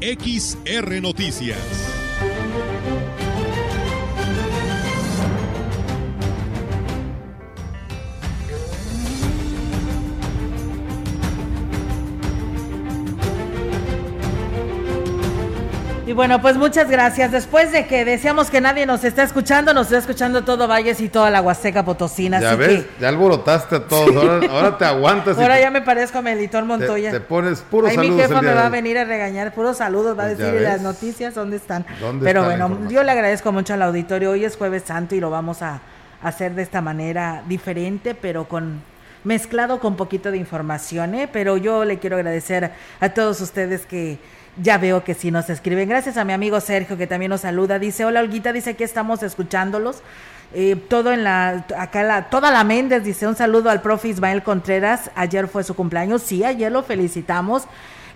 XR 0.00 1.02
Noticias. 1.02 1.89
Y 16.10 16.12
bueno, 16.12 16.42
pues 16.42 16.56
muchas 16.56 16.90
gracias. 16.90 17.30
Después 17.30 17.70
de 17.70 17.86
que 17.86 18.04
decíamos 18.04 18.50
que 18.50 18.60
nadie 18.60 18.84
nos 18.84 19.04
está 19.04 19.22
escuchando, 19.22 19.72
nos 19.72 19.86
está 19.86 19.98
escuchando 19.98 20.42
todo 20.42 20.66
Valles 20.66 21.00
y 21.00 21.08
toda 21.08 21.30
la 21.30 21.40
Huasteca 21.40 21.84
Potosina. 21.84 22.40
Ya 22.40 22.48
así 22.50 22.58
ves, 22.58 22.82
que 22.84 22.90
ya 23.00 23.10
alborotaste 23.10 23.76
a 23.76 23.86
todos. 23.86 24.16
Ahora, 24.16 24.40
ahora 24.50 24.76
te 24.76 24.84
aguantas. 24.86 25.38
ahora 25.38 25.54
te- 25.54 25.60
ya 25.60 25.70
me 25.70 25.82
parezco 25.82 26.18
a 26.18 26.22
Melitón 26.22 26.66
Montoya. 26.66 27.12
te 27.12 27.20
pones 27.20 27.60
puros 27.60 27.90
Ahí 27.90 27.96
mi 27.98 28.06
saludos 28.06 28.22
jefa 28.22 28.34
el 28.34 28.40
día 28.40 28.50
me 28.50 28.56
va 28.60 28.66
a 28.66 28.70
venir 28.70 28.98
a 28.98 29.04
regañar, 29.04 29.54
puros 29.54 29.76
saludos, 29.76 30.18
va 30.18 30.24
a 30.24 30.26
Pues 30.26 30.38
decir 30.38 30.52
"¿Y 30.60 30.64
las 30.64 30.80
noticias 30.80 31.32
dónde 31.32 31.58
están. 31.58 31.86
¿Dónde 32.00 32.24
Pero 32.24 32.42
está 32.50 32.66
bueno, 32.66 32.90
yo 32.90 33.04
le 33.04 33.12
agradezco 33.12 33.52
mucho 33.52 33.74
al 33.74 33.82
auditorio. 33.82 34.32
Hoy 34.32 34.44
es 34.44 34.56
jueves 34.56 34.82
santo 34.84 35.14
y 35.14 35.20
lo 35.20 35.30
vamos 35.30 35.62
a 35.62 35.80
hacer 36.24 36.56
de 36.56 36.62
esta 36.62 36.80
manera 36.80 37.44
diferente, 37.46 38.16
pero 38.16 38.48
con 38.48 38.82
mezclado 39.22 39.78
con 39.78 39.94
poquito 39.94 40.32
de 40.32 40.38
información, 40.38 41.14
¿eh? 41.14 41.28
Pero 41.32 41.56
yo 41.56 41.84
le 41.84 42.00
quiero 42.00 42.16
agradecer 42.16 42.72
a 42.98 43.08
todos 43.10 43.40
ustedes 43.40 43.86
que 43.86 44.18
ya 44.56 44.78
veo 44.78 45.04
que 45.04 45.14
sí 45.14 45.30
nos 45.30 45.50
escriben. 45.50 45.88
Gracias 45.88 46.16
a 46.16 46.24
mi 46.24 46.32
amigo 46.32 46.60
Sergio 46.60 46.96
que 46.96 47.06
también 47.06 47.30
nos 47.30 47.42
saluda. 47.42 47.78
Dice, 47.78 48.04
hola 48.04 48.20
Olguita, 48.20 48.52
dice 48.52 48.76
que 48.76 48.84
estamos 48.84 49.22
escuchándolos. 49.22 50.02
Eh, 50.52 50.74
todo 50.88 51.12
en 51.12 51.22
la, 51.22 51.64
acá 51.78 52.02
la, 52.02 52.28
toda 52.28 52.50
la 52.50 52.64
Méndez 52.64 53.04
dice 53.04 53.28
un 53.28 53.36
saludo 53.36 53.70
al 53.70 53.82
profe 53.82 54.08
Ismael 54.08 54.42
Contreras. 54.42 55.10
Ayer 55.14 55.46
fue 55.46 55.62
su 55.62 55.74
cumpleaños, 55.74 56.22
sí, 56.22 56.44
ayer 56.44 56.72
lo 56.72 56.82
felicitamos. 56.82 57.64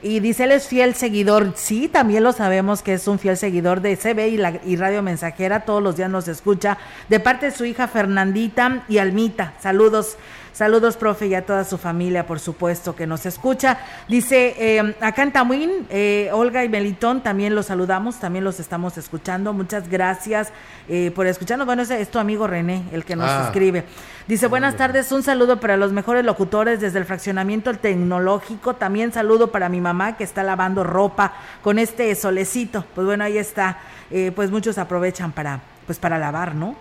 Y 0.03 0.21
dice, 0.21 0.45
él 0.45 0.53
es 0.53 0.67
fiel 0.67 0.95
seguidor. 0.95 1.55
Sí, 1.57 1.89
también 1.89 2.23
lo 2.23 2.33
sabemos 2.33 2.83
que 2.83 2.93
es 2.93 3.09
un 3.09 3.19
fiel 3.19 3.39
seguidor 3.39 3.81
de 3.81 3.97
CB 3.97 4.29
y, 4.29 4.37
la, 4.37 4.61
y 4.63 4.77
Radio 4.77 5.03
Mensajera. 5.03 5.61
Todos 5.61 5.83
los 5.83 5.97
días 5.97 6.11
nos 6.11 6.29
escucha. 6.29 6.77
De 7.09 7.21
parte 7.21 7.47
de 7.47 7.53
su 7.53 7.65
hija 7.65 7.89
Fernandita 7.89 8.85
y 8.87 8.99
Almita. 8.99 9.55
Saludos, 9.63 10.19
saludos, 10.55 10.97
profe, 10.97 11.27
y 11.27 11.35
a 11.35 11.45
toda 11.45 11.65
su 11.65 11.77
familia, 11.77 12.27
por 12.27 12.41
supuesto, 12.41 12.97
que 12.97 13.07
nos 13.07 13.27
escucha. 13.27 13.79
Dice, 14.09 14.55
eh, 14.59 14.95
acá 15.03 15.23
en 15.25 15.33
Tamuín, 15.33 15.87
eh, 15.91 16.31
Olga 16.33 16.65
y 16.65 16.71
Melitón, 16.71 17.23
también 17.23 17.55
los 17.55 17.67
saludamos, 17.67 18.19
también 18.21 18.45
los 18.45 18.59
estamos 18.61 18.97
escuchando. 18.97 19.53
Muchas 19.53 19.91
gracias 19.91 20.51
eh, 20.89 21.11
por 21.15 21.27
escucharnos. 21.27 21.67
Bueno, 21.67 21.83
ese 21.83 22.01
es 22.01 22.11
tu 22.11 22.19
amigo 22.19 22.47
René, 22.47 22.85
el 22.93 23.05
que 23.05 23.17
nos 23.17 23.29
Ah. 23.29 23.43
escribe. 23.47 23.85
Dice, 24.27 24.47
buenas 24.47 24.77
tardes, 24.77 25.13
un 25.13 25.23
saludo 25.23 25.61
para 25.61 25.77
los 25.77 25.93
mejores 25.93 26.25
locutores 26.25 26.81
desde 26.81 26.99
el 26.99 27.05
fraccionamiento 27.05 27.75
tecnológico. 27.75 28.75
También 28.75 29.13
saludo 29.13 29.51
para 29.51 29.69
mi 29.69 29.81
mamá 29.83 30.17
que 30.17 30.25
está 30.25 30.43
lavando 30.43 30.83
ropa 30.85 31.35
con 31.63 31.79
este 31.79 32.15
solecito. 32.15 32.85
Pues 32.95 33.07
bueno, 33.07 33.25
ahí 33.25 33.37
está. 33.37 33.79
Eh, 34.11 34.33
pues 34.35 34.51
muchos 34.51 34.79
aprovechan 34.79 35.33
para, 35.33 35.61
pues 35.87 35.99
para 35.99 36.19
lavar, 36.19 36.55
¿no? 36.55 36.77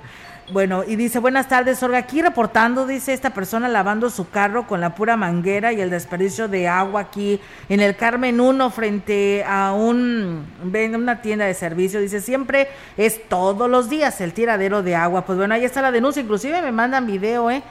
Bueno, 0.52 0.84
y 0.86 0.98
dice, 0.98 1.20
buenas 1.20 1.48
tardes, 1.48 1.82
Olga, 1.84 2.00
aquí 2.00 2.22
reportando, 2.22 2.86
dice 2.86 3.14
esta 3.14 3.30
persona 3.30 3.70
lavando 3.70 4.10
su 4.10 4.30
carro 4.30 4.68
con 4.68 4.82
la 4.82 4.94
pura 4.94 5.16
manguera 5.16 5.72
y 5.72 5.80
el 5.80 5.90
desperdicio 5.90 6.50
de 6.50 6.68
agua 6.68 7.00
aquí 7.02 7.40
en 7.70 7.80
el 7.80 7.96
Carmen 7.96 8.42
1 8.42 8.70
frente 8.70 9.46
a 9.48 9.72
un, 9.72 10.46
una 10.62 11.22
tienda 11.22 11.46
de 11.46 11.54
servicio, 11.54 12.02
dice, 12.02 12.20
siempre 12.20 12.68
es 12.98 13.30
todos 13.30 13.70
los 13.70 13.90
días 13.90 14.20
el 14.20 14.34
tiradero 14.34 14.84
de 14.84 14.98
agua. 14.98 15.26
Pues 15.26 15.38
bueno, 15.38 15.54
ahí 15.54 15.64
está 15.64 15.82
la 15.82 15.94
denuncia, 15.94 16.22
inclusive 16.22 16.62
me 16.62 16.74
mandan 16.74 17.08
video, 17.08 17.50
¿eh? 17.50 17.64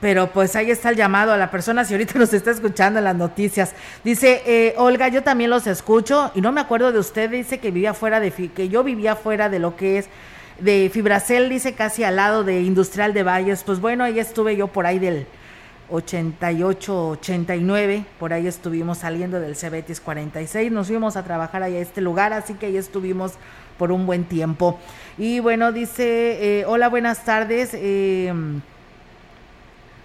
Pero 0.00 0.32
pues 0.32 0.56
ahí 0.56 0.72
está 0.72 0.90
el 0.90 0.96
llamado 0.96 1.32
a 1.32 1.36
la 1.36 1.52
persona, 1.52 1.84
si 1.84 1.94
ahorita 1.94 2.14
nos 2.18 2.34
está 2.34 2.50
escuchando 2.50 2.98
en 2.98 3.04
las 3.04 3.16
noticias. 3.16 3.74
Dice, 4.02 4.42
eh, 4.44 4.74
Olga, 4.76 5.06
yo 5.06 5.22
también 5.22 5.50
los 5.50 5.68
escucho 5.68 6.32
y 6.34 6.40
no 6.40 6.50
me 6.50 6.60
acuerdo 6.60 6.90
de 6.90 6.98
usted, 6.98 7.30
dice 7.30 7.58
que 7.58 7.70
vivía 7.70 7.94
fuera 7.94 8.18
de, 8.18 8.32
que 8.32 8.68
yo 8.68 8.82
vivía 8.82 9.14
fuera 9.14 9.48
de 9.48 9.60
lo 9.60 9.76
que 9.76 9.98
es 9.98 10.08
de 10.58 10.90
Fibracel, 10.92 11.48
dice 11.48 11.74
casi 11.74 12.04
al 12.04 12.16
lado 12.16 12.44
de 12.44 12.62
Industrial 12.62 13.14
de 13.14 13.22
Valles. 13.22 13.62
Pues 13.64 13.80
bueno, 13.80 14.04
ahí 14.04 14.18
estuve 14.18 14.56
yo 14.56 14.68
por 14.68 14.86
ahí 14.86 14.98
del 14.98 15.26
88, 15.90 17.08
89, 17.10 18.04
por 18.18 18.32
ahí 18.32 18.46
estuvimos 18.46 18.98
saliendo 18.98 19.40
del 19.40 19.56
Cebetis 19.56 20.00
46, 20.00 20.70
nos 20.70 20.88
fuimos 20.88 21.16
a 21.16 21.24
trabajar 21.24 21.62
ahí 21.62 21.76
a 21.76 21.80
este 21.80 22.02
lugar, 22.02 22.32
así 22.32 22.54
que 22.54 22.66
ahí 22.66 22.76
estuvimos 22.76 23.32
por 23.78 23.90
un 23.92 24.04
buen 24.04 24.24
tiempo. 24.24 24.78
Y 25.16 25.40
bueno, 25.40 25.72
dice, 25.72 26.60
eh, 26.60 26.64
hola, 26.66 26.88
buenas 26.88 27.24
tardes. 27.24 27.70
eh, 27.72 28.32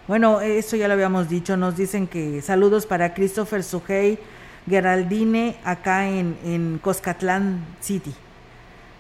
bueno, 0.08 0.42
eso 0.42 0.76
ya 0.76 0.88
lo 0.90 0.96
habíamos 0.96 1.30
dicho. 1.30 1.56
Nos 1.56 1.78
dicen 1.78 2.08
que 2.08 2.42
saludos 2.42 2.86
para 2.86 3.14
Christopher 3.14 3.64
Sujei 3.64 4.20
Geraldine 4.68 5.56
acá 5.64 6.10
en, 6.10 6.38
en 6.44 6.78
Coscatlán 6.80 7.66
City. 7.80 8.14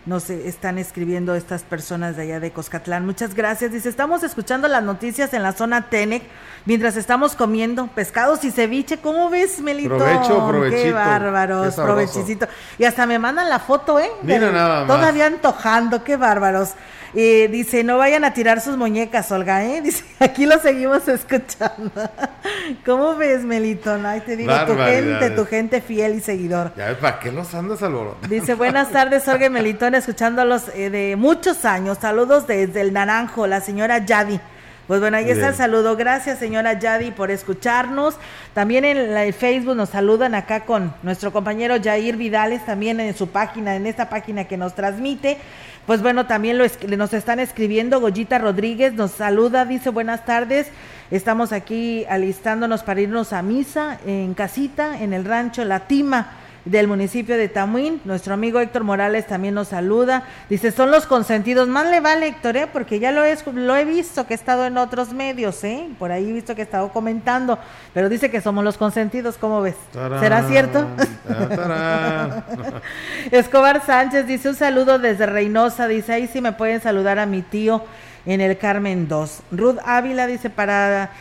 Nos 0.05 0.29
están 0.29 0.77
escribiendo 0.77 1.33
estas 1.33 1.63
personas 1.63 2.17
de 2.17 2.23
allá 2.23 2.41
de 2.41 2.51
Coscatlán. 2.51 3.05
Muchas 3.05 3.35
gracias. 3.35 3.71
Dice, 3.71 3.87
estamos 3.87 4.21
escuchando 4.23 4.67
las 4.67 4.83
noticias 4.83 5.33
en 5.33 5.41
la 5.43 5.53
zona 5.53 5.89
Tenec 5.89 6.23
mientras 6.65 6.97
estamos 6.97 7.35
comiendo 7.35 7.87
pescados 7.87 8.43
y 8.43 8.51
ceviche. 8.51 8.97
¿Cómo 8.97 9.29
ves, 9.29 9.61
Melito? 9.61 9.95
Provecho, 9.95 10.27
Qué 10.45 10.51
provechito. 10.51 10.95
bárbaros, 10.95 11.65
Qué 11.67 11.71
sabroso. 11.71 11.95
provechicito. 12.11 12.47
Y 12.77 12.83
hasta 12.83 13.05
me 13.05 13.17
mandan 13.17 13.49
la 13.49 13.59
foto, 13.59 13.97
¿eh? 13.97 14.11
Mira 14.23 14.51
nada 14.51 14.83
más. 14.83 14.87
Todavía 14.97 15.25
antojando, 15.27 16.03
qué 16.03 16.17
bárbaros. 16.17 16.71
Eh, 17.15 17.47
dice, 17.51 17.83
no 17.83 17.97
vayan 17.97 18.23
a 18.23 18.33
tirar 18.33 18.59
sus 18.59 18.75
muñecas, 18.75 19.31
Olga, 19.31 19.63
¿eh? 19.63 19.81
Dice, 19.83 20.03
aquí 20.19 20.45
lo 20.45 20.59
seguimos 20.59 21.07
escuchando. 21.07 21.91
¿Cómo 22.85 23.15
ves, 23.15 23.43
Melitón? 23.43 24.05
Ay, 24.05 24.21
te 24.21 24.35
digo, 24.35 24.53
tu 24.65 24.75
gente, 24.75 25.29
tu 25.29 25.45
gente 25.45 25.81
fiel 25.81 26.15
y 26.15 26.19
seguidor. 26.21 26.73
Ya 26.75 26.87
ves, 26.87 26.97
¿para 26.97 27.19
qué 27.19 27.31
los 27.31 27.53
andas 27.53 27.83
alborotando? 27.83 28.27
Dice, 28.27 28.53
buenas 28.55 28.89
tardes, 28.89 29.27
Olga 29.27 29.45
y 29.45 29.49
Melitón, 29.49 29.95
escuchándolos 29.95 30.69
eh, 30.73 30.89
de 30.89 31.15
muchos 31.15 31.65
años. 31.65 31.99
Saludos 32.01 32.47
desde 32.47 32.81
el 32.81 32.93
Naranjo, 32.93 33.45
la 33.45 33.61
señora 33.61 33.99
Yadi. 33.99 34.39
Pues 34.87 34.99
bueno, 34.99 35.15
ahí 35.15 35.23
está 35.23 35.35
Bien. 35.35 35.47
el 35.49 35.55
saludo. 35.55 35.95
Gracias, 35.95 36.39
señora 36.39 36.77
Yadi, 36.77 37.11
por 37.11 37.31
escucharnos. 37.31 38.15
También 38.53 38.83
en 38.83 38.97
el 38.97 39.33
Facebook 39.33 39.75
nos 39.77 39.89
saludan 39.89 40.35
acá 40.35 40.65
con 40.65 40.93
nuestro 41.03 41.31
compañero 41.31 41.75
Jair 41.81 42.17
Vidales, 42.17 42.65
también 42.65 42.99
en 42.99 43.15
su 43.15 43.29
página, 43.29 43.75
en 43.75 43.85
esta 43.87 44.09
página 44.09 44.43
que 44.43 44.57
nos 44.57 44.75
transmite. 44.75 45.37
Pues 45.85 46.01
bueno, 46.01 46.25
también 46.27 46.57
lo 46.57 46.65
es- 46.65 46.77
nos 46.97 47.13
están 47.13 47.39
escribiendo. 47.39 48.01
Goyita 48.01 48.39
Rodríguez 48.39 48.93
nos 48.93 49.11
saluda, 49.11 49.63
dice 49.65 49.89
buenas 49.89 50.25
tardes. 50.25 50.67
Estamos 51.11 51.53
aquí 51.53 52.05
alistándonos 52.09 52.83
para 52.83 53.01
irnos 53.01 53.31
a 53.33 53.41
misa 53.41 53.99
en 54.05 54.33
casita, 54.33 55.01
en 55.01 55.13
el 55.13 55.23
rancho 55.23 55.63
La 55.63 55.81
Tima. 55.81 56.31
Del 56.65 56.87
municipio 56.87 57.37
de 57.37 57.49
Tamuín. 57.49 58.01
Nuestro 58.05 58.33
amigo 58.33 58.59
Héctor 58.59 58.83
Morales 58.83 59.27
también 59.27 59.53
nos 59.53 59.69
saluda. 59.69 60.23
Dice, 60.49 60.71
son 60.71 60.91
los 60.91 61.05
consentidos. 61.05 61.67
Más 61.67 61.87
le 61.87 61.99
vale, 61.99 62.27
Héctor, 62.27 62.57
¿eh? 62.57 62.67
porque 62.71 62.99
ya 62.99 63.11
lo 63.11 63.25
he, 63.25 63.37
lo 63.53 63.75
he 63.75 63.85
visto 63.85 64.25
que 64.25 64.33
he 64.33 64.35
estado 64.35 64.65
en 64.65 64.77
otros 64.77 65.13
medios, 65.13 65.63
¿eh? 65.63 65.89
por 65.99 66.11
ahí 66.11 66.29
he 66.29 66.33
visto 66.33 66.55
que 66.55 66.61
he 66.61 66.65
estado 66.65 66.89
comentando, 66.89 67.59
pero 67.93 68.09
dice 68.09 68.31
que 68.31 68.41
somos 68.41 68.63
los 68.63 68.77
consentidos, 68.77 69.37
¿cómo 69.37 69.61
ves? 69.61 69.75
¿Será 69.91 70.47
cierto? 70.47 70.87
Escobar 73.31 73.85
Sánchez 73.85 74.27
dice, 74.27 74.49
un 74.49 74.55
saludo 74.55 74.99
desde 74.99 75.25
Reynosa, 75.25 75.87
dice, 75.87 76.13
ahí 76.13 76.27
sí 76.27 76.41
me 76.41 76.53
pueden 76.53 76.81
saludar 76.81 77.19
a 77.19 77.25
mi 77.25 77.41
tío 77.41 77.83
en 78.25 78.41
el 78.41 78.57
Carmen 78.57 79.07
2. 79.07 79.39
Ruth 79.51 79.77
Ávila 79.85 80.27
dice, 80.27 80.49
para 80.49 81.11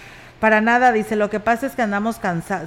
para 0.43 0.61
nada, 0.61 0.91
dice, 0.91 1.15
lo 1.15 1.31
que 1.31 1.39
pasa 1.39 1.67
es 1.67 1.75
que 1.77 1.83
andamos 1.83 2.17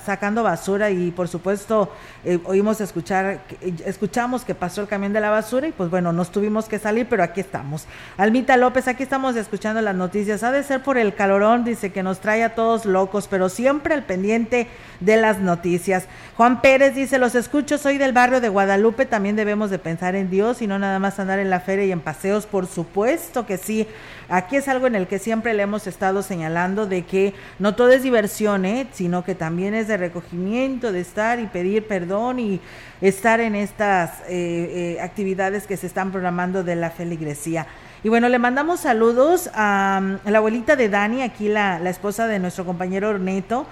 sacando 0.06 0.44
basura 0.44 0.92
y 0.92 1.12
por 1.12 1.28
supuesto 1.28 1.92
eh, 2.24 2.40
oímos 2.46 2.80
escuchar, 2.80 3.42
escuchamos 3.86 4.46
que 4.46 4.56
pasó 4.56 4.80
el 4.80 4.88
camión 4.88 5.12
de 5.12 5.20
la 5.20 5.30
basura 5.30 5.68
y 5.68 5.74
pues 5.74 5.90
bueno, 5.90 6.14
nos 6.14 6.32
tuvimos 6.32 6.70
que 6.70 6.80
salir, 6.80 7.06
pero 7.10 7.22
aquí 7.22 7.42
estamos. 7.42 7.86
Almita 8.16 8.56
López, 8.56 8.88
aquí 8.88 9.04
estamos 9.04 9.36
escuchando 9.36 9.82
las 9.82 9.94
noticias. 9.94 10.42
Ha 10.44 10.54
de 10.54 10.64
ser 10.64 10.84
por 10.84 10.98
el 10.98 11.16
calorón, 11.16 11.66
dice 11.66 11.92
que 11.92 12.02
nos 12.02 12.22
trae 12.22 12.46
a 12.46 12.56
todos 12.56 12.86
locos, 12.86 13.28
pero 13.28 13.50
siempre 13.50 13.94
al 13.94 14.04
pendiente 14.04 14.70
de 15.02 15.18
las 15.18 15.40
noticias. 15.40 16.06
Juan 16.38 16.62
Pérez 16.62 16.96
dice, 16.96 17.20
los 17.20 17.36
escucho, 17.36 17.78
soy 17.78 17.98
del 17.98 18.14
barrio 18.14 18.40
de 18.40 18.48
Guadalupe, 18.48 19.06
también 19.06 19.36
debemos 19.36 19.70
de 19.70 19.80
pensar 19.80 20.16
en 20.16 20.30
Dios 20.30 20.62
y 20.62 20.68
no 20.68 20.80
nada 20.80 21.00
más 21.00 21.20
andar 21.20 21.40
en 21.40 21.50
la 21.50 21.60
feria 21.60 21.84
y 21.84 21.92
en 21.92 22.00
paseos, 22.00 22.46
por 22.46 22.68
supuesto 22.68 23.46
que 23.46 23.58
sí. 23.58 23.86
Aquí 24.28 24.56
es 24.56 24.68
algo 24.68 24.88
en 24.88 24.96
el 24.96 25.08
que 25.08 25.20
siempre 25.20 25.54
le 25.54 25.64
hemos 25.64 25.86
estado 25.86 26.24
señalando 26.24 26.88
de 26.88 27.04
que 27.04 27.34
no 27.60 27.76
todo 27.76 27.92
es 27.92 28.02
diversión, 28.02 28.66
¿eh? 28.66 28.88
sino 28.92 29.24
que 29.24 29.36
también 29.36 29.76
es 29.76 29.88
de 29.88 29.98
recogimiento, 29.98 30.92
de 30.92 31.02
estar 31.02 31.40
y 31.40 31.46
pedir 31.46 31.86
perdón 31.88 32.40
y 32.40 32.60
estar 33.02 33.40
en 33.40 33.56
estas 33.56 34.22
eh, 34.22 34.96
eh, 34.98 35.02
actividades 35.02 35.68
que 35.68 35.78
se 35.78 35.86
están 35.86 36.12
programando 36.12 36.64
de 36.64 36.76
la 36.76 36.90
feligresía. 36.90 37.68
Y 38.04 38.10
bueno, 38.10 38.30
le 38.30 38.40
mandamos 38.40 38.82
saludos 38.82 39.50
a, 39.54 40.02
la 40.26 40.38
abuelita 40.38 40.76
de 40.76 40.90
Dani, 40.90 41.22
aquí 41.22 41.48
la, 41.48 41.80
la 41.80 41.90
esposa 41.90 42.28
de 42.28 42.40
nuestro 42.40 42.66
compañero 42.66 43.10
Orneto, 43.10 43.68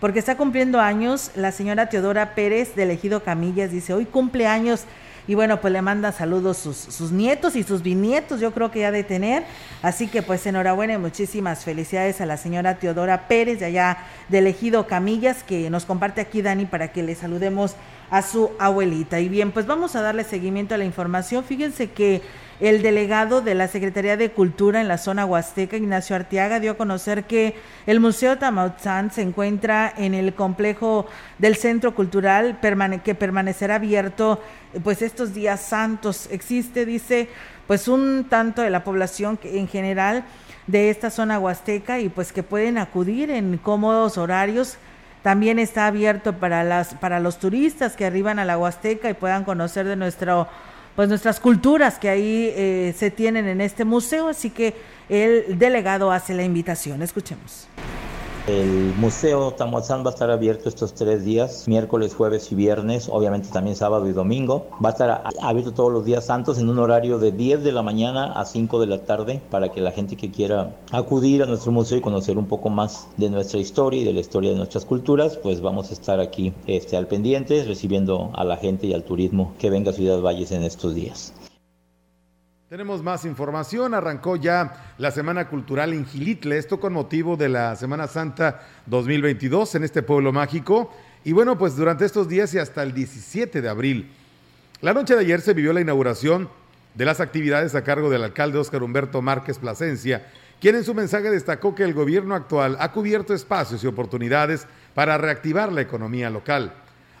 porque 0.00 0.18
está 0.18 0.36
cumpliendo 0.36 0.80
años 0.80 1.30
la 1.34 1.50
señora 1.50 1.88
Teodora 1.88 2.34
Pérez 2.34 2.74
de 2.74 2.82
Elegido 2.82 3.22
Camillas, 3.22 3.70
dice, 3.70 3.94
hoy 3.94 4.04
cumple 4.04 4.46
años 4.46 4.84
y 5.26 5.34
bueno, 5.34 5.60
pues 5.60 5.72
le 5.72 5.80
manda 5.80 6.12
saludos 6.12 6.58
sus, 6.58 6.76
sus 6.76 7.10
nietos 7.10 7.56
y 7.56 7.62
sus 7.62 7.82
bisnietos, 7.82 8.40
yo 8.40 8.52
creo 8.52 8.70
que 8.70 8.80
ya 8.80 8.90
de 8.90 9.04
tener. 9.04 9.44
Así 9.82 10.06
que 10.06 10.22
pues 10.22 10.46
enhorabuena 10.46 10.94
y 10.94 10.98
muchísimas 10.98 11.64
felicidades 11.64 12.20
a 12.20 12.26
la 12.26 12.36
señora 12.36 12.78
Teodora 12.78 13.26
Pérez 13.26 13.60
de 13.60 13.66
allá 13.66 13.98
de 14.28 14.38
Elegido 14.38 14.86
Camillas, 14.86 15.42
que 15.42 15.70
nos 15.70 15.86
comparte 15.86 16.20
aquí 16.20 16.42
Dani 16.42 16.66
para 16.66 16.92
que 16.92 17.02
le 17.02 17.14
saludemos 17.14 17.74
a 18.10 18.22
su 18.22 18.50
abuelita. 18.58 19.20
Y 19.20 19.28
bien, 19.28 19.50
pues 19.50 19.66
vamos 19.66 19.96
a 19.96 20.02
darle 20.02 20.24
seguimiento 20.24 20.74
a 20.74 20.78
la 20.78 20.84
información. 20.84 21.42
Fíjense 21.42 21.90
que 21.90 22.22
el 22.60 22.82
delegado 22.82 23.40
de 23.40 23.54
la 23.54 23.68
Secretaría 23.68 24.16
de 24.16 24.30
Cultura 24.30 24.80
en 24.80 24.88
la 24.88 24.98
zona 24.98 25.26
huasteca, 25.26 25.76
Ignacio 25.76 26.14
Arteaga, 26.14 26.60
dio 26.60 26.72
a 26.72 26.76
conocer 26.76 27.24
que 27.24 27.56
el 27.86 28.00
Museo 28.00 28.38
Tamautzán 28.38 29.10
se 29.10 29.22
encuentra 29.22 29.92
en 29.96 30.14
el 30.14 30.34
complejo 30.34 31.06
del 31.38 31.56
Centro 31.56 31.94
Cultural 31.94 32.58
que 33.04 33.14
permanecerá 33.14 33.76
abierto 33.76 34.40
pues 34.82 35.02
estos 35.02 35.34
días 35.34 35.60
santos. 35.60 36.28
Existe, 36.30 36.86
dice, 36.86 37.28
pues 37.66 37.88
un 37.88 38.26
tanto 38.28 38.62
de 38.62 38.70
la 38.70 38.84
población 38.84 39.38
en 39.42 39.68
general 39.68 40.24
de 40.66 40.90
esta 40.90 41.10
zona 41.10 41.38
huasteca 41.38 42.00
y 42.00 42.08
pues 42.08 42.32
que 42.32 42.42
pueden 42.42 42.78
acudir 42.78 43.30
en 43.30 43.58
cómodos 43.58 44.16
horarios 44.16 44.78
también 45.24 45.58
está 45.58 45.86
abierto 45.86 46.34
para 46.34 46.64
las 46.64 46.94
para 46.96 47.18
los 47.18 47.38
turistas 47.38 47.96
que 47.96 48.04
arriban 48.04 48.38
a 48.38 48.44
la 48.44 48.58
Huasteca 48.58 49.08
y 49.08 49.14
puedan 49.14 49.44
conocer 49.44 49.86
de 49.86 49.96
nuestro 49.96 50.48
pues 50.96 51.08
nuestras 51.08 51.40
culturas 51.40 51.98
que 51.98 52.08
ahí 52.08 52.52
eh, 52.54 52.94
se 52.96 53.10
tienen 53.10 53.46
en 53.48 53.60
este 53.60 53.84
museo, 53.84 54.28
así 54.28 54.50
que 54.50 54.74
el 55.08 55.58
delegado 55.58 56.12
hace 56.12 56.34
la 56.34 56.44
invitación. 56.44 57.02
Escuchemos. 57.02 57.68
El 58.46 58.92
Museo 58.96 59.52
Tamuazán 59.52 60.04
va 60.04 60.10
a 60.10 60.12
estar 60.12 60.30
abierto 60.30 60.68
estos 60.68 60.92
tres 60.92 61.24
días, 61.24 61.66
miércoles, 61.66 62.14
jueves 62.14 62.52
y 62.52 62.54
viernes, 62.54 63.08
obviamente 63.10 63.48
también 63.48 63.74
sábado 63.74 64.06
y 64.06 64.12
domingo. 64.12 64.66
Va 64.84 64.90
a 64.90 64.92
estar 64.92 65.24
abierto 65.40 65.72
todos 65.72 65.90
los 65.90 66.04
días 66.04 66.26
santos 66.26 66.58
en 66.58 66.68
un 66.68 66.78
horario 66.78 67.18
de 67.18 67.32
10 67.32 67.64
de 67.64 67.72
la 67.72 67.82
mañana 67.82 68.32
a 68.32 68.44
5 68.44 68.80
de 68.80 68.86
la 68.86 68.98
tarde 68.98 69.40
para 69.50 69.72
que 69.72 69.80
la 69.80 69.92
gente 69.92 70.16
que 70.16 70.30
quiera 70.30 70.76
acudir 70.92 71.42
a 71.42 71.46
nuestro 71.46 71.72
museo 71.72 71.96
y 71.96 72.02
conocer 72.02 72.36
un 72.36 72.46
poco 72.46 72.68
más 72.68 73.08
de 73.16 73.30
nuestra 73.30 73.60
historia 73.60 74.02
y 74.02 74.04
de 74.04 74.12
la 74.12 74.20
historia 74.20 74.50
de 74.50 74.56
nuestras 74.56 74.84
culturas, 74.84 75.38
pues 75.38 75.62
vamos 75.62 75.90
a 75.90 75.94
estar 75.94 76.20
aquí 76.20 76.52
este, 76.66 76.98
al 76.98 77.06
pendiente 77.06 77.64
recibiendo 77.64 78.30
a 78.34 78.44
la 78.44 78.58
gente 78.58 78.86
y 78.86 78.92
al 78.92 79.04
turismo 79.04 79.54
que 79.58 79.70
venga 79.70 79.90
a 79.90 79.94
Ciudad 79.94 80.20
Valles 80.20 80.52
en 80.52 80.64
estos 80.64 80.94
días. 80.94 81.32
Tenemos 82.74 83.04
más 83.04 83.24
información. 83.24 83.94
Arrancó 83.94 84.34
ya 84.34 84.94
la 84.98 85.12
Semana 85.12 85.46
Cultural 85.46 85.92
en 85.92 86.04
Gilitle, 86.04 86.58
esto 86.58 86.80
con 86.80 86.92
motivo 86.92 87.36
de 87.36 87.48
la 87.48 87.76
Semana 87.76 88.08
Santa 88.08 88.66
2022 88.86 89.76
en 89.76 89.84
este 89.84 90.02
pueblo 90.02 90.32
mágico. 90.32 90.92
Y 91.22 91.30
bueno, 91.30 91.56
pues 91.56 91.76
durante 91.76 92.04
estos 92.04 92.28
días 92.28 92.52
y 92.52 92.58
hasta 92.58 92.82
el 92.82 92.92
17 92.92 93.62
de 93.62 93.68
abril. 93.68 94.10
La 94.80 94.92
noche 94.92 95.14
de 95.14 95.20
ayer 95.20 95.40
se 95.40 95.54
vivió 95.54 95.72
la 95.72 95.82
inauguración 95.82 96.48
de 96.96 97.04
las 97.04 97.20
actividades 97.20 97.76
a 97.76 97.84
cargo 97.84 98.10
del 98.10 98.24
alcalde 98.24 98.58
Óscar 98.58 98.82
Humberto 98.82 99.22
Márquez 99.22 99.60
Plasencia, 99.60 100.26
quien 100.60 100.74
en 100.74 100.82
su 100.82 100.94
mensaje 100.94 101.30
destacó 101.30 101.76
que 101.76 101.84
el 101.84 101.94
gobierno 101.94 102.34
actual 102.34 102.76
ha 102.80 102.90
cubierto 102.90 103.34
espacios 103.34 103.84
y 103.84 103.86
oportunidades 103.86 104.66
para 104.94 105.16
reactivar 105.16 105.72
la 105.72 105.82
economía 105.82 106.28
local. 106.28 106.72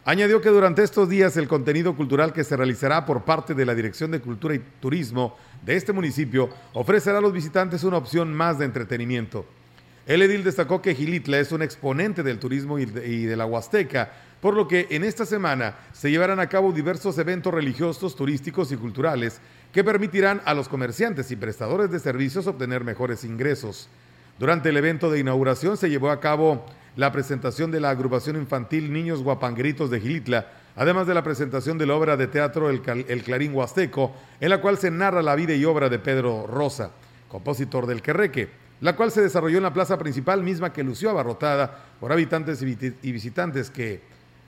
Añadió 0.06 0.42
que 0.42 0.50
durante 0.50 0.82
estos 0.82 1.08
días 1.08 1.34
el 1.38 1.48
contenido 1.48 1.96
cultural 1.96 2.34
que 2.34 2.44
se 2.44 2.58
realizará 2.58 3.06
por 3.06 3.24
parte 3.24 3.54
de 3.54 3.64
la 3.64 3.74
Dirección 3.74 4.10
de 4.10 4.20
Cultura 4.20 4.54
y 4.54 4.58
Turismo 4.78 5.34
de 5.64 5.76
este 5.76 5.94
municipio 5.94 6.50
ofrecerá 6.74 7.18
a 7.18 7.20
los 7.22 7.32
visitantes 7.32 7.84
una 7.84 7.96
opción 7.96 8.34
más 8.34 8.58
de 8.58 8.66
entretenimiento. 8.66 9.46
El 10.06 10.20
edil 10.20 10.44
destacó 10.44 10.82
que 10.82 10.94
Gilitla 10.94 11.38
es 11.38 11.52
un 11.52 11.62
exponente 11.62 12.22
del 12.22 12.38
turismo 12.38 12.78
y 12.78 12.84
de, 12.84 13.34
la 13.34 13.46
Huasteca, 13.46 14.12
por 14.42 14.52
lo 14.52 14.68
que 14.68 14.88
en 14.90 15.04
esta 15.04 15.24
semana 15.24 15.76
se 15.94 16.10
llevarán 16.10 16.38
a 16.38 16.50
cabo 16.50 16.72
diversos 16.72 17.16
eventos 17.16 17.54
religiosos, 17.54 18.14
turísticos 18.14 18.70
y 18.72 18.76
culturales 18.76 19.40
que 19.72 19.84
permitirán 19.84 20.42
a 20.44 20.52
los 20.52 20.68
comerciantes 20.68 21.30
y 21.30 21.36
prestadores 21.36 21.90
de 21.90 21.98
servicios 21.98 22.46
obtener 22.46 22.84
mejores 22.84 23.24
ingresos. 23.24 23.88
Durante 24.38 24.68
el 24.68 24.76
evento 24.76 25.10
de 25.10 25.20
inauguración 25.20 25.78
se 25.78 25.88
llevó 25.88 26.10
a 26.10 26.20
cabo 26.20 26.66
la 26.96 27.10
presentación 27.12 27.70
de 27.70 27.80
la 27.80 27.90
agrupación 27.90 28.36
infantil 28.36 28.92
Niños 28.92 29.22
Guapangritos 29.22 29.90
de 29.90 30.00
Gilitla, 30.00 30.46
además 30.76 31.06
de 31.06 31.14
la 31.14 31.22
presentación 31.22 31.78
de 31.78 31.86
la 31.86 31.94
obra 31.94 32.16
de 32.16 32.26
teatro 32.26 32.70
El, 32.70 32.82
Clarín 33.22 33.54
Huasteco, 33.54 34.12
en 34.40 34.50
la 34.50 34.60
cual 34.60 34.78
se 34.78 34.90
narra 34.90 35.22
la 35.22 35.34
vida 35.34 35.54
y 35.54 35.64
obra 35.64 35.88
de 35.88 35.98
Pedro 35.98 36.46
Rosa, 36.46 36.90
compositor 37.28 37.86
del 37.86 38.02
Querreque, 38.02 38.48
la 38.80 38.96
cual 38.96 39.10
se 39.10 39.22
desarrolló 39.22 39.56
en 39.56 39.62
la 39.62 39.72
plaza 39.72 39.98
principal 39.98 40.42
misma 40.42 40.72
que 40.72 40.84
lució 40.84 41.10
abarrotada 41.10 41.84
por 41.98 42.12
habitantes 42.12 42.62
y 42.62 43.12
visitantes 43.12 43.70
que 43.70 44.02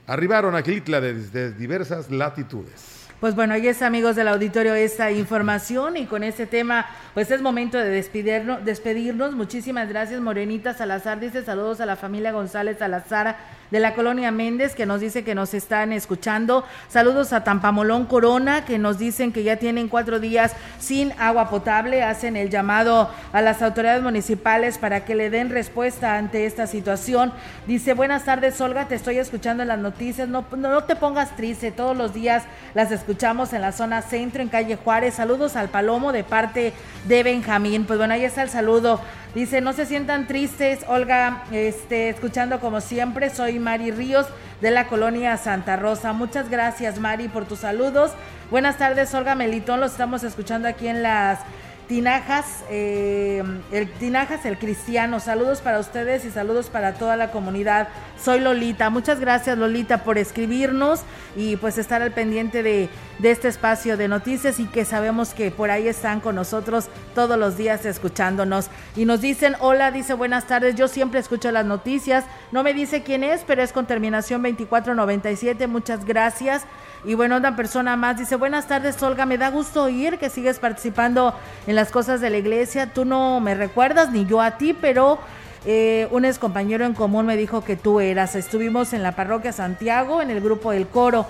arribaron 0.05 0.55
a 0.55 0.61
Gilitla 0.61 1.01
desde 1.01 1.51
diversas 1.51 2.09
latitudes. 2.11 3.06
Pues 3.19 3.33
bueno, 3.33 3.55
ahí 3.55 3.67
es 3.67 3.81
amigos 3.81 4.15
del 4.15 4.27
auditorio 4.27 4.75
esta 4.75 5.09
información 5.09 5.97
y 5.97 6.05
con 6.05 6.23
este 6.23 6.45
tema 6.45 6.85
pues 7.15 7.31
es 7.31 7.41
momento 7.41 7.79
de 7.79 7.89
despedirnos. 7.89 9.33
Muchísimas 9.33 9.89
gracias 9.89 10.21
Morenita 10.21 10.75
Salazar, 10.75 11.19
dice 11.19 11.43
saludos 11.43 11.81
a 11.81 11.87
la 11.87 11.95
familia 11.95 12.31
González 12.31 12.77
Salazar 12.77 13.37
de 13.71 13.79
la 13.79 13.93
colonia 13.93 14.31
Méndez 14.31 14.75
que 14.75 14.85
nos 14.85 15.01
dice 15.01 15.23
que 15.23 15.35
nos 15.35 15.53
están 15.53 15.91
escuchando. 15.93 16.63
Saludos 16.89 17.33
a 17.33 17.43
Tampamolón 17.43 18.05
Corona 18.05 18.65
que 18.65 18.77
nos 18.77 18.97
dicen 18.97 19.31
que 19.31 19.43
ya 19.43 19.57
tienen 19.57 19.87
cuatro 19.87 20.19
días 20.19 20.53
sin 20.79 21.13
agua 21.19 21.49
potable. 21.49 22.03
Hacen 22.03 22.35
el 22.35 22.49
llamado 22.49 23.09
a 23.33 23.41
las 23.41 23.61
autoridades 23.61 24.01
municipales 24.01 24.77
para 24.77 25.05
que 25.05 25.15
le 25.15 25.29
den 25.29 25.49
respuesta 25.49 26.17
ante 26.17 26.45
esta 26.45 26.67
situación. 26.67 27.33
Dice, 27.65 27.93
buenas 27.93 28.25
tardes 28.25 28.59
Olga, 28.61 28.87
te 28.87 28.95
estoy 28.95 29.17
escuchando 29.17 29.63
en 29.63 29.69
las 29.69 29.79
noticias. 29.79 30.27
No, 30.27 30.45
no 30.55 30.83
te 30.83 30.95
pongas 30.95 31.35
triste, 31.35 31.71
todos 31.71 31.95
los 31.95 32.13
días 32.13 32.43
las 32.73 32.91
escuchamos 32.91 33.53
en 33.53 33.61
la 33.61 33.71
zona 33.71 34.01
centro, 34.01 34.41
en 34.41 34.49
calle 34.49 34.77
Juárez. 34.77 35.15
Saludos 35.15 35.55
al 35.55 35.69
Palomo 35.69 36.11
de 36.11 36.23
parte 36.23 36.73
de 37.07 37.23
Benjamín. 37.23 37.85
Pues 37.85 37.99
bueno, 37.99 38.13
ahí 38.13 38.23
está 38.23 38.43
el 38.43 38.49
saludo 38.49 39.01
Dice, 39.37 39.61
no 39.61 39.71
se 39.71 39.85
sientan 39.85 40.25
tristes, 40.25 40.79
Olga, 40.87 41.43
este, 41.51 42.09
escuchando 42.09 42.59
como 42.59 42.81
siempre, 42.81 43.29
soy 43.29 43.59
Mari 43.59 43.91
Ríos 43.91 44.25
de 44.61 44.71
la 44.71 44.87
colonia 44.87 45.37
Santa 45.37 45.75
Rosa. 45.75 46.11
Muchas 46.11 46.49
gracias, 46.49 46.99
Mari, 46.99 47.27
por 47.27 47.45
tus 47.45 47.59
saludos. 47.59 48.13
Buenas 48.49 48.79
tardes, 48.79 49.13
Olga 49.13 49.35
Melitón, 49.35 49.79
los 49.79 49.91
estamos 49.91 50.23
escuchando 50.23 50.67
aquí 50.67 50.87
en 50.87 51.03
las 51.03 51.37
Tinajas, 51.87 52.65
eh, 52.69 53.41
el 53.71 53.89
Tinajas 53.93 54.45
el 54.45 54.57
Cristiano. 54.57 55.19
Saludos 55.21 55.61
para 55.61 55.79
ustedes 55.79 56.25
y 56.25 56.31
saludos 56.31 56.67
para 56.67 56.95
toda 56.95 57.15
la 57.15 57.31
comunidad. 57.31 57.87
Soy 58.21 58.41
Lolita. 58.41 58.89
Muchas 58.89 59.19
gracias 59.21 59.57
Lolita 59.57 60.03
por 60.03 60.17
escribirnos 60.17 61.01
y 61.35 61.55
pues 61.55 61.77
estar 61.77 62.01
al 62.01 62.11
pendiente 62.11 62.61
de, 62.61 62.89
de 63.19 63.31
este 63.31 63.47
espacio 63.47 63.95
de 63.95 64.09
noticias 64.09 64.59
y 64.59 64.65
que 64.65 64.83
sabemos 64.83 65.33
que 65.33 65.49
por 65.49 65.71
ahí 65.71 65.87
están 65.87 66.19
con 66.19 66.35
nosotros 66.35 66.89
todos 67.15 67.39
los 67.39 67.55
días 67.55 67.85
escuchándonos. 67.85 68.67
Y 68.97 69.05
nos 69.05 69.21
dicen, 69.21 69.55
hola, 69.59 69.91
dice 69.91 70.13
buenas 70.13 70.45
tardes, 70.45 70.75
yo 70.75 70.89
siempre 70.89 71.21
escucho 71.21 71.51
las 71.51 71.65
noticias. 71.65 72.25
No 72.51 72.63
me 72.63 72.73
dice 72.73 73.03
quién 73.03 73.23
es, 73.23 73.43
pero 73.47 73.63
es 73.63 73.71
con 73.71 73.85
terminación 73.85 74.41
2497. 74.41 75.67
Muchas 75.67 76.03
gracias. 76.03 76.65
Y 77.05 77.13
bueno, 77.13 77.37
una 77.37 77.55
persona 77.55 77.95
más 77.95 78.17
dice, 78.17 78.35
buenas 78.35 78.67
tardes 78.67 79.01
Olga, 79.03 79.25
me 79.25 79.37
da 79.37 79.49
gusto 79.49 79.83
oír 79.83 80.17
que 80.17 80.29
sigues 80.29 80.59
participando 80.59 81.33
en 81.67 81.75
las 81.75 81.91
cosas 81.91 82.21
de 82.21 82.29
la 82.29 82.37
iglesia. 82.37 82.91
Tú 82.93 83.05
no 83.05 83.39
me 83.39 83.55
recuerdas 83.55 84.11
ni 84.11 84.25
yo 84.25 84.41
a 84.41 84.57
ti, 84.57 84.73
pero 84.73 85.19
eh, 85.65 86.07
un 86.11 86.25
ex 86.25 86.39
compañero 86.39 86.85
en 86.85 86.93
común 86.93 87.25
me 87.25 87.37
dijo 87.37 87.63
que 87.63 87.75
tú 87.75 87.99
eras. 87.99 88.35
Estuvimos 88.35 88.93
en 88.93 89.03
la 89.03 89.13
parroquia 89.13 89.51
Santiago, 89.51 90.21
en 90.21 90.31
el 90.31 90.41
grupo 90.41 90.71
del 90.71 90.87
coro, 90.87 91.27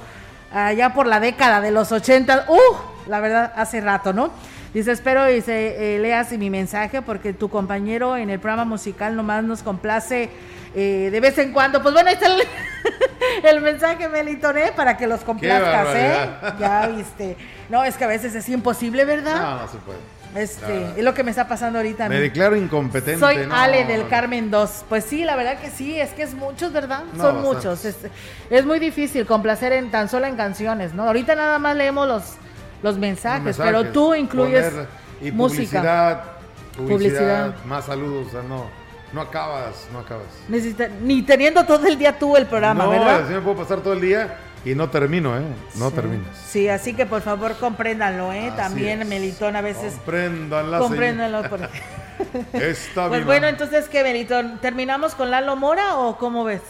allá 0.51 0.93
por 0.93 1.05
la 1.05 1.19
década 1.19 1.59
de 1.59 1.71
los 1.71 1.91
80. 1.91 2.45
¡Uh! 2.47 3.09
La 3.09 3.19
verdad, 3.19 3.53
hace 3.55 3.81
rato, 3.81 4.13
¿no? 4.13 4.31
Dice, 4.73 4.91
espero 4.91 5.29
y 5.29 5.41
se, 5.41 5.95
eh, 5.95 5.99
leas 5.99 6.31
mi 6.33 6.49
mensaje 6.49 7.01
porque 7.01 7.33
tu 7.33 7.49
compañero 7.49 8.15
en 8.17 8.29
el 8.29 8.39
programa 8.39 8.65
musical 8.65 9.15
nomás 9.15 9.43
nos 9.43 9.63
complace 9.63 10.29
eh, 10.75 11.09
de 11.11 11.19
vez 11.19 11.37
en 11.37 11.51
cuando. 11.51 11.81
Pues 11.81 11.93
bueno, 11.93 12.09
ahí 12.09 12.15
está 12.15 12.27
el, 12.27 12.41
el 13.43 13.61
mensaje, 13.61 14.07
Melitoné, 14.09 14.71
para 14.75 14.97
que 14.97 15.07
los 15.07 15.21
complazcas, 15.21 15.87
¿eh? 15.95 16.29
Ya 16.59 16.87
viste. 16.87 17.37
No, 17.69 17.83
es 17.83 17.95
que 17.97 18.03
a 18.03 18.07
veces 18.07 18.35
es 18.35 18.47
imposible, 18.49 19.05
¿verdad? 19.05 19.41
No, 19.41 19.59
no 19.61 19.67
se 19.67 19.77
puede. 19.77 19.99
Este, 20.35 20.91
es 20.97 21.03
lo 21.03 21.13
que 21.13 21.23
me 21.23 21.31
está 21.31 21.47
pasando 21.47 21.79
ahorita. 21.79 22.05
a 22.05 22.09
Me 22.09 22.19
declaro 22.19 22.55
incompetente. 22.55 23.19
Soy 23.19 23.47
no, 23.47 23.55
Ale 23.55 23.85
del. 23.85 24.07
Carmen 24.07 24.51
2. 24.51 24.85
Pues 24.87 25.03
sí, 25.05 25.23
la 25.23 25.35
verdad 25.35 25.57
que 25.59 25.69
sí, 25.71 25.99
es 25.99 26.11
que 26.11 26.23
es 26.23 26.33
muchos, 26.35 26.71
¿verdad? 26.73 27.03
No, 27.13 27.23
Son 27.23 27.41
muchos. 27.41 27.85
Es, 27.85 27.97
es 28.49 28.65
muy 28.65 28.79
difícil 28.79 29.25
complacer 29.25 29.73
en 29.73 29.89
tan 29.89 30.09
solo 30.09 30.27
en 30.27 30.35
canciones, 30.35 30.93
¿no? 30.93 31.03
Ahorita 31.07 31.33
nada 31.33 31.57
más 31.59 31.75
leemos 31.75 32.07
los, 32.07 32.23
los 32.83 32.97
mensajes, 32.97 33.43
Mensajes, 33.43 33.71
pero 33.73 33.91
tú 33.91 34.13
incluyes 34.13 34.71
y 35.21 35.31
música. 35.31 35.79
publicidad, 35.81 36.23
publicidad, 36.75 36.87
Publicidad. 37.47 37.55
más 37.65 37.85
saludos, 37.85 38.27
o 38.27 38.31
sea, 38.31 38.41
no, 38.43 38.65
no 39.17 39.23
acabas, 39.23 39.87
no 39.91 39.99
acabas. 39.99 40.27
Necesita- 40.47 40.89
ni 41.01 41.23
teniendo 41.23 41.65
todo 41.65 41.85
el 41.87 41.97
día 41.97 42.17
tú 42.17 42.37
el 42.37 42.45
programa, 42.45 42.83
no, 42.85 42.89
¿verdad? 42.91 43.23
así 43.23 43.33
me 43.33 43.41
puedo 43.41 43.57
pasar 43.57 43.79
todo 43.81 43.93
el 43.93 44.01
día 44.01 44.37
y 44.63 44.75
no 44.75 44.89
termino, 44.89 45.37
¿eh? 45.37 45.41
No 45.75 45.91
termino. 45.91 46.23
Sí, 46.47 46.69
así 46.69 46.93
que 46.93 47.05
por 47.05 47.21
favor 47.21 47.55
compréndanlo, 47.55 48.31
¿eh? 48.33 48.51
También 48.55 49.01
es. 49.01 49.07
Melitón 49.07 49.55
a 49.55 49.61
veces. 49.61 49.93
Compréndanla, 49.95 50.79
Compréndanlo. 50.79 51.49
por- 51.49 51.59
Está 52.53 53.07
Pues 53.07 53.19
viva. 53.21 53.25
bueno, 53.25 53.47
entonces, 53.47 53.87
¿qué, 53.89 54.03
Melitón? 54.03 54.59
¿Terminamos 54.59 55.15
con 55.15 55.29
Lalo 55.31 55.55
Mora 55.55 55.97
o 55.97 56.17
cómo 56.17 56.43
ves? 56.43 56.61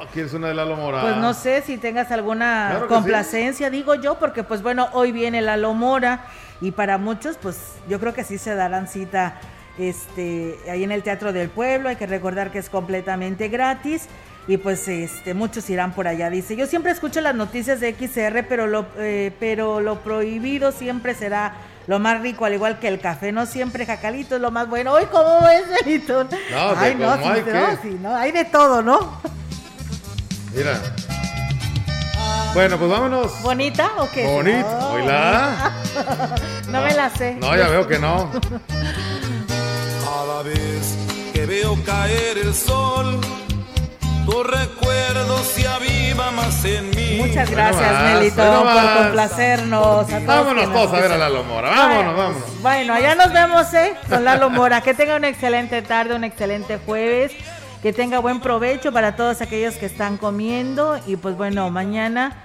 Ah, 0.00 0.06
¿Quieres 0.12 0.32
una 0.32 0.48
de 0.48 0.54
Lalo 0.54 0.76
Mora? 0.76 1.00
Pues 1.02 1.16
no 1.16 1.34
sé 1.34 1.62
si 1.62 1.76
tengas 1.78 2.10
alguna 2.10 2.68
Claro 2.70 2.88
complacencia, 2.88 3.70
digo 3.70 3.94
yo, 3.94 4.18
porque 4.18 4.42
pues 4.44 4.62
bueno, 4.62 4.88
hoy 4.92 5.12
viene 5.12 5.40
Lalo 5.42 5.74
Mora 5.74 6.24
y 6.60 6.70
para 6.72 6.98
muchos, 6.98 7.36
pues 7.40 7.56
yo 7.88 7.98
creo 8.00 8.12
que 8.14 8.24
sí 8.24 8.38
se 8.38 8.54
darán 8.54 8.86
cita 8.88 9.34
este 9.78 10.58
ahí 10.70 10.84
en 10.84 10.92
el 10.92 11.02
Teatro 11.02 11.32
del 11.32 11.48
Pueblo, 11.48 11.88
hay 11.88 11.96
que 11.96 12.06
recordar 12.06 12.50
que 12.50 12.58
es 12.58 12.68
completamente 12.68 13.48
gratis. 13.48 14.02
Y 14.48 14.56
pues 14.56 14.88
este 14.88 15.34
muchos 15.34 15.70
irán 15.70 15.92
por 15.92 16.08
allá. 16.08 16.28
Dice, 16.28 16.56
yo 16.56 16.66
siempre 16.66 16.90
escucho 16.90 17.20
las 17.20 17.34
noticias 17.34 17.78
de 17.78 17.94
XR, 17.94 18.44
pero 18.48 18.66
lo, 18.66 18.86
eh, 18.98 19.32
pero 19.38 19.80
lo 19.80 20.00
prohibido 20.00 20.72
siempre 20.72 21.14
será 21.14 21.54
lo 21.86 22.00
más 22.00 22.20
rico, 22.22 22.44
al 22.44 22.54
igual 22.54 22.80
que 22.80 22.88
el 22.88 22.98
café. 22.98 23.30
No 23.30 23.46
siempre 23.46 23.86
jacalito 23.86 24.34
es 24.34 24.40
lo 24.40 24.50
más 24.50 24.68
bueno. 24.68 24.92
Hoy, 24.94 25.04
¿cómo 25.12 25.46
es, 25.48 25.62
Benito? 25.84 26.24
No, 26.24 26.30
Ay, 26.76 26.96
no, 26.96 27.12
hay 27.12 27.18
no, 27.20 28.00
no, 28.00 28.16
hay 28.16 28.32
de 28.32 28.44
todo, 28.46 28.82
¿no? 28.82 29.20
Mira. 30.54 30.76
Bueno, 32.52 32.76
pues 32.76 32.90
vámonos. 32.90 33.42
¿Bonita 33.42 33.92
o 33.98 34.10
qué? 34.10 34.26
Bonito, 34.26 34.68
No. 34.68 34.90
oíla. 34.90 35.72
No 36.68 36.82
me 36.82 36.94
la 36.94 37.10
sé. 37.10 37.34
No, 37.34 37.56
ya 37.56 37.68
veo 37.68 37.86
que 37.86 37.98
no. 37.98 38.30
Cada 40.24 40.44
vez 40.44 40.96
que 41.32 41.46
veo 41.46 41.76
caer 41.84 42.38
el 42.38 42.54
sol, 42.54 43.20
tu 44.24 44.44
recuerdo 44.44 45.38
se 45.38 45.66
aviva 45.66 46.30
más 46.30 46.64
en 46.64 46.90
mí. 46.90 47.18
Muchas 47.26 47.50
gracias, 47.50 48.02
Melito, 48.04 48.36
por 48.36 49.02
complacernos. 49.02 50.04
a 50.04 50.06
todos 50.06 50.24
Vámonos 50.24 50.72
todos 50.72 50.92
a 50.92 51.00
ver 51.00 51.10
a. 51.10 51.18
Lalo 51.18 51.42
Mora. 51.42 51.70
Vámonos, 51.70 52.16
vámonos. 52.16 52.62
Bueno, 52.62 52.94
allá 52.94 53.16
nos 53.16 53.32
vemos, 53.32 53.74
¿eh? 53.74 53.94
Con 54.08 54.22
Lalo 54.22 54.48
Mora. 54.48 54.80
Que 54.80 54.94
tenga 54.94 55.16
una 55.16 55.28
excelente 55.28 55.82
tarde, 55.82 56.14
un 56.14 56.22
excelente 56.22 56.78
jueves. 56.86 57.32
Que 57.82 57.92
tenga 57.92 58.20
buen 58.20 58.38
provecho 58.38 58.92
para 58.92 59.16
todos 59.16 59.40
aquellos 59.40 59.74
que 59.74 59.86
están 59.86 60.18
comiendo. 60.18 61.00
Y 61.04 61.16
pues 61.16 61.36
bueno, 61.36 61.68
mañana 61.70 62.44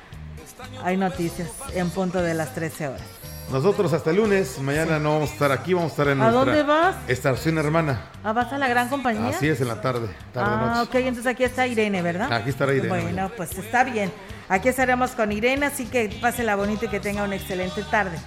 hay 0.83 0.97
noticias 0.97 1.49
en 1.75 1.91
punto 1.91 2.23
de 2.23 2.33
las 2.33 2.55
13 2.55 2.87
horas. 2.87 3.16
Nosotros 3.51 3.93
hasta 3.93 4.09
el 4.09 4.17
lunes. 4.17 4.59
Mañana 4.59 4.99
no 4.99 5.13
vamos 5.13 5.29
a 5.29 5.33
estar 5.33 5.51
aquí, 5.53 5.73
vamos 5.73 5.91
a 5.91 5.93
estar 5.93 6.07
en 6.09 6.21
¿A 6.21 6.29
nuestra 6.31 6.43
dónde 6.53 6.63
vas? 6.63 6.95
estación 7.07 7.57
hermana. 7.57 8.01
Ah, 8.23 8.33
¿Vas 8.33 8.51
a 8.51 8.57
la 8.57 8.67
gran 8.67 8.89
compañía? 8.89 9.29
Así 9.29 9.47
es, 9.47 9.61
en 9.61 9.69
la 9.69 9.79
tarde, 9.79 10.07
tarde 10.33 10.51
Ah, 10.53 10.73
noche. 10.79 10.89
ok, 10.99 11.05
entonces 11.05 11.27
aquí 11.31 11.43
está 11.45 11.65
Irene, 11.65 12.01
¿verdad? 12.01 12.31
Aquí 12.33 12.49
estará 12.49 12.73
Irene. 12.73 12.89
Bueno, 12.89 13.31
pues 13.37 13.57
está 13.57 13.83
bien. 13.85 14.11
Aquí 14.49 14.67
estaremos 14.67 15.11
con 15.11 15.31
Irene, 15.31 15.65
así 15.65 15.85
que 15.85 16.09
pásela 16.21 16.55
bonito 16.55 16.85
y 16.85 16.87
que 16.89 16.99
tenga 16.99 17.23
una 17.23 17.35
excelente 17.35 17.83
tarde. 17.83 18.17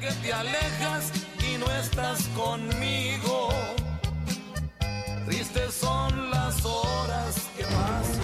Que 0.00 0.10
te 0.10 0.32
alejas 0.32 1.12
y 1.52 1.56
no 1.58 1.66
estás 1.80 2.24
conmigo. 2.36 3.50
Tristes 5.26 5.74
son 5.74 6.30
las 6.30 6.64
horas 6.64 7.36
que 7.56 7.62
paso. 7.64 8.23